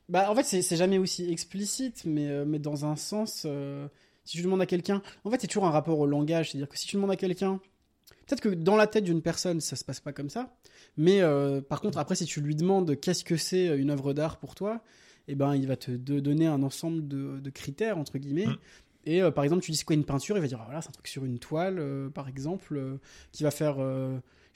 [0.09, 3.87] bah en fait c'est jamais aussi explicite, mais euh, mais dans un sens, euh,
[4.25, 6.79] si tu demandes à quelqu'un, en fait c'est toujours un rapport au langage, c'est-à-dire que
[6.79, 7.61] si tu demandes à quelqu'un,
[8.27, 10.55] peut-être que dans la tête d'une personne ça se passe pas comme ça,
[10.97, 14.39] mais euh, par contre après si tu lui demandes qu'est-ce que c'est une œuvre d'art
[14.39, 14.83] pour toi,
[15.29, 18.47] eh ben il va te de- donner un ensemble de, de critères entre guillemets.
[18.47, 18.57] Mm.
[19.05, 20.93] Et par exemple, tu dis quoi une peinture, il va dire ah, voilà, c'est un
[20.93, 21.85] truc sur une toile,
[22.15, 23.01] par exemple,
[23.33, 23.79] qui va faire,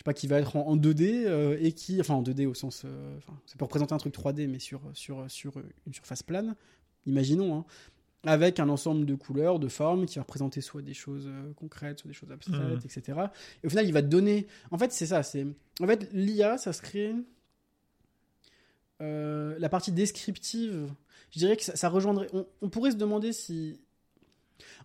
[0.07, 2.83] pas, qui va être en, en 2D euh, et qui, enfin en 2D au sens,
[2.87, 5.53] euh, c'est pour représenter un truc 3D mais sur sur sur
[5.87, 6.55] une surface plane,
[7.07, 7.65] imaginons, hein,
[8.25, 12.01] avec un ensemble de couleurs, de formes qui va représenter soit des choses euh, concrètes,
[12.01, 12.81] soit des choses abstraites, Mhm.
[12.85, 13.19] etc.
[13.63, 15.47] Et au final, il va donner, en fait, c'est ça, c'est,
[15.81, 17.15] en fait, l'IA, ça serait
[19.03, 20.89] euh, la partie descriptive.
[21.31, 22.29] Je dirais que ça, ça rejoindrait.
[22.33, 23.79] On, on pourrait se demander si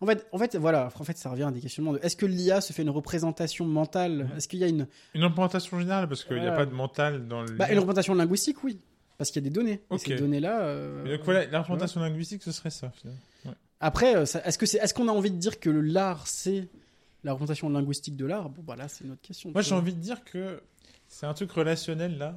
[0.02, 2.26] en fait, en fait, voilà, en fait, ça revient à des questionnements de est-ce que
[2.26, 4.30] l'IA se fait une représentation mentale?
[4.38, 7.28] Est-ce qu'il y a une, Une représentation générale, parce qu'il n'y a pas de mental
[7.28, 7.52] dans le.
[7.54, 8.80] bah, une représentation linguistique, oui,
[9.18, 9.82] parce qu'il y a des données.
[9.92, 10.62] Et ces données-là.
[10.62, 12.92] euh, donc voilà, la représentation linguistique, ce serait ça.
[12.92, 13.20] finalement.
[13.80, 16.68] Après, euh, est-ce qu'on a envie de dire que le l'art c'est
[17.24, 18.50] la représentation linguistique de l'art?
[18.50, 19.52] Bon, bah là, c'est une autre question.
[19.52, 20.62] Moi, j'ai envie de dire que
[21.08, 22.36] c'est un truc relationnel là.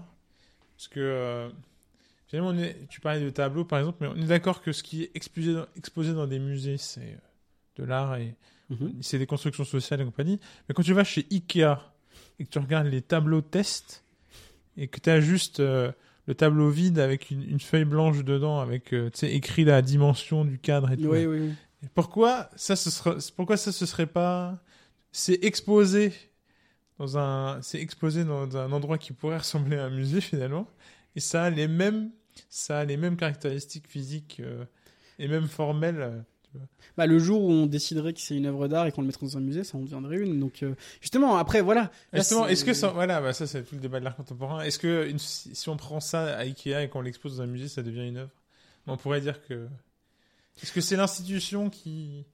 [0.77, 1.49] Parce que euh,
[2.35, 4.83] finalement, on est- tu parlais de tableaux par exemple, mais on est d'accord que ce
[4.83, 7.17] qui est exposé dans, exposé dans des musées, c'est euh,
[7.77, 8.35] de l'art et
[8.71, 8.95] Mhm.
[9.03, 10.41] c'est des constructions sociales et compagnie.
[10.69, 11.77] Mais quand tu vas chez Ikea
[12.39, 14.05] et que tu regardes les tableaux test
[14.77, 15.93] et que tu as juste euh,
[16.27, 20.59] le tableau vide avec une, une feuille blanche dedans, avec euh, écrit la dimension du
[20.59, 21.09] cadre et tout.
[21.09, 21.53] Oui, oui, oui.
[21.85, 24.59] Et Pourquoi ça ce sera, pourquoi ça ce serait pas
[25.13, 26.13] c'est exposé
[26.99, 30.67] dans un c'est exposé dans un endroit qui pourrait ressembler à un musée finalement
[31.17, 32.11] et ça a les mêmes
[32.49, 34.65] ça a les mêmes caractéristiques physiques euh,
[35.19, 36.01] et même formelles
[36.55, 36.59] euh,
[36.97, 39.27] Bah, le jour où on déciderait que c'est une œuvre d'art et qu'on le mettrait
[39.27, 40.39] dans un musée, ça en deviendrait une.
[40.39, 41.91] Donc, euh, justement, après, voilà.
[42.13, 44.63] Là, Justement, est-ce que ça, voilà, bah ça c'est tout le débat de l'art contemporain.
[44.63, 47.69] Est-ce que une- si on prend ça à Ikea et qu'on l'expose dans un musée,
[47.69, 48.31] ça devient une œuvre?
[48.87, 49.67] On pourrait dire que.
[50.63, 52.25] Est-ce que c'est l'institution qui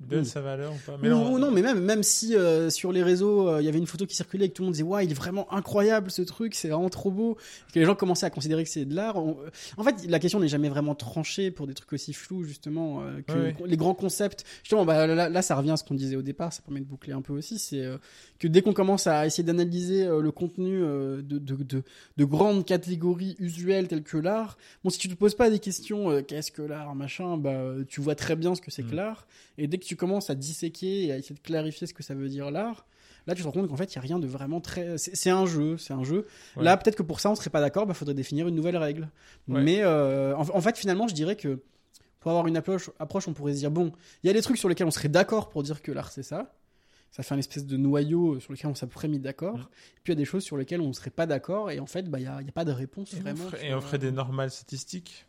[0.00, 3.02] donne sa valeur ou pas Ou- ou non, mais même, même si euh, sur les
[3.02, 4.82] réseaux, euh, il y avait une photo qui circulait et que tout le monde disait
[4.84, 7.36] Ouais, il est vraiment incroyable ce truc, c'est vraiment trop beau,
[7.68, 9.16] et que les gens commençaient à considérer que c'est de l'art.
[9.16, 9.36] on-
[9.76, 13.20] En fait, la question n'est jamais vraiment tranchée pour des trucs aussi flous, justement, euh,
[13.26, 14.44] que Ouais, les grands concepts.
[14.62, 16.86] Justement, bah, là, là, ça revient à ce qu'on disait au départ, ça permet de
[16.86, 17.58] boucler un peu aussi.
[17.58, 17.98] C'est euh,
[18.38, 21.82] que dès qu'on commence à essayer d'analyser euh, le contenu euh, de, de, de,
[22.16, 26.10] de grandes catégories usuelles telles que l'art, bon, si tu te poses pas des questions,
[26.10, 28.96] euh, qu'est-ce que l'art, machin, bah, tu vois très bien ce que c'est que Mm.
[28.96, 29.26] l'art.
[29.58, 32.14] Et dès que tu commences à disséquer et à essayer de clarifier ce que ça
[32.14, 32.86] veut dire l'art,
[33.26, 34.96] là tu te rends compte qu'en fait il y a rien de vraiment très.
[34.98, 36.26] C'est un jeu, c'est un jeu.
[36.56, 36.64] Ouais.
[36.64, 39.08] Là peut-être que pour ça on serait pas d'accord, bah faudrait définir une nouvelle règle.
[39.48, 39.62] Ouais.
[39.62, 41.60] Mais euh, en, en fait finalement je dirais que
[42.20, 44.58] pour avoir une approche, approche on pourrait se dire bon, il y a des trucs
[44.58, 46.54] sur lesquels on serait d'accord pour dire que l'art c'est ça.
[47.12, 49.68] Ça fait un espèce de noyau sur lequel on s'est à peu près mis d'accord.
[50.04, 52.08] Puis il y a des choses sur lesquelles on serait pas d'accord et en fait
[52.08, 53.44] bah il y a, il y a pas de réponse Et on vraiment.
[53.46, 55.26] ferait- sur- et on ferait des normales statistiques.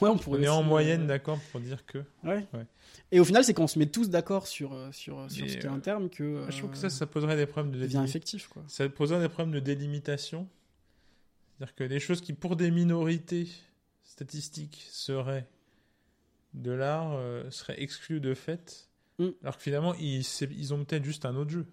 [0.00, 1.98] Ouais, on est en moyenne euh, d'accord pour dire que.
[2.24, 2.46] Ouais.
[2.52, 2.66] Ouais.
[3.12, 5.66] Et au final, c'est qu'on se met tous d'accord sur, euh, sur, sur Et, ce
[5.66, 6.44] euh, un terme que.
[6.48, 8.04] Je trouve que euh, ça, ça poserait des problèmes de délimitation.
[8.04, 8.62] effectif, quoi.
[8.68, 10.48] Ça poserait des problèmes de délimitation.
[11.58, 13.48] C'est-à-dire que des choses qui, pour des minorités
[14.04, 15.46] statistiques, seraient
[16.54, 18.88] de l'art, euh, seraient exclues de fait.
[19.18, 19.28] Mm.
[19.42, 21.66] Alors que finalement, ils, ils ont peut-être juste un autre jeu.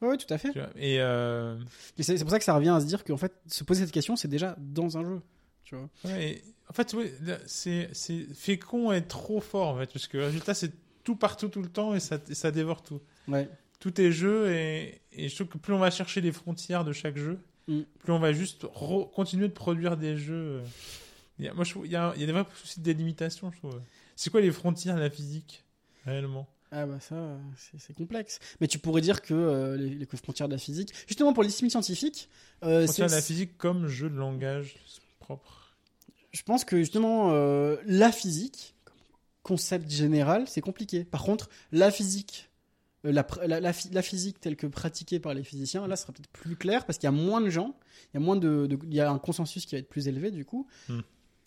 [0.00, 0.50] Ouais, tout à fait.
[0.76, 1.58] Et euh,
[1.98, 3.82] Et c'est c'est pour ça que ça revient à se dire qu'en fait, se poser
[3.84, 5.20] cette question, c'est déjà dans un jeu.
[5.64, 5.88] Tu vois.
[6.04, 7.90] ouais, et en fait, là, c'est
[8.34, 10.72] fécond est trop fort en fait, parce que le résultat, c'est
[11.04, 13.00] tout partout tout le temps et ça, et ça dévore tout.
[13.28, 13.48] Ouais.
[13.80, 16.92] Tout est jeu et, et je trouve que plus on va chercher les frontières de
[16.92, 17.38] chaque jeu,
[17.70, 17.82] Mm.
[18.00, 18.66] plus on va juste
[19.14, 20.60] continuer de produire des jeux.
[21.38, 22.80] Il y a, moi, je trouve, il y a, il y a des vrais soucis
[22.80, 23.80] de délimitation, je trouve.
[24.16, 25.64] C'est quoi les frontières de la physique,
[26.04, 26.48] réellement?
[26.72, 27.38] Ah bah ça, euh,
[27.78, 28.38] c'est complexe.
[28.60, 31.48] Mais tu pourrais dire que euh, les, les frontières de la physique, justement pour les
[31.48, 32.28] disciplines scientifiques,
[32.62, 34.76] euh, Frontières de la physique comme jeu de langage
[35.18, 35.59] propre.
[36.32, 38.74] Je pense que justement, euh, la physique,
[39.42, 41.04] concept général, c'est compliqué.
[41.04, 42.50] Par contre, la physique,
[43.04, 46.02] euh, la, la, la phy- la physique telle que pratiquée par les physiciens, là, ce
[46.02, 47.74] sera peut-être plus clair parce qu'il y a moins de gens,
[48.12, 50.08] il y a moins de, de- il y a un consensus qui va être plus
[50.08, 50.66] élevé du coup.
[50.88, 51.00] Hmm.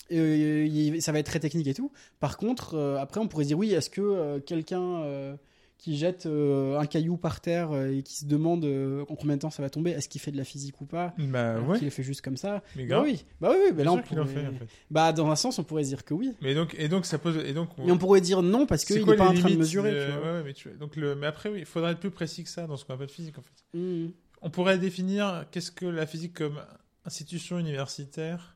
[0.09, 1.91] Et, ça va être très technique et tout.
[2.19, 5.37] Par contre, euh, après, on pourrait se dire oui, est-ce que euh, quelqu'un
[5.77, 9.35] qui jette euh, un caillou par terre euh, et qui se demande euh, en combien
[9.35, 11.67] de temps ça va tomber, est-ce qu'il fait de la physique ou pas Bah Alors
[11.69, 12.63] ouais, qu'il le fait juste comme ça.
[12.77, 14.65] mais Bah oui, bah oui, bah là on en pourrait- fait, en fait.
[14.89, 16.31] Bah dans un sens, on pourrait dire que oui.
[16.41, 17.35] Mais donc, et donc ça pose.
[17.45, 19.91] Et donc, Mais on pourrait dire non parce qu'il n'est pas en train de mesurer.
[19.93, 20.21] de- tu vois.
[20.21, 20.69] ouais, ouais, mais, tu...
[20.71, 21.15] donc le...
[21.15, 23.37] mais après, oui, il faudrait être plus précis que ça dans ce qu'on appelle physique,
[23.37, 23.77] en fait.
[23.77, 24.11] Hmm.
[24.41, 26.61] On pourrait définir qu'est-ce que la physique comme
[27.05, 28.55] institution universitaire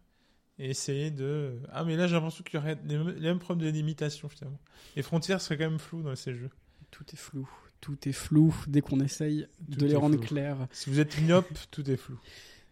[0.59, 1.59] et essayer de.
[1.71, 4.29] Ah, mais là, j'ai l'impression qu'il y aurait les mêmes les mêmes problèmes de limitation,
[4.29, 4.59] finalement.
[4.95, 6.49] Les frontières seraient quand même floues dans ces jeux.
[6.91, 7.49] Tout est flou.
[7.81, 10.67] Tout est flou dès qu'on essaye Tout de les rendre clairs.
[10.71, 12.19] Si vous êtes myope, tout est flou.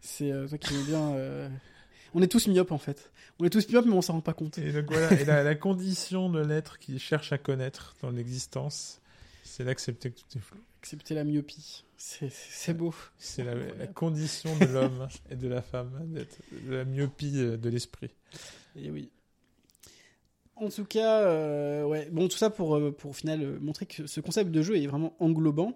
[0.02, 1.10] C'est euh, toi qui aimais bien.
[1.16, 1.50] euh,
[2.14, 3.12] On est tous myopes en fait.
[3.40, 4.58] On est tous myopes mais on s'en rend pas compte.
[4.58, 9.00] Et donc voilà, et la, la condition de l'être qui cherche à connaître dans l'existence,
[9.44, 10.58] c'est d'accepter que tout est flou.
[10.82, 11.84] Accepter la myopie.
[11.98, 12.94] C'est beau.
[13.18, 18.12] C'est la, condition de l'homme et de la femme, de la myopie de l'esprit.
[18.76, 19.10] Et oui.
[20.58, 22.08] En tout cas, euh, ouais.
[22.12, 24.78] Bon, tout ça pour, euh, pour au final euh, montrer que ce concept de jeu
[24.78, 25.74] est vraiment englobant.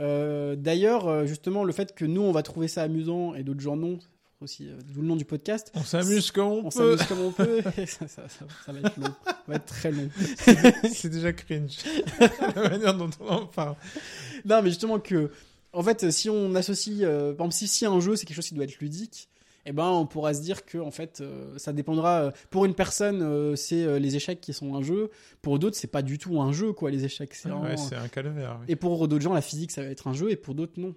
[0.00, 3.76] Euh, D'ailleurs, justement, le fait que nous, on va trouver ça amusant et d'autres gens
[3.76, 3.98] non,
[4.40, 6.96] aussi d'où le nom du podcast, On s'amuse comme on, on peut.
[6.96, 7.60] s'amuse comme on peut.
[7.86, 9.12] ça, ça- ça- ça va être long.
[9.26, 10.08] Ça va être très long.
[10.92, 11.76] C'est déjà cringe.
[12.54, 13.74] la manière dont on en parle.
[14.44, 15.30] Non, mais justement que,
[15.72, 18.48] en fait, si on associe, euh, par exemple, si, si un jeu c'est quelque chose
[18.48, 19.28] qui doit être ludique,
[19.68, 22.22] eh ben, on pourra se dire que, en fait, euh, ça dépendra.
[22.22, 25.10] euh, pour une personne, euh, c'est les échecs qui sont un jeu.
[25.42, 27.34] Pour d'autres, c'est pas du tout un jeu, quoi, les échecs.
[27.34, 28.58] C'est Ouais, un calvaire.
[28.60, 28.66] oui.
[28.68, 30.94] Et pour d'autres gens, la physique, ça va être un jeu, et pour d'autres, non.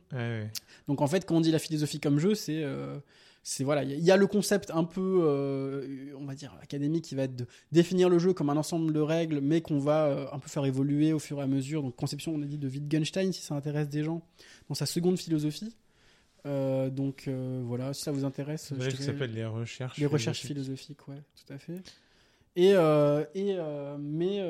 [0.88, 2.64] Donc, en fait, quand on dit la philosophie comme jeu, c'est.
[3.44, 6.36] c'est voilà, il y, a- il y a le concept un peu, euh, on va
[6.36, 9.62] dire, académique qui va être de définir le jeu comme un ensemble de règles, mais
[9.62, 11.82] qu'on va euh, un peu faire évoluer au fur et à mesure.
[11.82, 14.22] Donc, conception, on a dit de Wittgenstein, si ça intéresse des gens,
[14.70, 15.76] dans sa seconde philosophie.
[16.46, 18.74] Euh, donc, euh, voilà, si ça vous intéresse.
[18.78, 19.98] C'est ça s'appelle les recherches.
[19.98, 21.82] les recherches philosophiques, ouais, tout à fait.
[22.56, 23.58] Et, euh, et
[24.00, 24.42] mais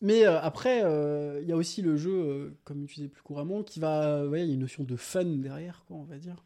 [0.00, 4.42] mais après, il y a aussi le jeu, comme utilisé plus couramment, qui va, ouais,
[4.42, 6.44] il y a une notion de fun derrière, quoi, on va dire.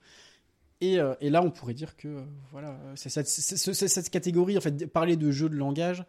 [0.81, 5.31] Et, et là, on pourrait dire que, voilà, c'est cette, catégorie, en fait, parler de
[5.31, 6.05] jeu de langage,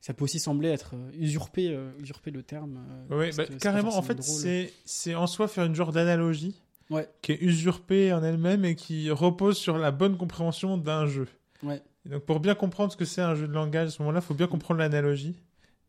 [0.00, 2.84] ça peut aussi sembler être usurper, usurper le terme.
[3.10, 3.96] Oui, bah, carrément.
[3.96, 4.20] En fait,
[4.84, 7.08] c'est en soi faire une genre d'analogie Ouais.
[7.22, 11.26] qui est usurpée en elle-même et qui repose sur la bonne compréhension d'un jeu.
[11.62, 11.80] Ouais.
[12.04, 14.26] Donc, pour bien comprendre ce que c'est un jeu de langage, à ce moment-là, il
[14.26, 15.34] faut bien comprendre l'analogie.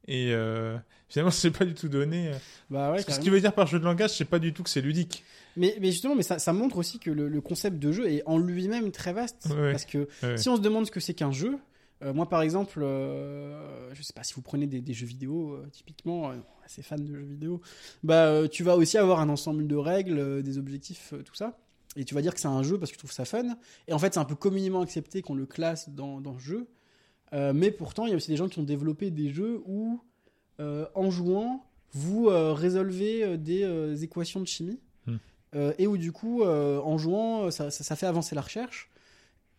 [0.08, 0.78] Et euh,
[1.10, 2.30] finalement, c'est pas du tout donné.
[2.30, 2.34] euh,
[2.70, 4.54] Bah ouais, Parce que ce qui veut dire par jeu de langage, c'est pas du
[4.54, 5.24] tout que c'est ludique.
[5.58, 8.24] Mais, mais justement, mais ça, ça montre aussi que le, le concept de jeu est
[8.26, 9.48] en lui-même très vaste.
[9.50, 9.72] Ouais.
[9.72, 10.08] Parce que
[10.38, 11.58] si on se demande ce que c'est qu'un jeu,
[12.02, 15.54] euh, moi par exemple, euh, je sais pas si vous prenez des, des jeux vidéo,
[15.54, 16.36] euh, typiquement, euh,
[16.66, 17.62] assez fan de jeux vidéo,
[18.04, 21.58] bah tu vas aussi avoir un ensemble de règles, des objectifs, tout ça.
[21.96, 23.56] Et tu vas dire que c'est un jeu parce que tu trouves ça fun.
[23.88, 26.68] Et en fait, c'est un peu communément accepté qu'on le classe dans, dans ce jeu.
[27.32, 30.02] Mais pourtant, il y a aussi des gens qui ont développé des jeux où,
[30.60, 34.82] en jouant, vous résolvez des équations de chimie.
[35.06, 35.18] Hmm.
[35.78, 38.90] Et où, du coup, en jouant, ça, ça, ça fait avancer la recherche.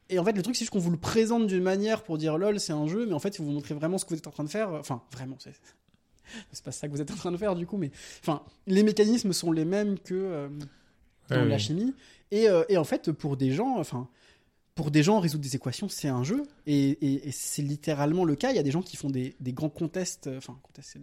[0.09, 2.39] Et en fait, le truc, c'est juste qu'on vous le présente d'une manière pour dire
[2.39, 4.27] lol, c'est un jeu, mais en fait, il vous montrer vraiment ce que vous êtes
[4.27, 4.70] en train de faire.
[4.73, 5.53] Enfin, vraiment, c'est.
[6.53, 8.83] C'est pas ça que vous êtes en train de faire du coup, mais enfin, les
[8.83, 10.49] mécanismes sont les mêmes que euh,
[11.31, 11.95] dans la chimie.
[12.33, 14.09] Et, euh, et en fait, pour des gens, enfin,
[14.74, 16.43] pour des gens, résoudre des équations, c'est un jeu.
[16.66, 18.51] Et, et- et c'est littéralement le cas.
[18.51, 20.99] Il y a des gens qui font des, des grands contests, euh, enfin, contests, c'est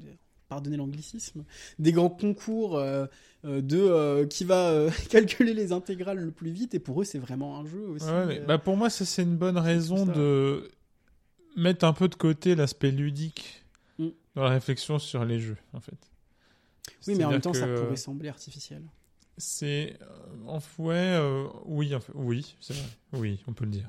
[0.53, 1.43] pardonnez l'anglicisme,
[1.79, 3.05] des grands concours euh,
[3.45, 6.75] euh, de euh, qui va euh, calculer les intégrales le plus vite.
[6.75, 8.05] Et pour eux, c'est vraiment un jeu aussi.
[8.05, 10.69] Ouais, mais, bah, pour moi, ça, c'est une bonne raison de
[11.55, 13.63] mettre un peu de côté l'aspect ludique
[13.99, 14.07] Mm.
[14.35, 15.93] dans la réflexion sur les jeux, en fait.
[17.07, 18.81] oui, mais en même temps, ça pourrait sembler artificiel.
[19.37, 19.97] C'est.
[20.45, 22.87] En euh, oui, en fait, oui, c'est vrai.
[23.13, 23.87] Oui, on peut le dire.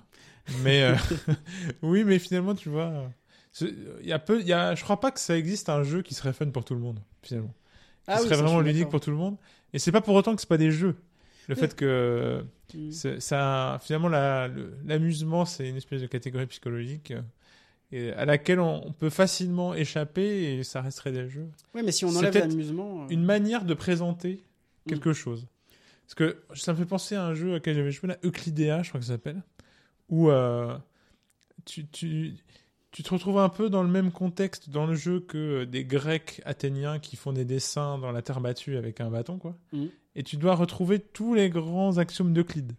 [0.63, 0.95] Mais.
[1.83, 3.11] oui, mais finalement, tu vois.
[3.61, 6.03] Il y a peu, il y a, je crois pas que ça existe un jeu
[6.03, 7.55] qui serait fun pour tout le monde, finalement.
[8.05, 9.37] Qui Ah oui, serait vraiment ludique pour tout le monde.
[9.73, 10.97] Et c'est pas pour autant que c'est pas des jeux.
[11.49, 11.61] Le Oui.
[11.61, 12.45] fait que
[12.75, 12.91] Mm.
[13.21, 17.21] ça, finalement, la- le- l'amusement, c'est une espèce de catégorie psychologique euh,
[17.93, 21.49] et à laquelle on, on peut facilement échapper et ça resterait des jeux.
[21.75, 23.05] Ouais, mais si on enlève l'amusement.
[23.05, 24.43] euh, Une manière de présenter
[24.87, 24.91] Mm.
[24.91, 25.47] quelque chose.
[26.07, 28.89] Parce que ça me fait penser à un jeu auquel j'avais joué, là, Euclidea, je
[28.89, 29.43] crois que ça s'appelle,
[30.09, 30.77] où euh,
[31.65, 32.35] tu, tu,
[32.95, 36.41] tu te retrouves un peu dans le même contexte dans le jeu que des Grecs
[36.45, 39.57] athéniens qui font des dessins dans la terre battue avec un bâton, quoi.
[39.73, 39.87] Mm.
[40.15, 42.75] Et tu dois retrouver tous les grands axiomes d'Euclide.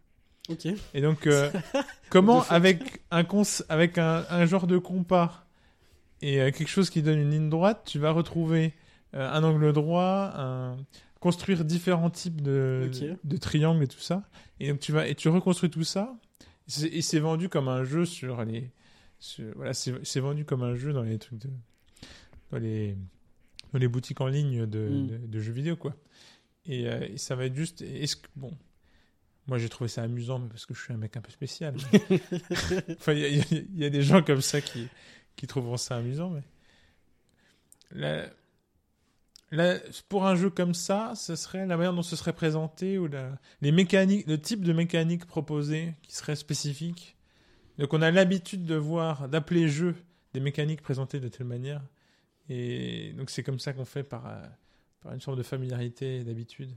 [0.48, 0.68] Ok.
[0.94, 1.52] Et donc, euh,
[2.10, 3.26] comment avec un
[3.68, 5.46] avec un, un genre de compas
[6.22, 8.74] et euh, quelque chose qui donne une ligne droite, tu vas retrouver
[9.16, 10.78] euh, un angle droit, un...
[11.20, 12.90] construire différents types de,
[13.26, 14.24] de, triangles et tout ça.
[14.62, 16.16] Et donc tu vas et tu reconstruis tout ça.
[16.90, 18.72] Et c'est vendu comme un jeu sur les,
[19.56, 21.50] voilà, c'est vendu comme un jeu dans les trucs de,
[22.52, 22.96] dans les,
[23.74, 25.08] dans les boutiques en ligne de, Mm.
[25.08, 25.96] de, de jeux vidéo quoi.
[26.66, 27.82] Et, euh, et ça va être juste.
[27.82, 28.52] Est-ce que bon.
[29.48, 31.76] Moi, j'ai trouvé ça amusant, mais parce que je suis un mec un peu spécial.
[32.98, 34.88] enfin, il y, a- y y des gens comme ça qui,
[35.36, 36.42] qui trouveront ça amusant, mais.
[37.92, 38.28] La-
[39.52, 39.80] la-
[40.10, 43.38] pour un jeu comme ça, ce serait la manière dont ce serait présenté ou la,
[43.62, 47.15] les mécaniques, le type de mécanique proposé qui serait spécifique.
[47.78, 49.96] Donc, on a l'habitude de voir, d'appeler jeu
[50.34, 51.82] des mécaniques présentées de telle manière.
[52.50, 54.44] Et donc, c'est comme ça qu'on fait par, euh,
[55.02, 56.70] par une sorte de familiarité d'habitude.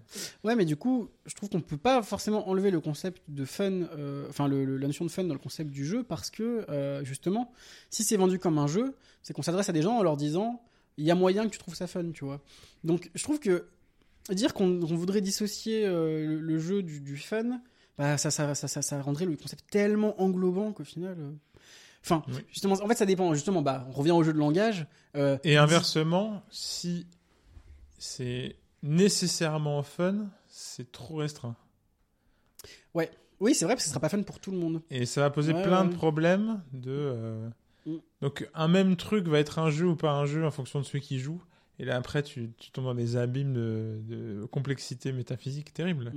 [0.45, 3.73] Ouais, mais du coup, je trouve qu'on peut pas forcément enlever le concept de fun,
[3.73, 7.53] euh, enfin la notion de fun dans le concept du jeu, parce que euh, justement,
[7.91, 10.63] si c'est vendu comme un jeu, c'est qu'on s'adresse à des gens en leur disant,
[10.97, 12.41] il y a moyen que tu trouves ça fun, tu vois.
[12.85, 13.67] Donc, je trouve que
[14.31, 17.61] dire qu'on voudrait dissocier le, jeu du fun,
[17.99, 21.17] bah, ça, ça, ça, ça, rendrait le concept tellement englobant qu'au final.
[21.19, 21.31] euh,
[22.05, 22.41] Enfin, Oui.
[22.53, 23.35] justement, en fait, ça dépend.
[23.35, 24.87] Justement, bah, on revient au jeu de langage.
[25.17, 27.07] euh, Et inversement, si
[27.99, 31.57] c'est nécessairement fun, c'est trop restreint.
[33.41, 34.83] Oui, c'est vrai, parce que ce sera pas fun pour tout le monde.
[34.91, 35.91] Et ça va poser Ouais, plein ouais.
[35.91, 36.91] de problèmes de.
[36.91, 37.49] euh,
[37.87, 37.97] Mm.
[38.21, 40.85] Donc un même truc va être un jeu ou pas un jeu en fonction de
[40.85, 41.41] celui qui joue.
[41.79, 46.13] Et là après, tu, tombes dans des abîmes de, de complexité métaphysique terrible.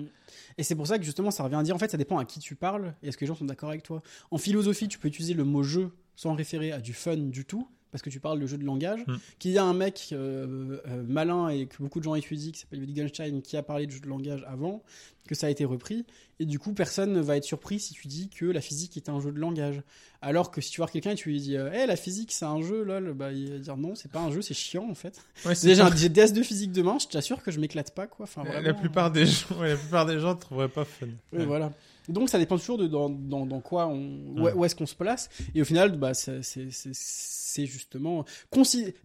[0.58, 2.26] Et c'est pour ça que justement, ça revient à dire en fait, ça dépend à
[2.26, 4.02] qui tu parles et est-ce que les gens sont d'accord avec toi.
[4.32, 7.68] En philosophie, tu peux utiliser le mot jeu sans référer à du fun du tout,
[7.92, 9.02] parce que tu parles de jeu de langage.
[9.08, 9.16] Mm.
[9.40, 12.60] Qu'il y a un mec euh, euh, malin et que beaucoup de gens étudient, qui
[12.60, 14.84] s'appelle Wittgenstein, qui a parlé de jeu de langage avant,
[15.28, 16.06] que ça a été repris.
[16.40, 19.10] Et du coup, personne ne va être surpris si tu dis que la physique est
[19.10, 19.82] un jeu de langage.
[20.22, 22.62] Alors que si tu vois quelqu'un et tu lui dis, eh la physique c'est un
[22.62, 25.20] jeu, lol, bah il va dire non, c'est pas un jeu, c'est chiant en fait.
[25.46, 28.24] Ouais, Déjà, j'ai des DS de physique demain, je t'assure que je m'éclate pas quoi.
[28.24, 30.86] Enfin, la, vraiment, la plupart des gens, ouais, la plupart des gens ne trouveraient pas
[30.86, 31.08] fun.
[31.34, 31.72] Oui, voilà.
[32.10, 34.00] Donc ça dépend toujours de dans, dans, dans quoi on
[34.36, 34.54] où, Ouais.
[34.54, 38.26] où est-ce qu'on se place et au final bah c'est justement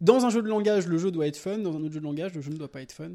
[0.01, 2.05] dans un jeu de langage le jeu doit être fun dans un autre jeu de
[2.05, 3.10] langage le jeu ne doit pas être fun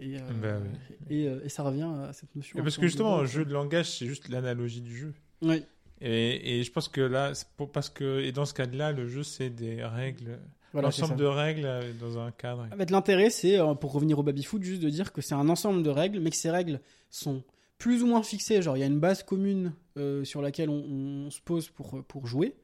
[0.00, 0.96] et euh, Bah oui.
[1.16, 3.90] et, euh, et ça revient à cette notion parce que justement, un jeu de langage,
[3.98, 5.14] c'est juste l'analogie du jeu.
[5.42, 5.62] Ouais.
[6.00, 9.22] Et, et je pense que là, pour- parce que et dans ce cas-là, le jeu
[9.22, 10.40] c'est des règles,
[10.72, 11.06] voilà ça.
[11.06, 12.66] de règles euh, dans un cadre.
[12.72, 15.84] En fait, l'intérêt, c'est, pour revenir au baby-foot, juste de dire que c'est un ensemble
[15.84, 16.80] de règles, mais que ces règles
[17.10, 17.44] sont
[17.82, 18.62] plus ou moins fixées.
[18.62, 20.82] Genre, il y a une base commune euh, sur laquelle on,
[21.26, 22.54] on se pose pour, pour jouer,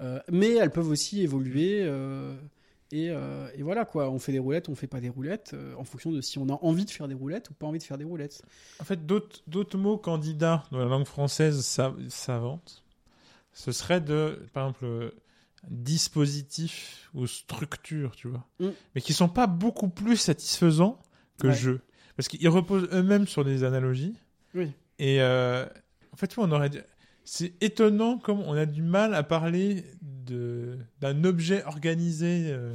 [0.00, 1.80] Euh, mais elles peuvent aussi évoluer.
[1.82, 2.34] euh,
[2.92, 3.06] et,
[3.58, 4.08] et voilà, quoi.
[4.10, 6.58] On fait des roulettes, on fait pas des roulettes, en fonction de si on a
[6.62, 8.42] envie de faire des roulettes ou pas envie de faire des roulettes.
[8.80, 12.84] En fait, d'autres mots candidats dans la langue française sa- savante,
[13.52, 15.12] ce serait de, par exemple,
[15.94, 18.68] dispositif ou structure, tu vois, Mm.
[18.94, 20.98] mais qui sont pas beaucoup plus satisfaisants
[21.38, 21.54] que Ouais.
[21.54, 21.80] jeu,
[22.16, 24.14] parce qu'ils reposent eux-mêmes sur des analogies.
[24.54, 24.70] Oui.
[24.98, 25.66] Et euh,
[26.12, 26.82] en fait, on aurait, dû-
[27.24, 32.44] c'est étonnant comme on a du mal à parler de d'un objet organisé.
[32.48, 32.72] euh,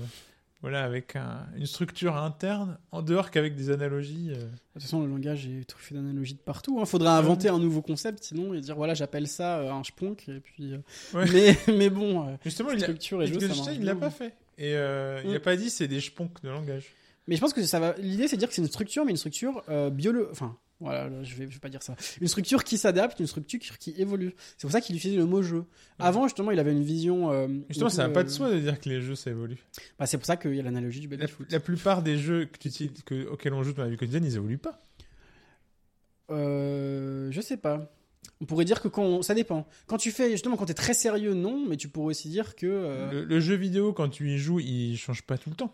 [0.61, 4.31] voilà, avec un- une structure interne, en dehors qu'avec des analogies.
[4.31, 4.33] euh.
[4.35, 4.41] De
[4.73, 6.77] toute façon, le langage est truffé d'analogies de partout.
[6.81, 10.27] Il faudrait inventer un nouveau concept, sinon, et dire voilà, j'appelle ça euh, un sponk.
[10.27, 10.77] Et puis, euh,
[11.13, 11.25] Ouais.
[11.31, 14.33] mais, mais bon, euh, Justement, il a, structure et jeu, ça il l'a pas fait.
[14.57, 15.35] Et euh, il Mm.
[15.35, 16.87] a pas dit c'est des sponks de langage.
[17.29, 17.95] Mais je pense que ça va.
[17.97, 20.27] L'idée, c'est de dire que c'est une structure, mais une structure euh, biolo.
[20.29, 21.95] Enfin, voilà, là, je vais, je vais pas dire ça.
[22.21, 24.33] Une structure qui s'adapte, une structure qui évolue.
[24.57, 25.65] C'est pour ça qu'il utilisait le mot jeu.
[25.99, 27.31] Avant, justement, il avait une vision.
[27.31, 29.57] euh, Justement, ça n'a pas de euh, soi de dire que les jeux ça évolue.
[29.97, 31.51] Bah, c'est pour ça qu'il y a l'analogie du La, baby-foot.
[31.51, 34.35] la plupart des jeux que tu que- auxquels on joue dans la vie quotidienne, ils
[34.37, 34.81] évoluent pas.
[36.31, 37.91] Euh, je sais pas.
[38.41, 39.67] On pourrait dire que quand on- ça dépend.
[39.87, 42.67] Quand tu fais justement quand t'es très sérieux, non, mais tu pourrais aussi dire que
[42.67, 45.73] euh, Le, le jeu vidéo, quand tu y joues, il change pas tout le temps.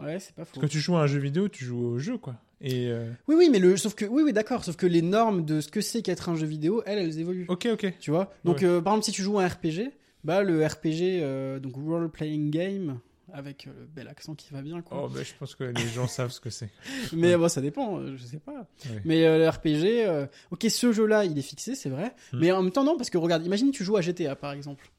[0.00, 0.60] Ouais, c'est pas faux.
[0.60, 2.36] Quand tu joues à un jeu vidéo, tu joues au jeu, quoi.
[2.60, 4.64] Et euh, Oui, oui, mais le sauf que oui, oui, d'accord.
[4.64, 7.46] Sauf que les normes de ce que c'est qu'être un jeu vidéo, elles, elles évoluent.
[7.48, 7.94] ok, ok.
[8.00, 8.32] Tu vois?
[8.44, 8.64] Donc, Ouais.
[8.64, 9.92] euh, par exemple, si tu joues à un RPG,
[10.24, 12.98] bah, le RPG, euh, donc Role Playing Game,
[13.32, 15.04] avec le bel accent qui va bien, quoi.
[15.04, 16.70] Oh, ben, je pense que les gens savent ce que c'est.
[17.12, 18.66] Mais bon, ça dépend, je sais pas.
[18.86, 19.02] Ouais.
[19.04, 22.12] Mais euh, le RPG, euh, ok, ce jeu-là, il est fixé, c'est vrai.
[22.32, 22.38] Hmm.
[22.40, 24.90] Mais en même temps, non, parce que regarde, imagine tu joues à GTA, par exemple.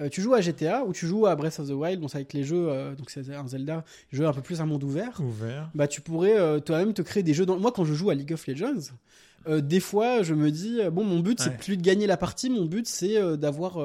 [0.00, 2.32] Euh, tu joues à GTA ou tu joues à Breath of the Wild, c'est avec
[2.34, 3.82] les jeux, euh, donc c'est un Zelda,
[4.12, 5.20] jeu un peu plus un monde ouvert.
[5.20, 5.70] Ouvert.
[5.74, 7.46] Bah, tu pourrais euh, toi-même te créer des jeux.
[7.46, 7.58] Dans...
[7.58, 8.92] Moi, quand je joue à League of Legends,
[9.48, 11.56] des fois, je me dis, bon, mon but, c'est Ouais.
[11.56, 13.78] plus de gagner la partie, mon but, c'est d'avoir.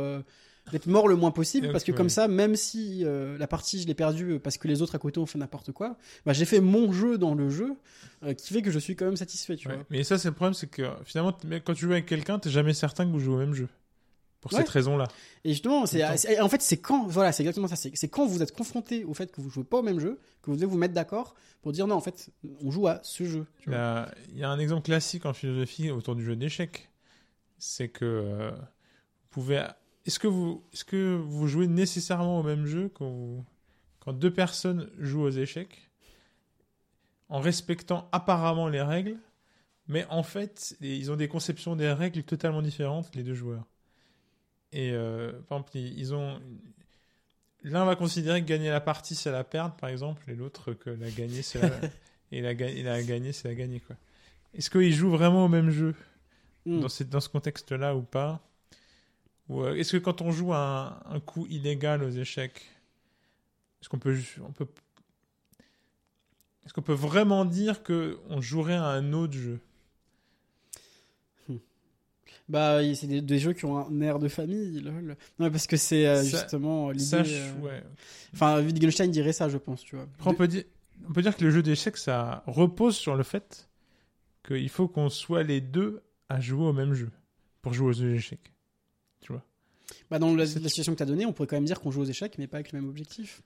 [0.71, 3.87] d'être mort le moins possible, parce que comme ça, même si euh, la partie je
[3.87, 6.61] l'ai perdue parce que les autres à côté ont fait n'importe quoi, bah, j'ai fait
[6.61, 7.73] mon jeu dans le jeu,
[8.23, 9.75] euh, qui fait que je suis quand même satisfait, tu Ouais.
[9.75, 9.83] vois.
[9.89, 11.35] Mais ça, c'est le problème, c'est que finalement,
[11.65, 13.67] quand tu joues avec quelqu'un, t'es jamais certain que vous jouez au même jeu.
[14.41, 14.59] Pour Ouais.
[14.59, 15.07] cette raison-là.
[15.43, 16.03] Et justement, c'est,
[16.41, 17.75] en fait, c'est quand, voilà, c'est exactement ça.
[17.75, 20.49] C'est, quand vous êtes confronté au fait que vous jouez pas au même jeu, que
[20.49, 22.31] vous devez vous mettre d'accord pour dire non, en fait,
[22.63, 23.45] on joue à ce jeu.
[23.67, 26.89] Il y, a, il y a un exemple classique en philosophie autour du jeu d'échecs.
[27.59, 29.63] C'est que euh, vous pouvez.
[30.07, 33.45] Est-ce que vous, est-ce que vous jouez nécessairement au même jeu quand, vous-
[33.99, 35.91] quand deux personnes jouent aux échecs
[37.29, 39.17] en respectant apparemment les règles,
[39.87, 43.67] mais en fait, ils ont des conceptions des règles totalement différentes, les deux joueurs?
[44.73, 46.39] Et euh, par exemple, ils ont.
[47.63, 50.89] L'un va considérer que gagner la partie, c'est la perdre, par exemple, et l'autre que
[50.89, 51.79] la gagner, c'est la.
[52.31, 53.95] et la, et la gagner, c'est la gagner, quoi.
[54.55, 55.95] Est-ce qu'ils jouent vraiment au même jeu
[56.65, 56.79] Hmm.
[56.81, 58.39] dans, cette- dans ce contexte-là ou pas?
[59.49, 62.61] Ou euh, est-ce que quand on joue un, un coup illégal aux échecs,
[63.81, 64.17] est-ce qu'on peut,
[64.47, 64.67] on peut,
[66.65, 69.59] est-ce qu'on peut vraiment dire que on jouerait à un autre jeu?
[72.51, 75.15] Bah, c'est des, des jeux qui ont un air de famille, lol.
[75.39, 77.03] Non, parce que c'est euh, justement l'idée.
[77.05, 77.83] Ça, je- euh, ouais.
[78.33, 80.05] Enfin, Wittgenstein dirait ça, je pense, tu vois.
[80.19, 80.63] Après, on peut dire,
[81.07, 83.69] on peut dire que le jeu d'échecs, ça repose sur le fait
[84.45, 87.09] qu'il faut qu'on soit les deux à jouer au même jeu
[87.61, 88.51] pour jouer aux échecs.
[89.21, 89.43] Tu vois?
[90.09, 92.01] Bah, dans la, situation que tu as donnée, on pourrait quand même dire qu'on joue
[92.01, 93.41] aux échecs, mais pas avec le même objectif.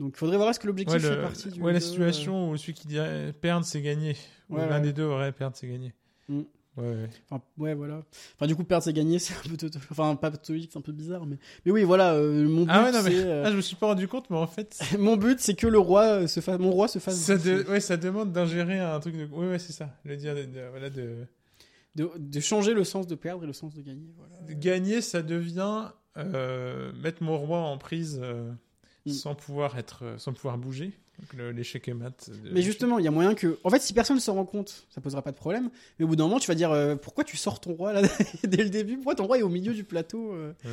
[0.00, 1.80] Donc, il faudrait voir est-ce que l'objectif Ouais, fait le- partie du ouais, la euh.
[1.80, 4.16] situation où celui qui dirait perdre, c'est gagner.
[4.50, 4.80] Ou Ouais, l'un ouais.
[4.80, 5.94] des deux aurait perdre, c'est gagner.
[6.28, 6.40] Mm.
[6.78, 7.10] Ouais, ouais.
[7.30, 8.02] Enfin, ouais, voilà.
[8.36, 9.68] Enfin, du coup, perdre, c'est gagner, c'est un peu.
[9.90, 11.36] Enfin, pas toïque, c'est un peu bizarre, mais.
[11.66, 13.24] Mais oui, voilà, euh, mon but, Ah ouais, non, mais c'est.
[13.26, 15.66] euh, ah, je me suis pas rendu compte, mais en fait, Mon but, c'est que
[15.66, 17.16] le roi euh, se fasse, mon roi se fasse.
[17.16, 19.26] ça, de- ouais, ça demande d'ingérer un truc de.
[19.26, 19.90] Ouais, ouais, c'est ça.
[20.04, 21.26] Le dire de, de- voilà, de...
[21.96, 24.08] de, de changer le sens de perdre et le sens de gagner.
[24.16, 24.54] Voilà.
[24.54, 28.20] gagner, ça devient euh, mettre mon roi en prise
[29.06, 29.10] Mm.
[29.12, 30.92] sans pouvoir être, sans pouvoir bouger.
[31.54, 32.30] L'échec et mat.
[32.52, 33.58] Mais justement, il y a moyen que.
[33.64, 35.70] En fait, si personne ne s'en rend compte, ça posera pas de problème.
[35.98, 38.02] Mais au bout d'un moment, tu vas dire euh, pourquoi tu sors ton roi là
[38.44, 38.96] dès le début?
[38.96, 40.52] Pourquoi ton roi est au milieu du plateau euh?
[40.64, 40.70] Ouais.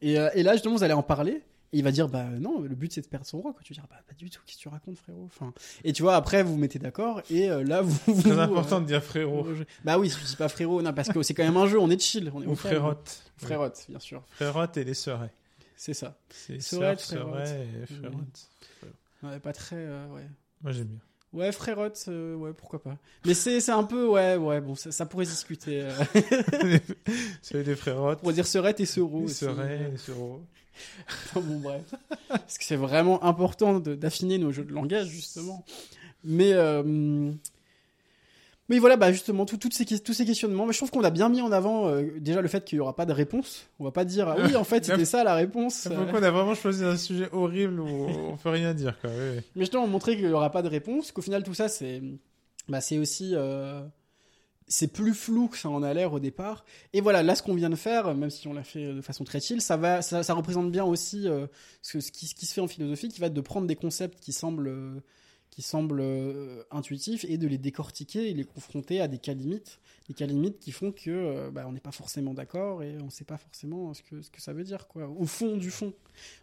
[0.00, 1.42] et, euh, et là, justement, vous allez en parler.
[1.74, 3.52] Et il va dire bah non, le but c'est de perdre son roi.
[3.52, 3.62] Quoi.
[3.64, 4.42] Tu vas dire bah pas du tout.
[4.44, 5.24] Qu'est-ce que tu racontes, frérot?
[5.24, 5.54] Enfin.
[5.84, 7.22] Et tu vois, après, vous vous mettez d'accord.
[7.30, 7.96] Et euh, là, vous.
[8.06, 9.46] vous euh, important de dire frérot
[9.82, 11.78] Bah oui, je dis pas frérot, non, parce que c'est quand même un jeu.
[11.78, 12.30] On est chill.
[12.34, 12.76] On est ou au calme.
[12.76, 13.22] frérotte.
[13.38, 14.22] Frérotte, bien sûr.
[14.32, 15.32] Frérotte et les serets.
[15.74, 16.16] C'est ça.
[16.28, 17.48] C'est Sœurette, sœur, frérotte.
[17.86, 18.48] frérotte.
[19.22, 19.76] Ouais, pas très.
[19.76, 20.26] euh, ouais.
[20.62, 21.00] Moi j'aime bien.
[21.32, 22.98] Ouais, frérotte, euh, ouais, pourquoi pas.
[23.24, 25.88] Mais c'est un peu, ouais, ouais, bon, ça, ça pourrait se discuter.
[27.42, 28.18] C'est des frérottes.
[28.18, 30.42] On pourrait dire serette et serets, les sereaux.
[31.08, 31.94] Enfin, bon, bref.
[32.28, 35.64] Parce que c'est vraiment important d'affiner nos jeux de langage, justement.
[36.24, 37.32] Mais, euh,
[38.68, 40.66] mais voilà, bah justement, tout- toutes ces, tous ces questionnements.
[40.66, 42.80] Mais je trouve qu'on a bien mis en avant euh, déjà le fait qu'il n'y
[42.80, 43.66] aura pas de réponse.
[43.78, 45.88] On va pas dire, ah oui, en fait, c'était ça la réponse.
[45.94, 49.10] Pourquoi on a vraiment choisi un sujet horrible où on peut rien dire quoi.
[49.10, 49.42] ouais.
[49.56, 52.00] Mais justement, montrer qu'il n'y aura pas de réponse, qu'au final, tout ça, c'est
[52.68, 53.32] bah, c'est aussi.
[53.34, 53.82] euh,
[54.68, 56.64] c'est plus flou que ça en a l'air au départ.
[56.94, 59.22] Et voilà, là, ce qu'on vient de faire, même si on l'a fait de façon
[59.24, 61.46] très chill, ça, va, ça, ça représente bien aussi euh,
[61.82, 63.74] ce, ce qui, ce qui se fait en philosophie, qui va être de prendre des
[63.76, 64.72] concepts qui semblent,
[65.52, 69.80] qui semblent euh, intuitifs et de les décortiquer et les confronter à des cas limites.
[70.08, 73.04] Des cas limites qui font que euh, bah, on n'est pas forcément d'accord et on
[73.04, 75.06] ne sait pas forcément ce que, ce que ça veut dire, quoi.
[75.08, 75.92] Au fond du fond.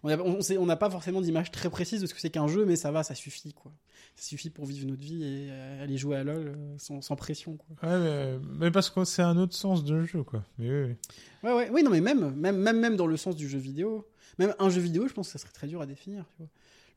[0.03, 2.65] On n'a on, on pas forcément d'image très précise de ce que c'est qu'un jeu,
[2.65, 3.71] mais ça va, ça suffit, quoi.
[4.15, 7.15] Ça suffit pour vivre notre vie et euh, aller jouer à LoL euh, sans, sans
[7.15, 7.89] pression, quoi.
[7.89, 10.43] Ouais, mais, mais parce que c'est un autre sens de jeu quoi.
[10.59, 10.95] Mais oui, oui.
[11.43, 14.07] Ouais, ouais, oui, non, mais même, même, même, même dans le sens du jeu vidéo,
[14.37, 16.49] même un jeu vidéo, je pense que ça serait très dur à définir, tu vois.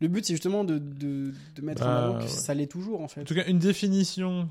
[0.02, 2.28] Le but, c'est justement de, de, de mettre en Bah, avant que ouais.
[2.28, 3.22] ça l'est toujours, en fait.
[3.22, 4.48] En tout cas, une définition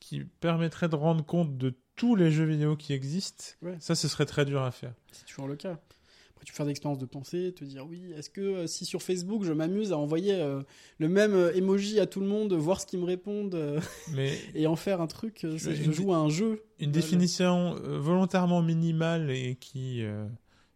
[0.00, 3.76] qui permettrait de rendre compte de tous les jeux vidéo qui existent, Ouais.
[3.80, 4.94] ça, ce serait très dur à faire.
[5.10, 5.72] C'est toujours le cas.
[5.72, 8.84] Après, tu peux faire des expériences de pensée, te dire oui, est-ce que euh, si
[8.84, 10.62] sur Facebook je m'amuse à envoyer euh,
[10.98, 13.80] le même euh, emoji à tout le monde, voir ce qu'ils me répondent
[14.12, 16.62] Mais et en faire un truc, je une- joue à un jeu.
[16.80, 16.92] une Voilà.
[16.92, 20.02] définition volontairement minimale et qui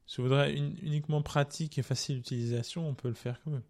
[0.07, 3.63] se voudrait uniquement pratique et facile d'utilisation, on peut le faire quand même.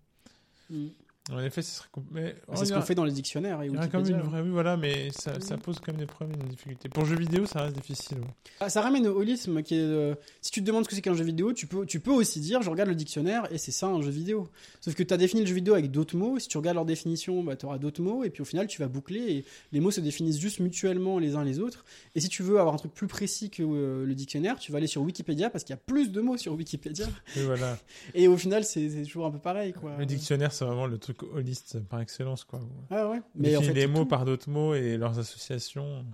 [0.71, 1.06] Mm.
[1.33, 1.89] En effet, ce serait.
[1.93, 4.03] compl- Mais C'est ce qu'on fait dans les dictionnaires et Il y aurait quand même
[4.07, 4.25] Wikipédia.
[4.25, 4.43] une vraie.
[4.43, 6.89] Oui, voilà, mais ça, ça pose quand même des problèmes et des difficultés.
[6.89, 8.19] Pour jeux vidéo, ça reste difficile.
[8.19, 8.27] ouais.
[8.61, 9.81] Ah, ça ramène au holisme qui est.
[9.81, 12.13] euh, si tu te demandes ce que c'est qu'un jeu vidéo, tu peux, tu peux
[12.13, 14.49] aussi dire je regarde le dictionnaire et c'est ça un jeu vidéo.
[14.81, 16.39] Sauf que tu as défini le jeu vidéo avec d'autres mots.
[16.39, 18.81] Si tu regardes leur définition, bah, tu auras d'autres mots et puis au final tu
[18.81, 21.85] vas boucler et les mots se définissent juste mutuellement les uns les autres.
[22.15, 24.79] Et si tu veux avoir un truc plus précis que euh, le dictionnaire, tu vas
[24.79, 27.07] aller sur Wikipédia parce qu'il y a plus de mots sur Wikipédia.
[27.45, 27.79] Voilà.
[28.15, 29.73] Et au final, c'est c'est toujours un peu pareil.
[29.73, 29.97] Quoi.
[29.99, 32.61] Le dictionnaire, c'est vraiment le truc holiste par excellence, quoi.
[32.91, 33.21] Ah ouais.
[33.35, 34.07] Mais en fait, les mots tout.
[34.09, 36.05] par d'autres mots et leurs associations.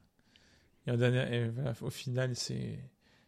[0.87, 2.79] Et, en dernier, et voilà, au final, c'est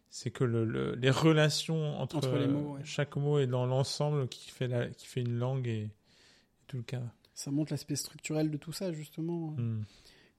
[0.09, 2.81] c'est que le, le- les relations entre, Entre les mots, ouais.
[2.85, 5.89] chaque mot est dans l'ensemble qui fait la, qui fait une langue et,
[6.67, 7.01] tout le cas.
[7.33, 9.51] Ça montre l'aspect structurel de tout ça, justement.
[9.57, 9.83] Hmm.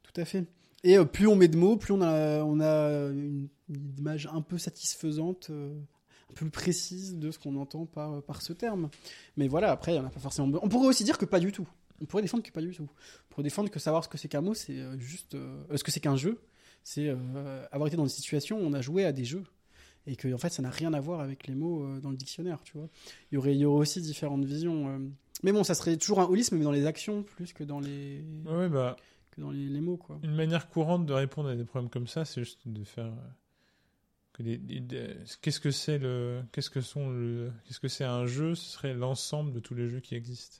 [0.02, 0.46] Tout à fait.
[0.82, 4.28] Et euh, plus on met de mots, plus on a, on a une, une image
[4.32, 5.78] un peu satisfaisante, euh,
[6.34, 8.88] plus précise de ce qu'on entend par, par ce terme.
[9.36, 10.60] Mais voilà, après, il y en a pas forcément besoin.
[10.64, 11.68] On pourrait aussi dire que pas du tout.
[12.00, 12.82] On pourrait défendre que pas du tout.
[12.90, 15.34] On pourrait défendre que savoir ce que c'est qu'un mot, c'est euh, juste.
[15.34, 16.40] euh, euh, ce que c'est qu'un jeu,
[16.84, 19.44] c'est euh, avoir été dans des situations où on a joué à des jeux.
[20.08, 22.16] Et que, en fait, ça n'a rien à voir avec les mots euh, dans le
[22.16, 22.88] dictionnaire, tu vois.
[23.32, 25.00] Il y aurait, il y aurait aussi différentes visions.
[25.42, 28.22] Mais bon, ça serait toujours un holisme, mais dans les actions plus que dans les,
[28.46, 28.96] ouais, bah,
[29.32, 30.18] que dans les, les mots, quoi.
[30.22, 33.06] une manière courante de répondre à des problèmes comme ça, c'est juste de faire.
[33.06, 34.25] euh, que des- des- des-
[35.40, 36.42] Qu'est-ce que c'est le.
[36.52, 37.50] Qu'est-ce que sont le.
[37.64, 38.54] Qu'est-ce que c'est un jeu?
[38.54, 40.58] Ce serait l'ensemble de tous les jeux qui existent.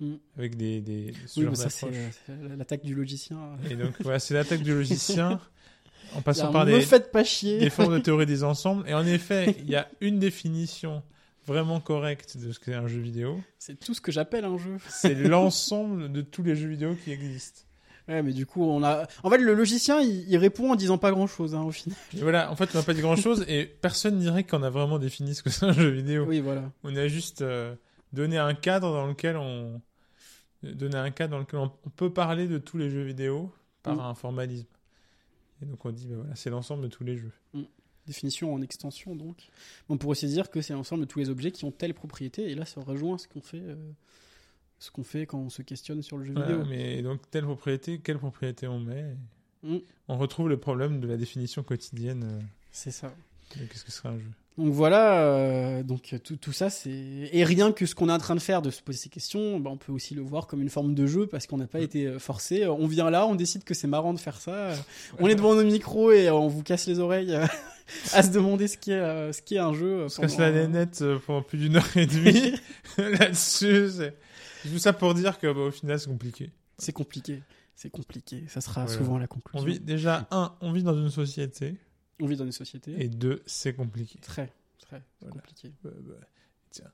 [0.00, 0.14] Mm.
[0.36, 0.80] Avec des.
[0.80, 3.56] des, des ce Oui, genre mais ça, c'est euh, c'est l'attaque du logicien.
[3.70, 5.40] Et donc, voilà, c'est l'attaque du logicien
[6.14, 7.58] en passant par des, pas chier.
[7.58, 8.88] des formes de théorie des ensembles.
[8.88, 11.02] Et en effet, il y a une définition
[11.46, 13.40] vraiment correcte de ce qu'est un jeu vidéo.
[13.58, 14.78] C'est tout ce que j'appelle un jeu.
[14.88, 17.62] C'est l'ensemble de tous les jeux vidéo qui existent.
[18.08, 19.06] Ouais, mais du coup, on a.
[19.22, 21.96] En fait, le logicien, il, il répond en disant pas grand chose, au final.
[22.14, 24.70] Et voilà, en fait, on n'a pas dit grand chose et personne dirait qu'on a
[24.70, 26.24] vraiment défini ce que c'est un jeu vidéo.
[26.26, 26.70] Oui, voilà.
[26.82, 27.74] On a juste euh,
[28.12, 29.80] donné un cadre dans lequel on.
[30.62, 33.52] donné un cadre dans lequel on, peut parler de tous les jeux vidéo
[33.82, 34.00] par Mm.
[34.00, 34.66] un formalisme.
[35.62, 37.32] Et donc on dit, bah voilà, c'est l'ensemble de tous les jeux.
[38.06, 39.36] Définition en extension, donc.
[39.88, 42.50] On pourrait aussi dire que c'est l'ensemble de tous les objets qui ont telle propriété,
[42.50, 43.60] et là, ça rejoint ce qu'on fait.
[43.60, 43.76] euh,
[44.82, 46.64] Ce qu'on fait quand on se questionne sur le jeu vidéo.
[46.68, 49.14] mais donc, telle propriété, quelle propriété on met
[49.64, 49.76] Mm.
[50.08, 52.40] On retrouve le problème de la définition quotidienne euh,
[52.72, 53.14] C'est ça.
[53.50, 54.26] qu'est-ce que serait un jeu.
[54.58, 56.90] Donc voilà, euh, donc tout, tout ça, c'est.
[56.90, 59.60] Et rien que ce qu'on est en train de faire, de se poser ces questions,
[59.60, 61.78] bah, on peut aussi le voir comme une forme de jeu parce qu'on n'a pas
[61.78, 62.66] été euh, forcé.
[62.66, 64.50] On vient là, on décide que c'est marrant de faire ça.
[64.52, 64.76] euh,
[65.20, 67.46] On est devant nos micros et euh, on vous casse les oreilles euh,
[68.12, 70.06] à se demander ce qu'est euh, ce qu'est un jeu.
[70.06, 72.52] On se casse la euh, nénette euh, pendant plus d'une heure et demie
[72.98, 74.10] là-dessus.
[74.62, 76.50] Tout ça pour dire que bah, au final c'est compliqué.
[76.78, 77.42] C'est compliqué.
[77.74, 78.44] C'est compliqué.
[78.48, 78.98] Ça sera Voilà.
[78.98, 79.66] souvent la On conclusion.
[79.66, 81.76] vit déjà un, on vit dans une société
[82.20, 84.18] On vit dans une société et deux, c'est compliqué.
[84.20, 85.34] très, très Voilà.
[85.36, 85.72] compliqué.
[85.86, 86.26] Euh, bah,
[86.70, 86.90] tiens.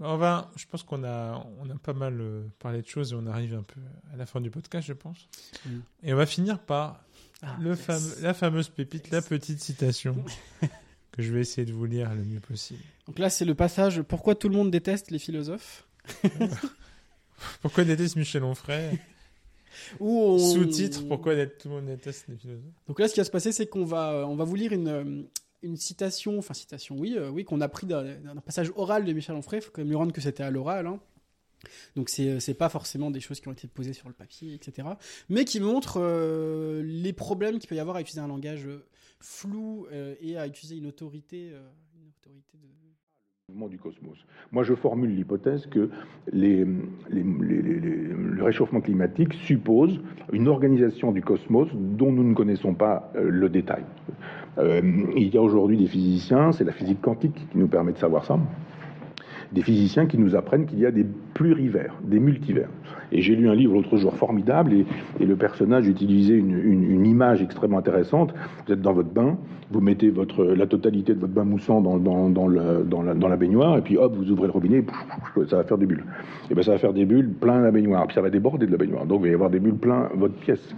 [0.00, 3.16] On va, je pense qu'on a, on a pas mal euh, parlé de choses et
[3.16, 3.80] on arrive un peu
[4.12, 5.28] à la fin du podcast, je pense.
[5.66, 5.78] Mm.
[6.04, 7.04] Et on va finir par
[7.42, 7.80] Ah, le yes.
[7.80, 10.24] fameux, la fameuse pépite, la petite citation
[11.12, 12.82] que je vais essayer de vous lire le mieux possible.
[13.08, 14.02] Donc là, c'est le passage.
[14.02, 15.87] Pourquoi tout le monde déteste les philosophes?
[17.62, 18.98] Pourquoi déteste Michel Onfray
[20.00, 22.64] on- Sous-titre Pourquoi tout le monde déteste les philosophes?
[22.86, 24.72] Donc là, ce qui va se passer, c'est qu'on va, euh, on va vous lire
[24.72, 25.22] une, euh,
[25.62, 29.36] une citation, enfin citation, oui, euh, oui, qu'on a pris d'un passage oral de Michel
[29.36, 29.60] Onfray.
[29.60, 30.86] Il faut quand même lui rendre que c'était à l'oral.
[30.86, 31.00] hein.
[31.96, 34.88] Donc c'est pas forcément des choses qui ont été posées sur le papier, etc.
[35.28, 38.68] Mais qui montrent euh, les problèmes qu'il peut y avoir à utiliser un langage
[39.20, 41.48] flou euh, et à utiliser une autorité,
[41.96, 42.68] une autorité de.
[43.70, 44.18] Du cosmos.
[44.52, 45.88] Moi, je formule l'hypothèse que
[46.30, 46.66] le
[48.42, 50.00] réchauffement climatique suppose
[50.32, 53.84] une organisation du cosmos dont nous ne connaissons pas euh, le détail.
[54.58, 54.82] Euh,
[55.16, 58.26] il y a aujourd'hui des physiciens, c'est la physique quantique qui nous permet de savoir
[58.26, 58.38] ça,
[59.52, 62.68] des physiciens qui nous apprennent qu'il y a des plurivers, des multivers.
[63.12, 64.86] Et j'ai lu un livre l'autre jour formidable et,
[65.24, 68.34] le personnage utilisait une, image extrêmement intéressante.
[68.66, 69.36] Vous êtes dans votre bain,
[69.70, 70.12] vous mettez
[70.56, 74.52] la totalité de votre bain moussant dans, la, baignoire et puis hop, vous ouvrez le
[74.52, 74.84] robinet,
[75.48, 76.04] ça va faire des bulles.
[76.50, 78.72] Et bien ça va faire des bulles plein la baignoire, puis ça va déborder de
[78.72, 79.06] la baignoire.
[79.06, 80.74] Donc il va y avoir des bulles plein votre pièce.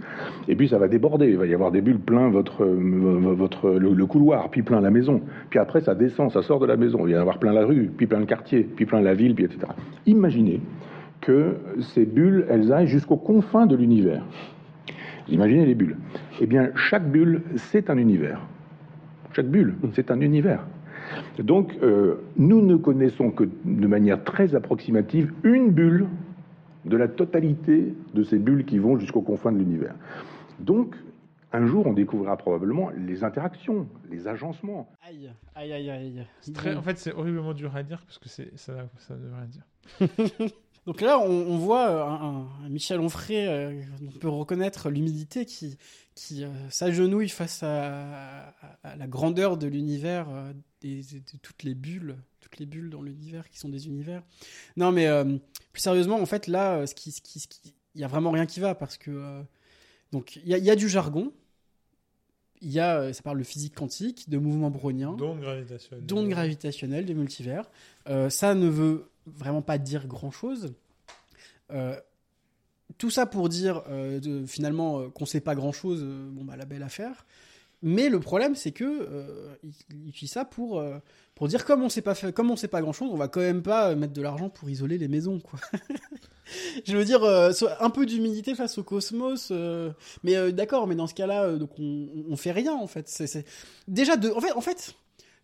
[0.47, 4.05] Et puis ça va déborder, il va y avoir des bulles plein votre, euh, le
[4.05, 5.21] couloir, puis plein la maison.
[5.49, 7.65] Puis après ça descend, ça sort de la maison, il va y avoir plein la
[7.65, 9.67] rue, puis plein le quartier, puis plein la ville, puis etc.
[10.05, 10.61] Imaginez
[11.21, 14.23] que ces bulles, elles aillent jusqu'aux confins de l'univers.
[15.27, 15.97] Imaginez les bulles
[16.41, 18.41] Eh bien, chaque bulle, c'est un univers.
[19.33, 20.65] Chaque bulle, c'est un univers.
[21.39, 26.07] Donc, euh, nous ne connaissons que de manière très approximative une bulle
[26.85, 29.93] de la totalité de ces bulles qui vont jusqu'aux confins de l'univers.
[30.59, 30.95] Donc,
[31.53, 34.91] un jour, on découvrira probablement les interactions, les agencements.
[35.01, 36.27] Aïe, aïe, aïe, aïe.
[36.53, 36.75] Très-.
[36.75, 39.45] En fait, c'est horriblement dur à dire parce que c'est, ça, ça ne veut rien
[39.47, 40.49] dire.
[40.87, 45.45] Donc là, on, on voit euh, un, un Michel Onfray, euh, on peut reconnaître l'humilité
[45.45, 45.77] qui,
[46.15, 48.53] qui euh, s'agenouille face à, à-
[48.83, 51.01] à la grandeur de l'univers, euh, de,
[51.43, 54.23] toutes les bulles, toutes les bulles dans l'univers qui sont des univers.
[54.75, 55.37] Non, mais euh,
[55.71, 58.07] plus sérieusement, en fait, là, euh, ce qui, ce qui, ce qui- il y a
[58.07, 59.43] vraiment rien qui va parce que euh,
[60.13, 61.31] donc il y, il y a du jargon,
[62.61, 66.05] il y a, euh, ça parle de physique quantique, de mouvements browniens D'onde gravitationnelle.
[66.05, 67.69] d'ondes gravitationnelles, de multivers.
[68.07, 70.73] Euh, ça ne veut vraiment pas dire grand-chose.
[71.71, 71.99] Euh,
[72.97, 77.25] tout ça pour dire de- finalement qu'on sait pas grand-chose, bon bah la belle affaire.
[77.83, 80.97] Mais le problème, c'est que euh, il, il utilise ça pour euh,
[81.35, 83.27] pour dire comme on sait pas fait, comme on sait pas grand chose, on va
[83.27, 85.59] quand même pas mettre de l'argent pour isoler les maisons, quoi.
[86.85, 89.49] Je veux dire, euh, un peu d'humilité face au cosmos.
[89.51, 89.91] euh,
[90.23, 93.07] mais euh, d'accord, mais dans ce cas-là, euh, donc on, on fait rien en fait.
[93.07, 93.45] C'est-
[93.87, 94.93] déjà de, en fait, en fait,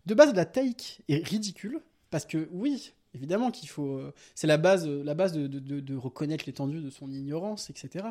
[0.06, 2.92] de base la take est ridicule parce que oui.
[3.14, 7.10] Évidemment qu'il faut, euh, c'est la base, euh, la base de, reconnaître l'étendue de son
[7.10, 8.04] ignorance, etc.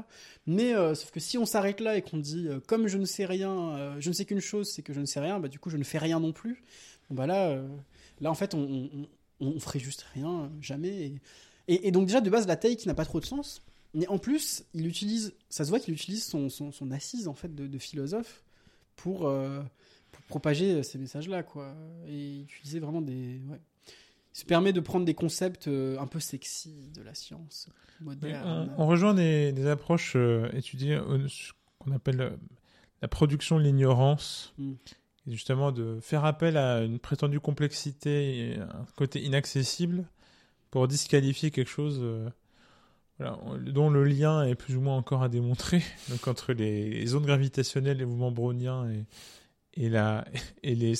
[0.48, 3.26] Mais euh, sauf que si on s'arrête là et qu'on dit comme je ne sais
[3.26, 5.70] rien, je ne sais qu'une chose, c'est que je ne sais rien, bah du coup
[5.70, 6.64] je ne fais rien non plus.
[7.12, 7.62] Bah là,
[8.22, 8.90] là en fait on,
[9.40, 11.14] on, ferait juste rien, jamais.
[11.68, 13.62] Et, donc déjà de base la take n'a pas trop de sens.
[13.94, 17.54] Mais en plus il utilise, ça se voit qu'il utilise son, son, assise en fait
[17.54, 18.44] de, philosophe
[18.96, 21.76] pour, pour propager ces messages-là quoi.
[22.08, 23.40] Et utiliser vraiment des.
[24.38, 27.70] Se permet de prendre des concepts euh, un peu sexy de la science
[28.02, 28.72] moderne.
[28.78, 32.30] on, on rejoint des, des approches euh, étudiées ce qu'on appelle euh,
[33.02, 34.74] la production de l'ignorance, Mm.
[35.28, 40.06] et justement de faire appel à une prétendue complexité et un côté inaccessible
[40.70, 42.30] pour disqualifier quelque chose euh,
[43.18, 43.40] voilà,
[43.72, 47.26] dont le lien est plus ou moins encore à démontrer, donc entre les, les zones
[47.26, 49.06] gravitationnelles, les mouvements browniens et,
[49.74, 50.26] et, la,
[50.62, 50.94] et les,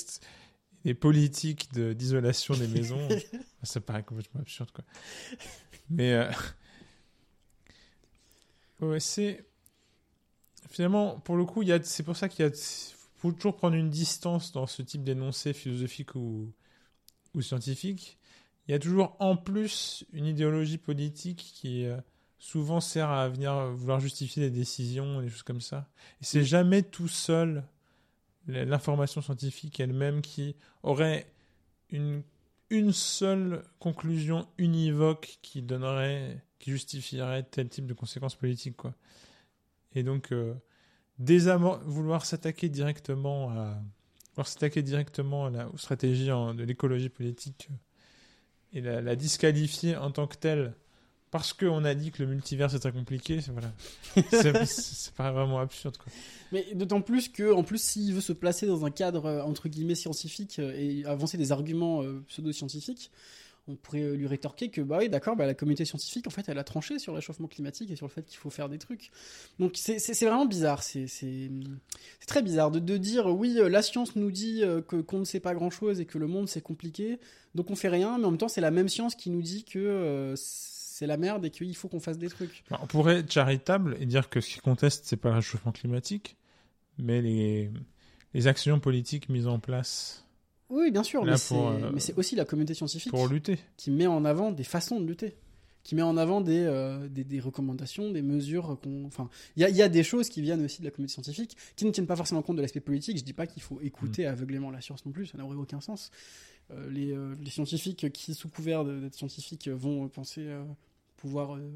[0.84, 3.08] les politiques de- d'isolation des maisons.
[3.62, 4.84] Ça paraît complètement absurde, quoi.
[5.90, 6.30] Mais euh,
[8.80, 9.44] ouais, c'est
[10.70, 12.52] finalement pour le coup, il a, c'est pour ça qu'il y a,
[13.16, 16.52] faut toujours prendre une distance dans ce type d'énoncé philosophique ou
[17.34, 18.18] ou scientifique.
[18.66, 21.96] Il y a toujours en plus une idéologie politique qui euh,
[22.38, 25.88] souvent sert à venir vouloir justifier des décisions, des choses comme ça.
[26.20, 27.64] Et c'est jamais tout seul
[28.48, 31.30] l'information scientifique elle-même qui aurait
[31.90, 32.22] une
[32.70, 38.92] une seule conclusion univoque qui donnerait, qui justifierait tel type de conséquences politiques, quoi.
[39.94, 40.52] Et donc, euh,
[41.84, 43.80] vouloir s'attaquer directement à,
[44.44, 45.68] s'attaquer directement à la,
[46.30, 47.70] en- de l'écologie politique
[48.74, 50.74] et la disqualifier en tant que telle
[51.30, 53.72] parce qu'on a dit que le multivers c'est très compliqué, c'est- voilà.
[54.64, 56.12] c'est, pas vraiment absurde, quoi.
[56.52, 59.68] Mais d'autant plus que, en plus, s'il veut se placer dans un cadre euh, entre
[59.68, 63.10] guillemets scientifique euh, et avancer des arguments euh, pseudo-scientifiques,
[63.70, 66.56] on pourrait lui rétorquer que bah oui, d'accord, bah, la communauté scientifique, en fait, elle
[66.58, 69.10] a tranché sur le réchauffement climatique et sur le fait qu'il faut faire des trucs.
[69.58, 71.50] Donc c'est vraiment bizarre, c'est
[72.26, 75.40] très bizarre de, de dire oui, euh, la science nous dit que qu'on ne sait
[75.40, 77.18] pas grand chose et que le monde c'est compliqué,
[77.54, 79.64] donc on fait rien, mais en même temps c'est la même science qui nous dit
[79.64, 80.34] que euh,
[80.98, 82.64] c'est la merde et qu'il faut qu'on fasse des trucs.
[82.70, 85.70] Bah, On pourrait être charitable et dire que ce qui conteste, c'est pas le réchauffement
[85.72, 86.36] climatique,
[86.98, 87.70] mais les,
[88.34, 90.26] les actions politiques mises en place
[90.68, 93.10] Oui, bien sûr, Là, mais c'est pour, euh, mais c'est aussi la communauté scientifique.
[93.12, 93.58] pour lutter.
[93.76, 95.36] qui met en avant des façons de lutter,
[95.84, 99.04] qui met en avant des, euh, des, des recommandations, des mesures qu'on.
[99.06, 101.56] Enfin, il y a, y a des choses qui viennent aussi de la communauté scientifique
[101.76, 103.16] qui ne tiennent pas forcément compte de l'aspect politique.
[103.18, 104.30] Je dis pas qu'il faut écouter Mm.
[104.30, 106.10] aveuglément la science non plus, ça n'aurait aucun sens.
[106.72, 110.46] Euh, les, les scientifiques qui, sous couvert d'être scientifiques, vont penser
[111.18, 111.70] pouvoir euh,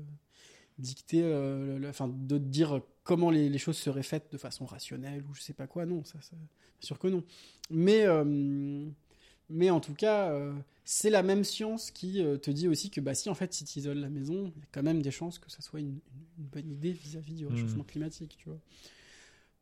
[0.78, 5.24] dicter, euh, le- enfin, de dire comment les, les choses seraient faites de façon rationnelle
[5.28, 5.86] ou je sais pas quoi.
[5.86, 7.22] Non, ça, ça bien sûr que non.
[7.70, 8.88] Mais euh,
[9.50, 10.32] mais en tout cas,
[10.84, 13.80] c'est la même science qui te dit aussi que bah si en fait si tu
[13.80, 15.98] isoles la maison, il y a quand même des chances que ça soit une,
[16.38, 18.58] bonne idée vis-à-vis du réchauffement climatique, tu vois.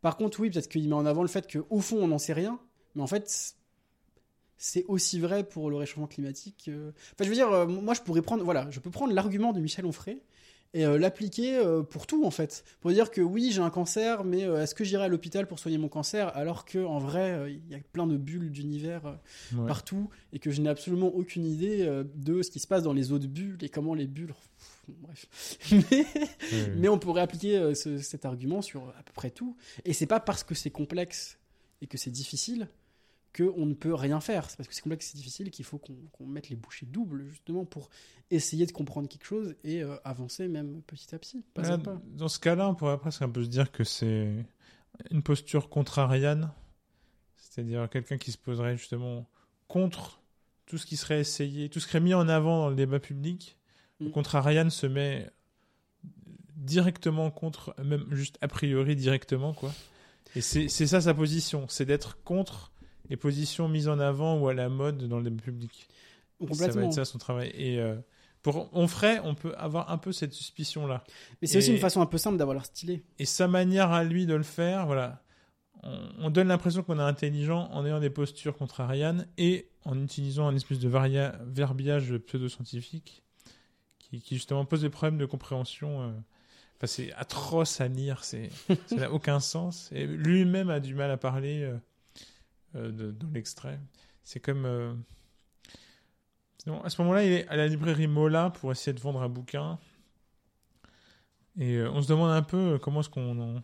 [0.01, 2.32] Par contre, oui, peut-être qu'il met en avant le fait qu'au fond on n'en sait
[2.32, 2.59] rien,
[2.94, 3.57] mais en fait
[4.62, 6.69] c'est aussi vrai pour le réchauffement climatique.
[6.70, 9.61] Enfin, je veux dire, euh, moi je pourrais prendre, voilà, je peux prendre l'argument de
[9.61, 10.20] Michel Onfray
[10.74, 14.23] et euh, l'appliquer euh, pour tout en fait, pour dire que oui j'ai un cancer,
[14.23, 17.55] mais euh, est-ce que j'irai à l'hôpital pour soigner mon cancer alors que en vrai
[17.66, 19.19] il y a plein de bulles d'univers
[19.57, 19.66] Ouais.
[19.66, 23.11] partout et que je n'ai absolument aucune idée de ce qui se passe dans les
[23.12, 24.35] autres bulles et comment les bulles.
[24.35, 25.27] Pff, Bref.
[26.77, 29.57] Mais, on pourrait appliquer ce- cet argument sur à peu près tout.
[29.85, 31.39] Et c'est pas parce que c'est complexe
[31.82, 32.69] et que c'est difficile
[33.36, 34.51] qu'on ne peut rien faire.
[34.51, 37.65] C'est parce que c'est complexe c'est difficile qu'il faut qu'on mette les bouchées doubles justement
[37.65, 37.89] pour
[38.31, 41.43] essayer de comprendre quelque chose et euh, avancer même petit à petit.
[41.55, 42.01] Pas Voilà, à pas.
[42.07, 44.44] Dans ce cas-là, on pourrait presque un peu se dire que c'est
[45.11, 46.52] une posture contrariane,
[47.36, 49.28] c'est-à-dire quelqu'un qui se poserait justement
[49.69, 50.20] contre
[50.66, 53.01] tout ce qui serait essayé, tout ce qui serait mis en avant dans le débat
[53.01, 53.57] public.
[54.01, 54.12] Le Mm.
[54.12, 55.28] contrarian se met
[56.57, 59.73] directement contre, même juste a priori directement, quoi.
[60.36, 62.73] Et c'est ça sa position, c'est d'être contre
[63.11, 65.89] les positions mises en avant ou à la mode dans le débat public.
[66.53, 67.53] Ça va être ça son travail.
[67.55, 67.97] Et euh,
[68.41, 71.05] pour Onfray, on peut avoir un peu cette suspicion-là.
[71.43, 73.03] Mais c'est aussi une façon un peu simple d'avoir l'air stylé.
[73.19, 75.23] Et sa manière à lui de le faire, voilà,
[75.82, 80.47] on, on donne l'impression qu'on est intelligent en ayant des postures contrarianes et en utilisant
[80.49, 83.23] un espèce de varia- verbiage pseudo-scientifique
[83.99, 86.11] qui, qui justement pose des problèmes de compréhension euh,
[86.77, 88.49] Enfin, c'est atroce à lire, c'est,
[88.87, 89.91] ça n'a aucun sens.
[89.93, 91.77] Et lui-même a du mal à parler euh,
[92.74, 93.80] euh, dans l'extrait.
[94.24, 94.64] C'est comme.
[94.66, 94.94] euh,
[96.84, 99.78] à ce moment-là, il est à la librairie Mola pour essayer de vendre un bouquin.
[101.59, 103.62] Et euh, on se demande un peu comment est-ce qu'on en,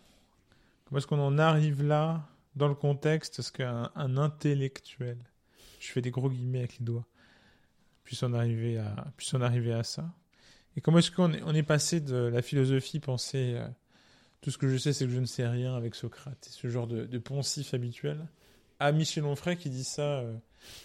[0.84, 5.18] comment est-ce qu'on en arrive là dans le contexte, est-ce qu'un un intellectuel,
[5.78, 7.06] je fais des gros guillemets avec les doigts,
[8.02, 10.10] puisse en arriver à, puisse en arriver à ça?
[10.74, 13.68] Et comment est-ce qu'on est, on est passé de la philosophie penser euh,
[14.40, 16.68] tout ce que je sais c'est que je ne sais rien avec Socrate, et ce
[16.68, 18.26] genre de, de poncif habituel,
[18.78, 20.34] à Michel Onfray qui dit ça euh,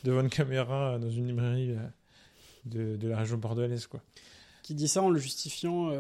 [0.04, 4.02] devant une caméra euh, dans une librairie euh, de, la région bordelaise quoi.
[4.64, 5.92] qui dit ça en le justifiant.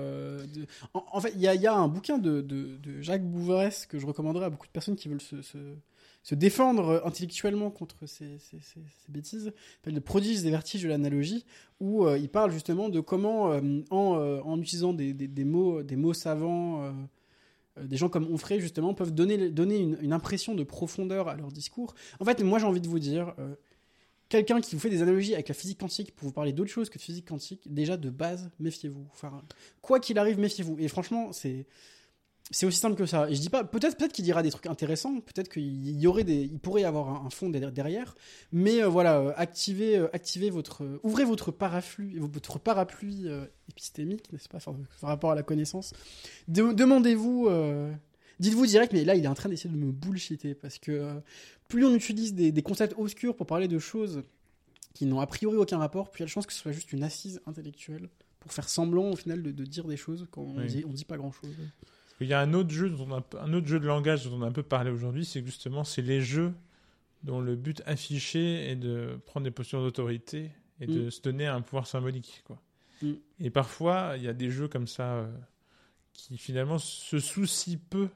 [0.93, 4.67] en, fait, il y a, un bouquin de, Jacques Bouvresse que je recommanderais à beaucoup
[4.67, 9.51] de personnes qui veulent se, défendre intellectuellement contre ces, ces, ces, ces bêtises.
[9.87, 11.45] Il Le prodige des vertiges de l'analogie,
[11.79, 13.59] où il parle justement de comment,
[13.89, 16.93] en, utilisant des, mots, savants,
[17.79, 21.93] des gens comme Onfray justement peuvent donner, donner une, impression de profondeur à leur discours.
[22.19, 23.55] En fait, moi j'ai envie de vous dire, euh,
[24.29, 26.89] quelqu'un qui vous fait des analogies avec la physique quantique pour vous parler d'autre chose
[26.89, 29.07] que de physique quantique, déjà de base, méfiez-vous.
[29.81, 30.77] Quoi qu'il arrive, méfiez-vous.
[30.79, 31.65] Et franchement, c'est
[32.51, 33.29] c'est aussi simple que ça.
[33.29, 36.23] Et je dis pas, peut-être peut-être qu'il dira des trucs intéressants, peut-être qu'il y aurait
[36.23, 38.13] des, il pourrait y avoir un, un fond derrière-.
[38.51, 43.25] Mais euh, voilà, euh, activez, euh, activez votre, euh, ouvrez votre parapluie, votre parapluie
[43.69, 45.93] épistémique, n'est-ce pas, enfin, par rapport à la connaissance.
[46.47, 47.49] De- Demandez-vous.
[48.39, 51.21] Dites-vous direct, mais là, il est en train d'essayer de me bullshiter parce que
[51.67, 54.23] plus on utilise des, des concepts obscurs pour parler de choses
[54.95, 56.71] qui n'ont a priori aucun rapport, puis il y a la chance que ce soit
[56.71, 58.09] juste une assise intellectuelle
[58.39, 61.05] pour faire semblant au final de, de dire des choses quand on dit, on dit
[61.05, 61.51] pas grand chose.
[62.21, 64.37] Il y a un autre jeu dont on a, un autre jeu de langage dont
[64.37, 66.53] on a un peu parlé aujourd'hui, c'est justement c'est les jeux
[67.23, 71.11] dont le but affiché est de prendre des postures d'autorité et de Mm.
[71.11, 72.61] se donner un pouvoir symbolique quoi.
[73.01, 73.11] Mm.
[73.39, 75.27] Et parfois il y a des jeux comme ça euh,
[76.13, 78.09] qui finalement se soucient peu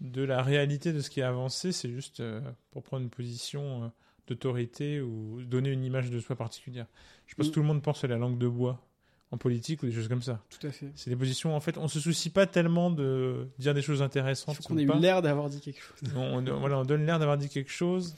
[0.00, 2.40] de la réalité de ce qui est avancé, c'est juste euh,
[2.70, 3.88] pour prendre une position euh,
[4.28, 6.86] d'autorité ou donner une image de soi particulière.
[7.26, 7.48] Je pense Mm.
[7.50, 8.84] que tout le monde pense à la langue de bois
[9.30, 10.42] en politique ou des choses comme ça.
[10.48, 10.90] Tout à fait.
[10.94, 14.02] C'est des positions, en fait, on se soucie pas tellement de dire des choses Il
[14.04, 14.56] intéressantes.
[14.56, 16.10] faut qu'on ait eu l'air d'avoir dit quelque chose.
[16.16, 18.14] On, on- voilà, on donne l'air d'avoir dit quelque chose.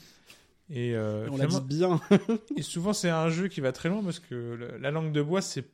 [0.69, 1.99] Et, euh, Et on l'a dit bien.
[2.57, 5.21] et souvent, c'est un jeu qui va très loin parce que le- la langue de
[5.21, 5.65] bois, c'est,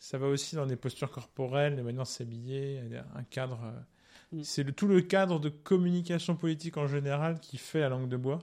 [0.00, 3.60] ça va aussi dans des postures corporelles, les manières de s'habiller, il un cadre.
[3.64, 3.70] euh,
[4.32, 4.44] Mm.
[4.44, 8.16] C'est le, tout le cadre de communication politique en général qui fait la langue de
[8.16, 8.38] bois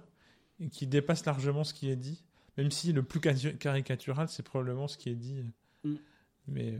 [0.59, 2.21] et qui dépasse largement ce qui est dit.
[2.59, 5.43] Même si le plus cari- caricatural, c'est probablement ce qui est dit.
[5.83, 5.95] Mm.
[6.47, 6.79] Mais, euh,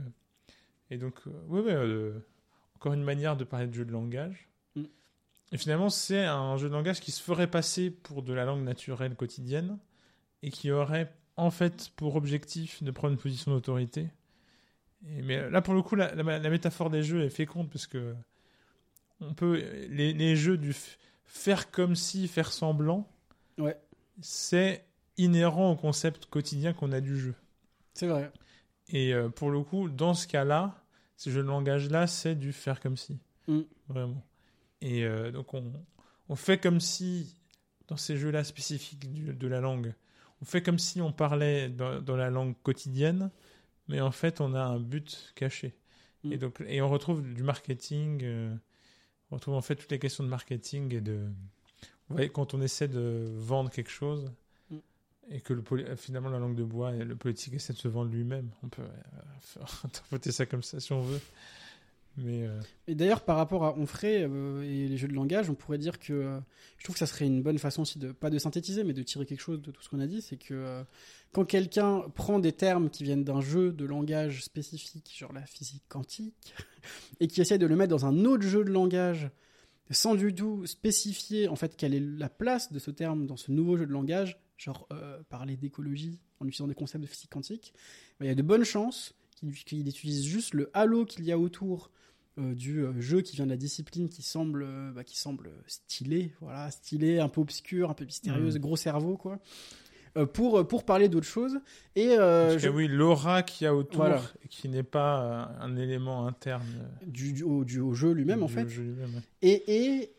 [0.90, 2.20] et donc, euh, ouais, ouais, euh,
[2.76, 4.48] encore une manière de parler de jeu de langage.
[4.76, 4.84] Mm.
[5.52, 8.64] Et finalement, c'est un jeu de langage qui se ferait passer pour de la langue
[8.64, 9.78] naturelle quotidienne
[10.42, 14.08] et qui aurait en fait pour objectif de prendre une position d'autorité.
[15.08, 17.88] Et- Mais là, pour le coup, la, la- la métaphore des jeux est féconde parce
[17.88, 18.16] que
[19.22, 19.58] on peut
[19.90, 20.74] les, les jeux du
[21.26, 23.08] faire comme si, faire semblant,
[23.58, 23.78] Ouais.
[24.22, 24.86] c'est
[25.18, 27.36] inhérent au concept quotidien qu'on a du jeu.
[27.94, 28.32] C'est vrai.
[28.92, 30.84] Et euh, pour le coup, dans ce cas-là,
[31.18, 33.20] ce jeu de langage-là, c'est du faire comme si.
[33.48, 33.60] Mm.
[33.88, 34.24] Vraiment.
[34.82, 35.72] Et euh, donc, on,
[36.30, 37.36] on fait comme si,
[37.88, 39.94] dans ces jeux-là spécifiques du- de la langue,
[40.42, 43.30] on fait comme si on parlait dans, dans la langue quotidienne,
[43.88, 45.76] mais en fait, on a un but caché.
[46.24, 46.34] Mm.
[46.34, 48.56] Et, donc, et on retrouve du marketing, euh,
[49.32, 51.28] on retrouve en fait toutes les questions de marketing et de.
[52.08, 54.32] Vous voyez, quand on essaie de vendre quelque chose.
[55.32, 55.54] Et que
[55.96, 58.50] finalement la langue de bois et le politique essaie de se vendre lui-même.
[58.64, 61.20] On peut euh, interpréter ça comme ça si on veut.
[62.18, 65.54] Mais euh, Et d'ailleurs, par rapport à Onfray euh, et les jeux de langage, on
[65.54, 66.40] pourrait dire que
[66.78, 69.04] je trouve que ça serait une bonne façon aussi de, pas de synthétiser, mais de
[69.04, 70.22] tirer quelque chose de tout ce qu'on a dit.
[70.22, 70.84] C'est que
[71.32, 75.84] quand quelqu'un prend des termes qui viennent d'un jeu de langage spécifique, genre la physique
[75.88, 76.56] quantique,
[77.20, 79.30] et qui essaie de le mettre dans un autre jeu de langage,
[79.92, 83.52] sans du tout spécifier en fait quelle est la place de ce terme dans ce
[83.52, 87.74] nouveau jeu de langage, genre euh, parler d'écologie en utilisant des concepts de physique quantique,
[88.20, 91.32] ben, il y a de bonnes chances qu'il qu'il utilise juste le halo qu'il y
[91.32, 91.90] a autour
[92.38, 96.34] euh, du euh, jeu qui vient de la discipline qui semble, bah, qui semble stylé,
[96.42, 98.62] voilà, stylé, un peu obscur, un peu mystérieuse, Mhm.
[98.62, 99.40] gros cerveau, quoi,
[100.18, 101.60] euh, pour, pour parler d'autre chose.
[101.96, 104.22] Et euh, parce je- que oui, l'aura qu'il y a autour, Voilà.
[104.50, 108.64] qui n'est pas un élément interne du, du- au, du- au jeu lui-même, en fait.
[108.66, 109.22] ouais.
[109.42, 110.12] Et,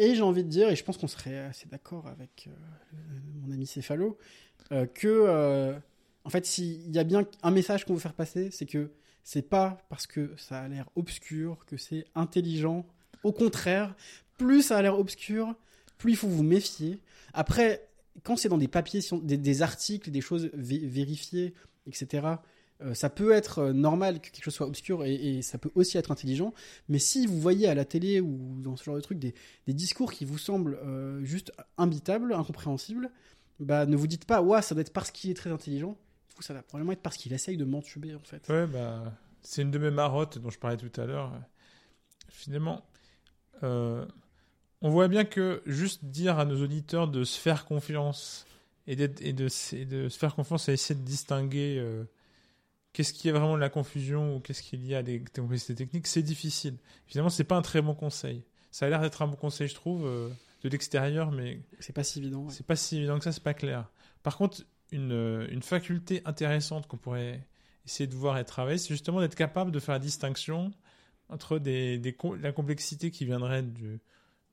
[0.00, 2.96] et j'ai envie de dire, et je pense qu'on serait assez d'accord avec euh,
[3.42, 4.16] mon ami Céphalo,
[4.72, 5.78] euh, que, euh,
[6.24, 8.90] en fait, s'il y a bien un message qu'on veut faire passer, c'est que
[9.22, 12.86] c'est pas parce que ça a l'air obscur que c'est intelligent.
[13.24, 13.94] Au contraire,
[14.38, 15.54] plus ça a l'air obscur,
[15.98, 17.00] plus il faut vous méfier.
[17.34, 17.86] Après,
[18.22, 21.52] quand c'est dans des papiers, des, articles, des choses vé- vérifiées,
[21.86, 22.26] etc.,
[22.82, 25.98] Euh, ça peut être euh, normal que quelque chose soit obscur et, ça peut aussi
[25.98, 26.54] être intelligent,
[26.88, 29.34] mais si vous voyez à la télé ou dans ce genre de truc des,
[29.68, 33.10] discours qui vous semblent euh, juste imbitables, incompréhensibles,
[33.58, 35.96] bah ne vous dites pas, ouais, ça doit être parce qu'il est très intelligent.
[36.40, 38.48] Ça va probablement être parce qu'il essaye de m'entuber en fait.
[38.48, 39.12] Ouais, bah,
[39.42, 41.32] c'est une de mes marottes dont je parlais tout à l'heure.
[42.30, 42.82] Finalement,
[43.62, 48.46] on voit bien que juste dire à nos auditeurs de se faire confiance
[48.86, 49.48] et, de, et de
[50.08, 51.78] se faire confiance et essayer de distinguer
[52.92, 56.06] qu'est-ce qui est vraiment de la confusion ou qu'est-ce qu'il y a des complexités techniques,
[56.06, 56.76] c'est difficile.
[57.06, 58.44] Finalement, c'est pas un très bon conseil.
[58.70, 60.28] Ça a l'air d'être un bon conseil, je trouve, euh,
[60.62, 62.40] de l'extérieur, mais C'est pas si évident.
[62.44, 62.52] ouais.
[62.52, 63.90] c'est pas si évident que ça, c'est pas clair.
[64.22, 64.62] Par contre,
[64.92, 67.46] une, euh, une faculté intéressante qu'on pourrait
[67.86, 70.70] essayer de voir et travailler, c'est justement d'être capable de faire la distinction
[71.28, 74.00] entre des, des com- la complexité qui viendrait du-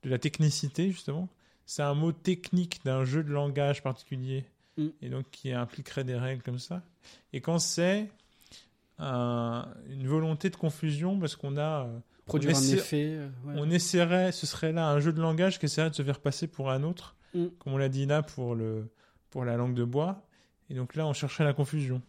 [0.03, 1.27] de la technicité, justement.
[1.65, 4.45] C'est un mot technique d'un jeu de langage particulier,
[4.77, 4.87] Mm.
[5.01, 6.83] et donc qui impliquerait des règles comme ça.
[7.33, 8.09] Et quand c'est
[8.99, 11.85] un- une volonté de confusion, parce qu'on a.
[11.85, 13.05] euh, Produire on un effet.
[13.15, 13.53] euh, ouais.
[13.57, 16.47] on essaierait, ce serait là un jeu de langage qui essaierait de se faire passer
[16.47, 17.45] pour un autre, Mm.
[17.59, 18.89] comme on l'a dit là pour, le,
[19.29, 20.25] pour la langue de bois.
[20.69, 22.01] Et donc là, on chercherait la confusion.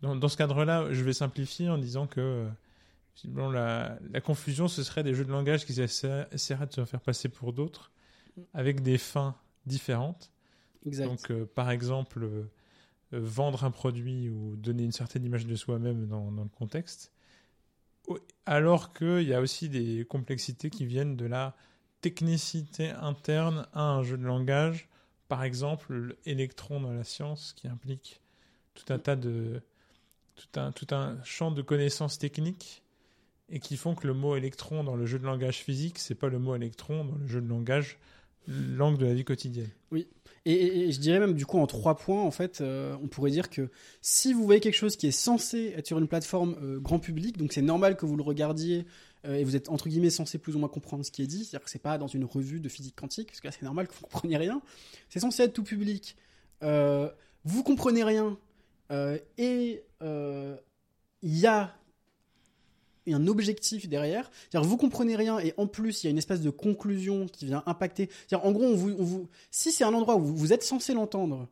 [0.00, 4.82] Dans, dans ce cadre-là, je vais simplifier en disant que euh, la, la confusion, ce
[4.84, 7.90] serait des jeux de langage qui essa- essaieraient de se faire passer pour d'autres,
[8.54, 9.34] avec des fins
[9.66, 10.30] différentes.
[10.86, 11.06] Exact.
[11.06, 12.44] Donc, euh, par exemple, euh, euh,
[13.12, 17.12] vendre un produit ou donner une certaine image de soi-même dans, le contexte.
[18.46, 21.54] Alors qu'il y a aussi des complexités qui viennent de la
[22.00, 24.88] technicité interne à un jeu de langage.
[25.28, 28.20] Par exemple, l'électron dans la science qui implique
[28.74, 29.60] tout un tas de.
[30.36, 32.82] tout un, tout un champ de connaissances techniques
[33.50, 36.28] et qui font que le mot électron dans le jeu de langage physique, c'est pas
[36.28, 37.98] le mot électron dans le jeu de langage
[38.48, 39.70] langue de la vie quotidienne.
[40.50, 43.50] Et, je dirais même du coup en trois points, en fait, euh, on pourrait dire
[43.50, 43.70] que
[44.00, 47.36] si vous voyez quelque chose qui est censé être sur une plateforme euh, grand public,
[47.36, 48.86] donc c'est normal que vous le regardiez
[49.26, 51.44] euh, et vous êtes entre guillemets censé plus ou moins comprendre ce qui est dit,
[51.44, 53.88] c'est-à-dire que c'est pas dans une revue de physique quantique, parce que là c'est normal
[53.88, 54.62] que vous compreniez rien.
[55.10, 56.16] C'est censé être tout public.
[56.62, 58.38] Vous comprenez rien
[59.36, 60.58] et il
[61.22, 61.77] y a
[63.14, 64.30] un objectif derrière.
[64.50, 67.46] C'est-à-dire vous comprenez rien et en plus il y a une espèce de conclusion qui
[67.46, 68.08] vient impacter.
[68.32, 68.76] En gros
[69.50, 71.48] si c'est un endroit où vous, êtes censé l'entendre,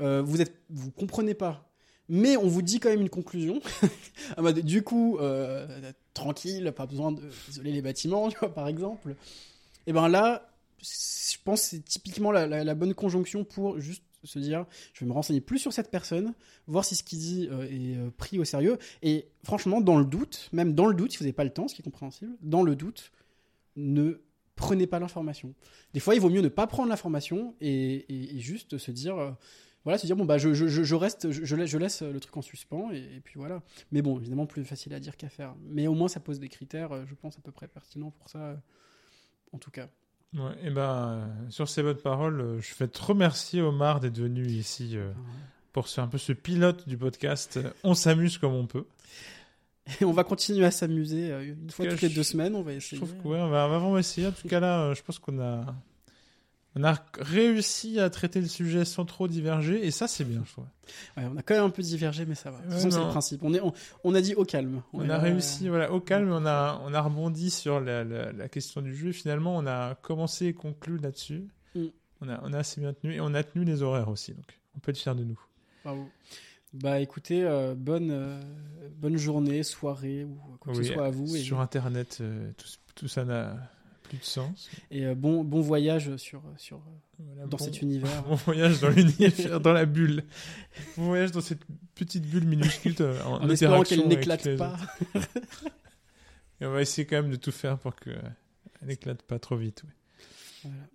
[0.00, 0.54] euh, vous êtes
[0.96, 1.68] comprenez pas,
[2.08, 3.60] mais on vous dit quand même une conclusion.
[4.36, 9.14] Ah bah, du coup euh, tranquille, pas besoin de isoler les bâtiments, par exemple.
[9.86, 10.50] Et ben là,
[10.80, 15.06] je pense que c'est typiquement la- la bonne conjonction pour juste se dire je vais
[15.06, 16.34] me renseigner plus sur cette personne,
[16.66, 18.78] voir si ce qu'il dit euh, est euh, pris au sérieux.
[19.02, 21.68] Et franchement, dans le doute, même dans le doute, si vous n'avez pas le temps,
[21.68, 23.12] ce qui est compréhensible, dans le doute,
[23.76, 24.20] ne
[24.54, 25.54] prenez pas l'information.
[25.92, 28.04] Des fois, il vaut mieux ne pas prendre l'information et,
[28.38, 29.30] juste se dire, euh,
[29.84, 30.48] voilà, se dire bon bah je,
[30.94, 33.62] reste, je, je laisse, le truc en suspens et, puis voilà.
[33.92, 35.54] Mais bon, évidemment, plus facile à dire qu'à faire.
[35.62, 38.60] Mais au moins, ça pose des critères, je pense à peu près pertinents pour ça,
[39.52, 39.88] en tout cas.
[40.34, 44.18] Ouais, et ben, euh, sur ces bonnes paroles, euh, je vais te remercier, Omar, d'être
[44.18, 45.10] venu ici euh,
[45.72, 47.58] pour ce, un peu ce pilote du podcast.
[47.84, 48.84] On s'amuse comme on peut.
[50.00, 52.54] Et on va continuer à s'amuser une fois toutes les je- deux semaines.
[52.56, 52.96] On va Je essayer.
[53.00, 54.26] trouve que ouais, on va, on va vraiment essayer.
[54.26, 55.74] En tout cas, là, je pense qu'on a,
[56.76, 60.52] on a réussi à traiter le sujet sans trop diverger, et ça, c'est bien, je
[60.52, 60.66] trouve.
[61.16, 62.58] Ouais, on a quand même un peu divergé, mais ça va.
[62.58, 63.42] De toute Ouais, façon, c'est le principe.
[63.42, 63.72] On, est, on,
[64.04, 64.82] on a dit au calme.
[64.92, 68.04] On, a là, réussi, euh, voilà, au calme, on a, on a rebondi sur la,
[68.04, 69.12] la, la question du jeu.
[69.12, 71.48] Finalement, on a commencé et conclu là-dessus.
[71.74, 71.84] Mm.
[72.20, 74.60] On, a, on a assez bien tenu, et on a tenu les horaires aussi, donc
[74.76, 75.40] on peut être fier de nous.
[75.84, 76.08] Bravo.
[76.72, 78.38] Bah écoutez, euh, bonne, euh,
[78.96, 81.34] bonne journée, soirée ou quoi que Oui, ce soit à vous.
[81.34, 83.56] Et, Sur Internet, euh, tout, tout ça n'a
[84.08, 84.68] plus de sens.
[84.90, 86.80] et, euh, bon, bon voyage sur, sur,
[87.18, 88.22] Voilà, dans bon- cet univers.
[88.28, 90.24] Bon voyage dans l'univers, dans la bulle.
[90.96, 91.62] Bon voyage dans cette
[91.94, 94.76] petite bulle minuscule euh, en, en espérant qu'elle n'éclate pas.
[96.60, 98.34] Et on va essayer quand même de tout faire pour qu'elle
[98.82, 99.82] n'éclate pas trop vite.
[99.84, 99.90] ouais.
[100.64, 100.86] Voilà.